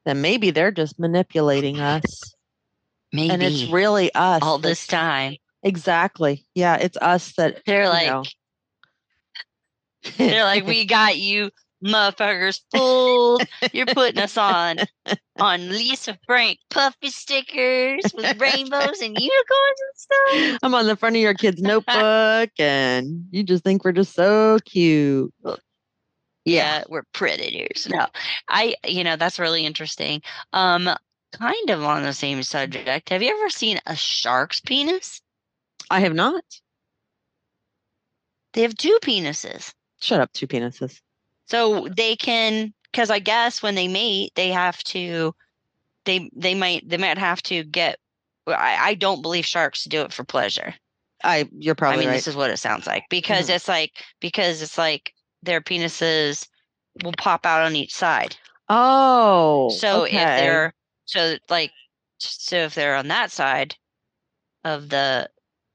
then 0.05 0.21
maybe 0.21 0.51
they're 0.51 0.71
just 0.71 0.99
manipulating 0.99 1.81
us. 1.81 2.35
Maybe. 3.13 3.31
And 3.31 3.43
it's 3.43 3.65
really 3.71 4.13
us. 4.15 4.41
all 4.43 4.59
this 4.59 4.87
time. 4.87 5.37
Exactly. 5.63 6.47
Yeah, 6.55 6.77
it's 6.77 6.97
us 6.99 7.33
that 7.37 7.63
They're 7.67 7.89
like 7.89 8.07
know. 8.07 8.23
they're 10.17 10.45
like, 10.45 10.65
we 10.67 10.85
got 10.85 11.17
you 11.17 11.51
motherfuckers 11.85 12.61
fooled. 12.75 13.47
You're 13.73 13.87
putting 13.87 14.21
us 14.21 14.37
on 14.37 14.79
on 15.39 15.69
Lisa 15.69 16.19
Frank 16.27 16.59
puffy 16.71 17.11
stickers 17.11 18.05
with 18.15 18.41
rainbows 18.41 19.01
and 19.01 19.17
unicorns 19.19 19.81
and 19.81 19.95
stuff. 19.95 20.59
I'm 20.63 20.75
on 20.75 20.87
the 20.87 20.97
front 20.97 21.17
of 21.17 21.23
your 21.23 21.35
kid's 21.35 21.61
notebook 21.61 22.51
and 22.59 23.27
you 23.31 23.43
just 23.43 23.65
think 23.65 23.85
we're 23.85 23.93
just 23.93 24.15
so 24.15 24.59
cute. 24.65 25.33
Yeah, 26.45 26.85
we're 26.89 27.05
predators. 27.13 27.89
No. 27.91 28.07
I 28.49 28.77
you 28.87 29.05
know, 29.05 29.17
that's 29.17 29.39
really 29.39 29.67
interesting. 29.67 30.23
Um 30.53 30.89
kind 31.33 31.71
of 31.71 31.83
on 31.83 32.03
the 32.03 32.13
same 32.13 32.43
subject. 32.43 33.11
Have 33.11 33.23
you 33.23 33.31
ever 33.31 33.51
seen 33.51 33.81
a 33.87 33.97
shark's 33.97 34.61
penis? 34.61 35.21
I 35.91 36.01
have 36.01 36.15
not. 36.15 36.43
They 38.55 38.63
have 38.63 38.75
two 38.75 38.99
penises. 39.03 39.73
Shut 40.01 40.21
up, 40.21 40.33
two 40.33 40.47
penises. 40.47 41.01
So 41.47 41.89
they 41.97 42.17
can 42.17 42.73
because 42.91 43.11
I 43.11 43.19
guess 43.19 43.63
when 43.63 43.75
they 43.75 43.89
mate, 43.89 44.33
they 44.35 44.51
have 44.51 44.83
to 44.85 45.35
they 46.05 46.31
they 46.35 46.55
might 46.55 46.89
they 46.89 46.97
might 46.99 47.19
have 47.19 47.43
to 47.45 47.65
get 47.65 47.99
I, 48.47 48.77
I 48.91 48.95
don't 48.95 49.23
believe 49.23 49.47
sharks 49.47 49.85
do 49.85 50.03
it 50.03 50.13
for 50.13 50.25
pleasure. 50.25 50.75
I 51.25 51.49
you're 51.53 51.75
probably 51.75 51.99
I 51.99 52.01
mean, 52.01 52.09
right. 52.09 52.17
this 52.17 52.29
is 52.29 52.37
what 52.37 52.51
it 52.51 52.59
sounds 52.59 52.87
like 52.87 53.05
because 53.11 53.49
Mhm. 53.49 53.57
it's 53.57 53.69
like 53.69 54.05
because 54.21 54.63
it's 54.63 54.79
like 54.79 55.15
their 55.43 55.61
penises 55.61 56.49
will 57.05 57.13
pop 57.15 57.47
out 57.47 57.63
on 57.63 57.77
each 57.77 57.95
side. 57.95 58.37
oh, 58.69 59.69
So 59.71 60.05
okay. 60.05 60.17
if 60.23 60.37
they're 60.37 60.75
so 61.05 61.37
like 61.49 61.73
so 62.19 62.57
if 62.59 62.75
they're 62.75 62.97
on 62.97 63.09
that 63.09 63.31
side 63.31 63.77
of 64.65 64.89
the 64.91 65.31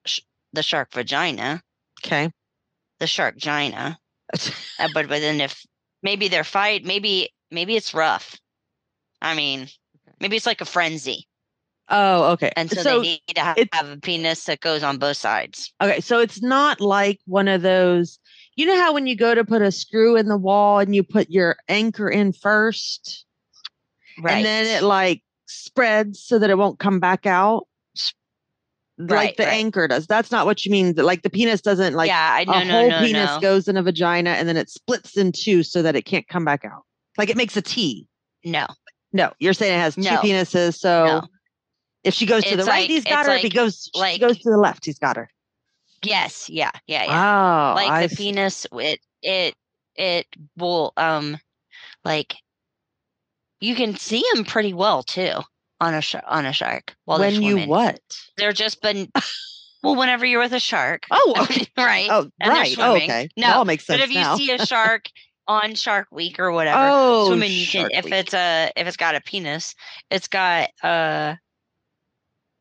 sh- 0.06 0.22
the 0.54 0.64
shark 0.64 0.92
vagina, 0.94 1.64
okay. 2.00 2.32
the 3.00 3.08
shark 3.08 3.38
gina, 3.38 3.76
uh, 3.76 3.96
Uh, 4.80 4.88
but 4.94 5.08
but 5.08 5.20
then 5.22 5.40
if 5.42 5.64
maybe 6.02 6.28
they're 6.28 6.44
fight, 6.44 6.84
maybe 6.86 7.30
maybe 7.52 7.76
it's 7.76 7.94
rough. 7.94 8.40
I 9.22 9.36
mean, 9.36 9.68
maybe 10.20 10.36
it's 10.36 10.46
like 10.48 10.62
a 10.62 10.66
frenzy, 10.66 11.28
oh, 11.90 12.32
okay. 12.32 12.52
and 12.56 12.72
so, 12.72 12.82
so 12.82 12.96
they 13.02 13.08
need 13.28 13.36
to 13.36 13.42
ha- 13.42 13.54
it's- 13.58 13.80
have 13.80 13.90
a 13.92 13.98
penis 14.02 14.46
that 14.46 14.60
goes 14.62 14.82
on 14.82 14.98
both 14.98 15.18
sides. 15.18 15.72
okay, 15.82 16.02
so 16.02 16.20
it's 16.20 16.42
not 16.42 16.82
like 16.82 17.20
one 17.26 17.48
of 17.48 17.62
those. 17.62 18.18
You 18.56 18.66
know 18.66 18.76
how 18.78 18.94
when 18.94 19.06
you 19.08 19.16
go 19.16 19.36
to 19.36 19.46
put 19.46 19.62
a 19.62 19.72
screw 19.72 20.16
in 20.18 20.28
the 20.28 20.38
wall 20.38 20.80
and 20.80 20.96
you 20.96 21.04
put 21.04 21.30
your 21.30 21.58
anchor 21.70 22.10
in 22.10 22.34
first, 22.34 23.26
Right. 24.20 24.38
and 24.38 24.46
then 24.46 24.66
it 24.66 24.84
like 24.84 25.24
spreads 25.46 26.24
so 26.24 26.40
that 26.40 26.50
it 26.50 26.58
won't 26.58 26.80
come 26.80 27.00
back 27.00 27.26
out. 27.26 27.68
Like 29.08 29.12
Right, 29.12 29.38
the 29.38 29.44
right. 29.44 29.54
anchor 29.54 29.88
does. 29.88 30.08
That's 30.08 30.32
not 30.32 30.46
what 30.46 30.66
you 30.66 30.72
mean. 30.72 30.94
Like 30.96 31.22
the 31.24 31.30
penis 31.30 31.62
doesn't 31.62 31.94
like 31.96 32.08
yeah, 32.08 32.34
I 32.34 32.42
a 32.42 32.46
no 32.46 32.64
no 32.64 32.72
whole 32.82 32.90
no 32.90 33.00
penis 33.00 33.30
no 33.32 33.40
goes 33.40 33.68
in 33.68 33.78
a 33.78 33.84
vagina 33.84 34.32
and 34.32 34.48
then 34.48 34.58
it 34.58 34.70
splits 34.70 35.18
in 35.18 35.32
two 35.32 35.64
so 35.64 35.82
that 35.82 35.96
it 35.96 36.04
can't 36.04 36.28
come 36.28 36.46
back 36.46 36.64
out. 36.66 36.84
Like 37.18 37.30
it 37.30 37.38
makes 37.38 37.56
a 37.58 37.62
T. 37.62 38.08
no 38.46 38.68
No, 39.14 39.34
you're 39.40 39.54
saying 39.54 39.74
it 39.78 39.82
has 39.82 39.96
two 39.96 40.02
No. 40.02 40.22
penises. 40.22 40.76
So 40.78 41.06
no. 41.06 41.28
if 42.04 42.14
she 42.14 42.26
goes 42.26 42.44
to 42.46 42.56
the 42.56 42.64
right, 42.66 42.82
like- 42.82 42.90
he's 42.90 43.04
got 43.04 43.22
it's 43.22 43.30
her. 43.30 43.36
if 43.36 43.42
he 43.42 43.48
like- 43.50 43.54
goes, 43.56 43.90
she 43.94 44.00
like- 44.02 44.22
goes 44.22 44.38
to 44.40 44.50
the 44.50 44.58
left, 44.58 44.86
he's 44.86 45.00
got 45.00 45.16
her. 45.18 45.30
Yes, 46.04 46.50
yeah, 46.50 46.72
yeah, 46.88 47.04
yeah. 47.04 47.72
Oh, 47.72 47.76
like 47.76 47.90
I 47.92 48.08
the 48.08 48.16
penis 48.16 48.66
it 48.74 49.00
it 49.22 49.54
it 49.96 50.26
will 50.58 50.94
um 50.98 51.38
like 52.04 52.36
you 53.60 53.76
can 53.76 53.96
see 53.96 54.24
him 54.34 54.44
pretty 54.44 54.74
well 54.74 55.04
too 55.04 55.42
on 55.82 55.96
a 55.96 56.02
sh- 56.02 56.16
on 56.28 56.46
a 56.46 56.54
shark 56.54 56.96
while 57.06 57.20
when 57.20 57.34
you 57.34 57.54
swimming. 57.54 57.68
what? 57.68 58.00
They're 58.38 58.54
just 58.54 58.82
been 58.82 59.12
well 59.84 59.96
whenever 59.96 60.26
you're 60.26 60.40
with 60.40 60.54
a 60.54 60.60
shark. 60.60 61.04
Oh, 61.10 61.34
okay. 61.42 61.66
right. 61.76 62.08
Oh, 62.10 62.30
right. 62.46 62.76
Oh, 62.80 62.96
okay. 62.98 63.28
No, 63.36 63.48
that 63.48 63.56
all 63.58 63.66
makes 63.66 63.86
sense. 63.86 64.00
but 64.00 64.04
if 64.04 64.12
you 64.14 64.22
now. 64.22 64.36
see 64.38 64.52
a 64.52 64.66
shark 64.66 65.06
on 65.48 65.74
Shark 65.74 66.08
Week 66.12 66.40
or 66.40 66.52
whatever, 66.52 66.88
oh, 66.92 67.28
swimming, 67.28 67.52
you 67.52 67.66
can 67.66 67.90
if 67.92 68.06
it's 68.06 68.34
a 68.34 68.72
if 68.76 68.88
it's 68.88 68.96
got 68.96 69.16
a 69.16 69.22
penis, 69.22 69.74
it's 70.12 70.28
got 70.28 70.70
uh, 70.84 71.36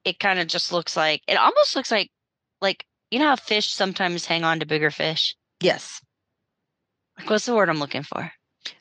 it 0.05 0.18
kind 0.18 0.41
of 0.41 0.49
just 0.49 0.73
looks 0.73 0.97
like 0.97 1.21
it 1.29 1.37
almost 1.37 1.77
looks 1.77 1.91
like 1.91 2.11
like 2.62 2.85
you 3.11 3.18
know 3.18 3.27
how 3.27 3.37
fish 3.37 3.68
sometimes 3.68 4.25
hang 4.25 4.45
on 4.45 4.61
to 4.61 4.66
bigger 4.66 4.91
fish? 4.91 5.37
Yes. 5.61 6.01
Like 7.18 7.29
what's 7.29 7.45
the 7.45 7.55
word 7.55 7.68
I'm 7.68 7.79
looking 7.81 8.03
for? 8.03 8.33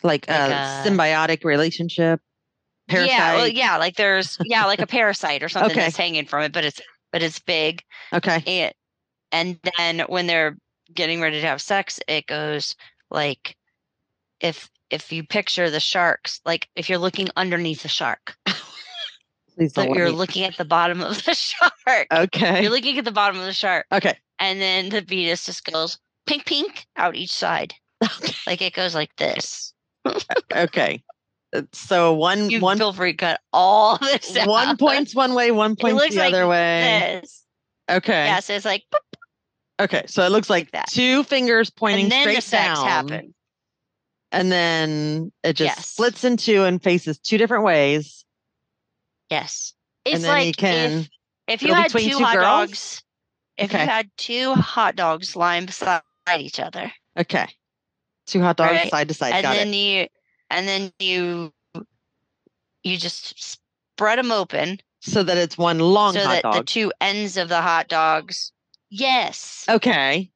Like, 0.01 0.29
Like, 0.29 0.51
a 0.51 0.55
uh, 0.55 0.83
symbiotic 0.85 1.43
relationship. 1.43 2.21
Parasite. 2.89 3.09
Yeah, 3.11 3.35
well, 3.35 3.47
yeah, 3.47 3.77
like 3.77 3.95
there's 3.95 4.37
yeah, 4.45 4.65
like 4.65 4.79
a 4.81 4.87
parasite 4.87 5.43
or 5.43 5.49
something 5.49 5.71
Okay. 5.71 5.81
that's 5.81 5.97
hanging 5.97 6.25
from 6.25 6.43
it, 6.43 6.51
but 6.51 6.65
it's 6.65 6.81
but 7.11 7.21
it's 7.23 7.39
big. 7.39 7.83
Okay. 8.13 8.43
And 8.45 8.73
and 9.31 9.59
then 9.77 10.05
when 10.07 10.27
they're 10.27 10.57
getting 10.93 11.21
ready 11.21 11.39
to 11.39 11.47
have 11.47 11.61
sex, 11.61 11.99
it 12.07 12.25
goes 12.27 12.75
like 13.11 13.55
if 14.39 14.69
if 14.89 15.11
you 15.11 15.23
picture 15.23 15.69
the 15.69 15.79
sharks, 15.79 16.41
like 16.45 16.67
if 16.75 16.89
you're 16.89 16.97
looking 16.97 17.29
underneath 17.35 17.83
the 17.83 17.87
shark, 17.89 18.35
so 19.71 19.83
you're 19.83 20.05
me- 20.07 20.11
looking 20.11 20.43
at 20.45 20.57
the 20.57 20.65
bottom 20.65 21.01
of 21.01 21.23
the 21.25 21.33
shark. 21.35 22.07
Okay. 22.11 22.63
You're 22.63 22.71
looking 22.71 22.97
at 22.97 23.05
the 23.05 23.11
bottom 23.11 23.39
of 23.39 23.45
the 23.45 23.53
shark, 23.53 23.85
Okay. 23.91 24.17
and 24.39 24.59
then 24.59 24.89
the 24.89 25.01
fetus 25.03 25.45
just 25.45 25.63
goes 25.65 25.99
pink, 26.25 26.45
pink 26.45 26.87
out 26.95 27.15
each 27.15 27.31
side, 27.33 27.73
like 28.47 28.61
it 28.61 28.73
goes 28.73 28.95
like 28.95 29.15
this. 29.17 29.73
Okay. 30.55 31.03
Uh, 31.53 31.63
So 31.73 32.13
one 32.13 32.49
You 32.49 32.59
one 32.61 32.77
feel 32.77 32.93
free 32.93 33.13
cut 33.13 33.39
all 33.53 33.97
this 34.01 34.35
out. 34.37 34.47
one 34.47 34.77
points 34.77 35.15
one 35.15 35.33
way, 35.33 35.51
one 35.51 35.75
points 35.75 36.09
the 36.09 36.17
like 36.17 36.33
other 36.33 36.47
way. 36.47 37.19
this. 37.21 37.45
Okay. 37.89 38.25
Yeah, 38.25 38.39
so 38.39 38.53
it's 38.53 38.65
like, 38.65 38.83
boop, 38.93 38.99
Okay. 39.83 40.03
So 40.07 40.23
it 40.25 40.31
looks 40.31 40.49
like 40.49 40.71
that. 40.71 40.87
two 40.87 41.23
fingers 41.23 41.69
pointing 41.69 42.03
and 42.03 42.11
then 42.11 42.21
straight 42.23 42.43
the 42.43 42.51
down, 42.51 42.87
happens. 42.87 43.33
and 44.31 44.51
then 44.51 45.31
it 45.43 45.53
just 45.53 45.77
Yes. 45.77 45.89
splits 45.89 46.23
in 46.23 46.37
two 46.37 46.63
and 46.65 46.81
faces 46.83 47.17
two 47.17 47.37
different 47.37 47.63
ways. 47.63 48.25
Yes, 49.29 49.73
and 50.05 50.15
it's 50.15 50.23
then 50.23 50.31
like 50.37 50.47
you 50.47 50.53
can 50.53 51.01
if, 51.47 51.61
if 51.61 51.63
you 51.63 51.73
had 51.73 51.91
two, 51.91 52.09
two 52.09 52.19
hot 52.19 52.33
girls? 52.35 52.69
dogs. 52.69 53.03
If 53.57 53.71
Okay. 53.73 53.83
you 53.83 53.89
had 53.89 54.09
two 54.17 54.53
hot 54.53 54.95
dogs 54.95 55.35
lying 55.35 55.65
beside 55.65 56.01
each 56.37 56.59
other, 56.59 56.91
okay. 57.17 57.47
Two 58.27 58.41
hot 58.41 58.57
dogs 58.57 58.69
Right. 58.71 58.89
side 58.91 59.07
to 59.07 59.13
side. 59.13 59.33
and 59.35 59.43
Got 59.43 59.55
then 59.55 59.73
it. 59.73 59.75
you 59.75 60.07
and 60.49 60.67
then 60.67 60.91
you 60.99 61.51
you 62.83 62.97
just 62.97 63.59
spread 63.97 64.19
them 64.19 64.31
open 64.31 64.79
So 65.01 65.23
that 65.23 65.37
it's 65.37 65.57
one 65.57 65.79
long 65.79 66.13
so 66.13 66.23
that 66.23 66.43
the 66.43 66.63
two 66.63 66.91
ends 67.01 67.37
of 67.37 67.49
the 67.49 67.61
hot 67.61 67.87
dogs. 67.87 68.51
Yes, 68.89 69.65
okay. 69.69 70.31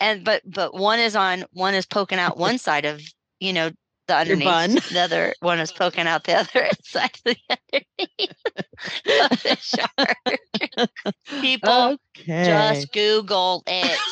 and 0.00 0.24
but 0.24 0.42
but 0.46 0.74
one 0.74 0.98
is 0.98 1.14
on 1.14 1.44
one 1.52 1.74
is 1.74 1.84
poking 1.86 2.18
out 2.18 2.38
one 2.38 2.58
side 2.58 2.84
of 2.86 3.02
you 3.40 3.52
know 3.52 3.70
the 4.06 4.16
underneath. 4.16 4.88
The 4.90 5.00
other 5.00 5.34
one 5.40 5.58
is 5.58 5.72
poking 5.72 6.06
out 6.06 6.24
the 6.24 6.34
other 6.34 6.70
side 6.82 7.18
of 7.26 7.34
the 7.34 7.36
underneath 7.50 8.36
of 9.30 9.42
the 9.42 9.56
shark. 9.60 10.90
People, 11.40 11.98
Okay. 12.18 12.44
just 12.44 12.92
Google 12.92 13.62
it. 13.66 13.98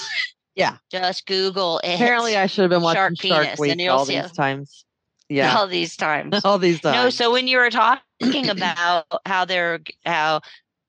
Yeah. 0.57 0.77
Just 0.89 1.27
Google 1.27 1.81
it. 1.83 1.95
Apparently, 1.95 2.37
I 2.37 2.47
should 2.47 2.63
have 2.63 2.71
been 2.71 2.83
watching 2.83 2.97
Shark 2.97 3.17
Shark, 3.21 3.43
penis, 3.45 3.59
Week 3.59 3.91
all 3.91 4.05
see 4.07 4.21
these 4.21 4.31
times. 4.31 4.84
Yeah. 5.29 5.57
all 5.57 5.67
these 5.67 5.97
times. 5.97 6.41
all 6.45 6.59
these 6.59 6.81
times. 6.81 6.97
No, 6.97 7.11
so 7.11 7.33
when 7.33 7.49
you 7.49 7.59
were 7.59 7.71
talking 7.71 8.49
about 8.51 9.07
how 9.27 9.45
they're 9.45 9.81
how 10.05 10.41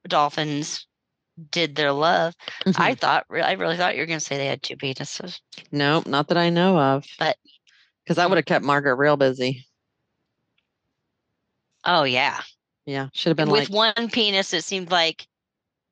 dolphins 0.08 0.86
did 1.52 1.76
their 1.76 1.92
love, 1.92 2.34
Mhm. 2.66 2.76
I 2.80 2.96
thought 2.96 3.26
I 3.32 3.54
really 3.54 3.78
thought 3.78 3.96
you 3.96 4.02
were 4.02 4.06
going 4.08 4.20
to 4.20 4.26
say 4.26 4.38
they 4.38 4.46
had 4.48 4.62
two 4.64 4.76
penises. 4.78 5.40
No, 5.72 6.04
not 6.06 6.28
that 6.30 6.38
I 6.38 6.50
know 6.50 6.78
of. 6.78 7.06
But- 7.20 7.38
because 8.04 8.18
that 8.18 8.30
would 8.30 8.38
have 8.38 8.46
kept 8.46 8.64
Margaret 8.64 8.96
real 8.98 9.18
busy. 9.18 9.66
Oh 11.84 12.04
yeah, 12.04 12.42
Yeah, 12.86 13.10
should 13.14 13.30
have 13.32 13.38
been 13.38 13.50
with 13.50 13.70
like 13.70 13.96
one 13.96 14.10
penis, 14.10 14.54
it 14.54 14.64
seemed 14.64 14.92
like 14.92 15.28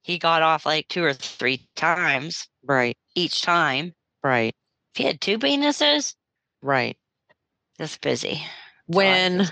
he 0.03 0.17
got 0.17 0.41
off 0.41 0.65
like 0.65 0.87
two 0.89 1.03
or 1.03 1.13
three 1.13 1.67
times 1.75 2.47
right, 2.63 2.97
each 3.15 3.41
time. 3.41 3.93
right, 4.23 4.53
If 4.93 4.97
he 4.97 5.03
had 5.05 5.21
two 5.21 5.37
penises, 5.39 6.15
right. 6.61 6.97
That's 7.77 7.97
busy. 7.97 8.41
When 8.87 9.47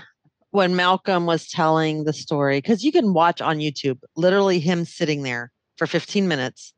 when 0.50 0.76
Malcolm 0.76 1.24
was 1.24 1.48
telling 1.48 2.04
the 2.04 2.12
story, 2.12 2.58
because 2.58 2.84
you 2.84 2.92
can 2.92 3.14
watch 3.14 3.40
on 3.40 3.58
YouTube, 3.58 3.98
literally 4.16 4.58
him 4.58 4.84
sitting 4.84 5.22
there 5.22 5.50
for 5.76 5.86
15 5.86 6.28
minutes 6.28 6.74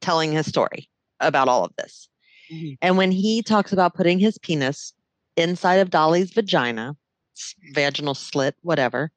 telling 0.00 0.32
his 0.32 0.46
story 0.46 0.88
about 1.20 1.46
all 1.46 1.62
of 1.62 1.72
this. 1.76 2.08
Mhm. 2.50 2.78
And 2.80 2.96
when 2.96 3.12
he 3.12 3.42
talks 3.42 3.72
about 3.72 3.94
putting 3.94 4.18
his 4.18 4.38
penis 4.38 4.94
inside 5.36 5.76
of 5.76 5.90
Dolly's 5.90 6.32
vagina, 6.32 6.96
vaginal 7.74 8.14
slit, 8.14 8.56
whatever, 8.62 9.12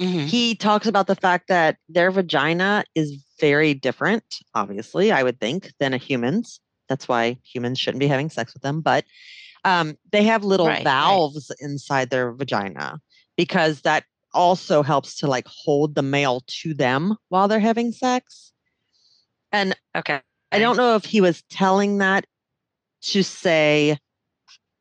Mhm. 0.00 0.26
he 0.26 0.56
talks 0.56 0.88
about 0.88 1.06
the 1.06 1.14
fact 1.14 1.46
that 1.46 1.76
their 1.88 2.10
vagina 2.10 2.84
is 2.96 3.24
very 3.38 3.72
different, 3.72 4.24
obviously, 4.54 5.12
I 5.12 5.22
would 5.22 5.38
think, 5.38 5.72
than 5.78 5.94
a 5.94 5.98
human's. 5.98 6.60
That's 6.88 7.06
why 7.06 7.38
humans 7.44 7.78
shouldn't 7.78 8.00
be 8.00 8.08
having 8.08 8.30
sex 8.30 8.52
with 8.52 8.62
them. 8.62 8.80
But 8.80 9.04
um, 9.64 9.96
they 10.10 10.24
have 10.24 10.44
little 10.44 10.66
Right, 10.66 10.78
right. 10.78 10.84
valves 10.84 11.50
inside 11.60 12.10
their 12.10 12.32
vagina 12.32 13.00
because 13.36 13.82
that 13.82 14.04
also 14.34 14.82
helps 14.82 15.16
to 15.18 15.26
like 15.26 15.46
hold 15.46 15.94
the 15.94 16.02
male 16.02 16.42
to 16.46 16.74
them 16.74 17.16
while 17.28 17.48
they're 17.48 17.60
having 17.60 17.92
sex. 17.92 18.52
And 19.52 19.76
Okay. 19.94 20.20
I 20.50 20.58
don't 20.58 20.76
know 20.76 20.96
if 20.96 21.04
he 21.04 21.20
was 21.20 21.42
telling 21.50 21.98
that 21.98 22.26
to 23.02 23.22
say 23.22 23.98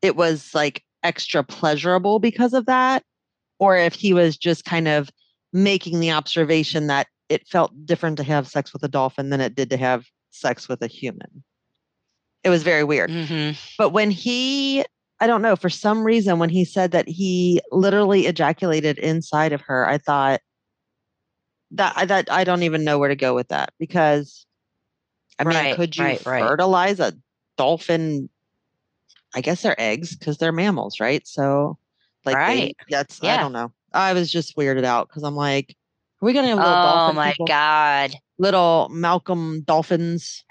it 0.02 0.16
was 0.16 0.54
like 0.54 0.84
extra 1.04 1.44
pleasurable 1.44 2.20
because 2.20 2.54
of 2.54 2.66
that, 2.66 3.04
or 3.60 3.78
if 3.78 3.94
he 3.94 4.14
was 4.14 4.38
just 4.38 4.66
kind 4.66 4.88
of 4.88 5.10
making 5.54 6.00
the 6.00 6.12
observation 6.12 6.88
that 6.88 7.08
it 7.30 7.48
felt 7.48 7.72
different 7.86 8.18
to 8.18 8.24
have 8.24 8.48
sex 8.48 8.74
with 8.74 8.84
a 8.84 8.88
dolphin 8.88 9.30
than 9.30 9.42
it 9.42 9.56
did 9.56 9.70
to 9.70 9.78
have 9.78 10.06
sex 10.32 10.68
with 10.68 10.82
a 10.82 10.88
human. 10.88 11.44
It 12.44 12.50
was 12.50 12.64
very 12.64 12.84
weird. 12.84 13.12
hmm 13.12 13.52
But 13.78 13.90
when 13.92 14.12
he, 14.12 14.84
I 15.20 15.28
don't 15.28 15.42
know, 15.42 15.56
for 15.56 15.70
some 15.70 16.04
reason, 16.04 16.40
when 16.40 16.50
he 16.50 16.66
said 16.66 16.92
that 16.92 17.08
he 17.08 17.62
literally 17.72 18.26
ejaculated 18.28 18.98
inside 18.98 19.54
of 19.54 19.62
her, 19.62 19.88
I 19.88 19.98
thought 19.98 20.42
that 21.72 21.94
I 21.96 22.06
that 22.06 22.32
I 22.32 22.44
don't 22.44 22.64
even 22.64 22.84
know 22.84 23.00
where 23.00 23.10
to 23.10 23.16
go 23.16 23.34
with 23.34 23.48
that 23.50 23.74
because 23.80 24.46
I 25.40 25.44
mean, 25.44 25.54
Right, 25.54 25.76
could 25.76 25.96
you 25.98 26.04
right, 26.04 26.26
right. 26.26 26.44
fertilize 26.44 27.00
a 27.00 27.14
dolphin? 27.58 28.30
I 29.34 29.42
guess 29.42 29.62
they're 29.62 29.80
eggs 29.80 30.16
because 30.16 30.38
they're 30.38 30.52
mammals, 30.52 31.00
right? 31.00 31.26
So, 31.26 31.78
like, 32.26 32.36
they- 32.36 32.42
Right. 32.44 32.78
that's 32.90 33.24
I 33.24 33.38
don't 33.38 33.54
know. 33.54 33.72
I 33.94 34.14
was 34.14 34.32
just 34.32 34.58
weirded 34.58 34.84
out 34.84 35.08
because 35.08 35.24
I'm 35.24 35.36
like, 35.36 35.76
are 36.22 36.26
we 36.26 36.34
gonna 36.34 36.50
have 36.50 36.58
little 36.58 36.74
dolphins? 36.76 37.04
Oh 37.04 37.06
dolphin 37.06 37.16
my 37.16 37.32
people? 37.32 37.46
god. 37.48 38.12
little 38.38 38.90
Malcolm 38.90 39.62
dolphins 39.62 40.44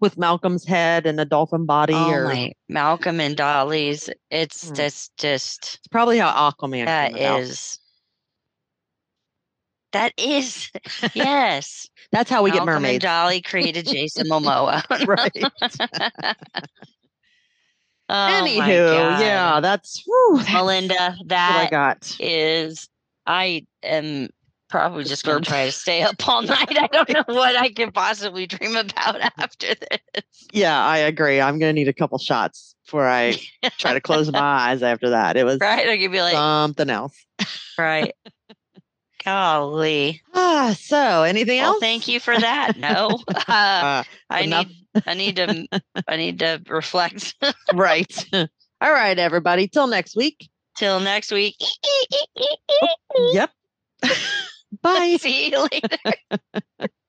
with 0.00 0.16
Malcolm's 0.18 0.64
head 0.64 1.06
and 1.06 1.18
a 1.20 1.24
dolphin 1.24 1.66
body, 1.66 1.94
Oh 1.94 2.10
or 2.10 2.24
my 2.24 2.52
Malcolm 2.68 3.20
and 3.20 3.36
Dolly's. 3.36 4.08
It's 4.30 4.70
Mm. 4.70 4.76
just 4.76 5.16
just 5.16 5.76
it's 5.78 5.88
probably 5.88 6.18
how 6.18 6.30
Aquaman 6.50 6.86
that 6.86 7.16
is 7.16 7.78
that 9.92 10.12
is 10.18 10.70
yes. 11.14 11.88
That's 12.10 12.30
how 12.30 12.42
we 12.42 12.50
get 12.50 12.64
Malcolm 12.64 12.84
and 12.84 12.84
mermaids. 12.84 13.02
Dolly 13.04 13.40
created 13.40 13.86
Jason 13.86 14.26
Momoa. 14.28 14.82
right. 15.06 15.30
oh 18.08 18.42
Anywho, 18.42 19.20
yeah, 19.20 19.60
that's, 19.60 20.02
whew, 20.04 20.38
that's 20.38 20.52
Melinda, 20.52 21.16
what 21.24 21.32
I 21.32 21.68
got. 21.70 22.16
is 22.20 22.88
I 23.26 23.66
am 23.82 24.28
probably 24.74 25.04
just 25.04 25.24
gonna 25.24 25.40
try 25.40 25.66
to 25.66 25.70
stay 25.72 26.02
up 26.02 26.16
all 26.28 26.42
night. 26.56 26.76
I 26.76 26.88
don't 26.88 27.08
know 27.08 27.22
what 27.28 27.54
I 27.54 27.70
can 27.70 27.92
possibly 27.92 28.44
dream 28.48 28.74
about 28.74 29.20
after 29.38 29.68
this. 29.74 30.24
Yeah, 30.52 30.76
I 30.84 30.98
agree. 30.98 31.40
I'm 31.40 31.60
gonna 31.60 31.72
need 31.72 31.86
a 31.86 31.92
couple 31.92 32.18
shots 32.18 32.74
before 32.84 33.06
I 33.08 33.38
try 33.78 33.92
to 33.94 34.00
close 34.00 34.32
my 34.32 34.38
eyes 34.72 34.82
after 34.82 35.10
that. 35.10 35.36
It 35.36 35.44
was 35.44 35.58
Right? 35.60 35.88
I 35.88 35.96
could 35.96 36.10
be 36.10 36.20
like, 36.20 36.32
something 36.34 36.90
else. 36.90 37.14
right. 37.78 38.12
Golly. 39.24 40.20
Ah, 40.34 40.74
so 40.78 41.22
anything 41.22 41.60
Well, 41.60 41.74
else? 41.74 41.80
thank 41.80 42.08
you 42.08 42.18
for 42.18 42.36
that. 42.36 42.76
No. 42.76 43.20
Uh, 43.28 43.42
Uh, 43.48 44.02
I 44.28 44.40
enough. 44.40 44.66
need 44.66 45.02
I 45.06 45.14
need 45.14 45.36
to 45.36 45.68
I 46.08 46.16
need 46.16 46.40
to 46.40 46.60
reflect 46.68 47.36
right. 47.72 48.26
All 48.34 48.92
right, 48.92 49.18
everybody. 49.18 49.68
Till 49.68 49.86
next 49.86 50.16
week. 50.16 50.50
till 50.76 50.98
next 50.98 51.30
week. 51.30 51.54
Yep. 53.32 53.50
Bye. 54.84 55.18
See 55.20 55.50
you 55.52 55.68
later. 55.72 55.98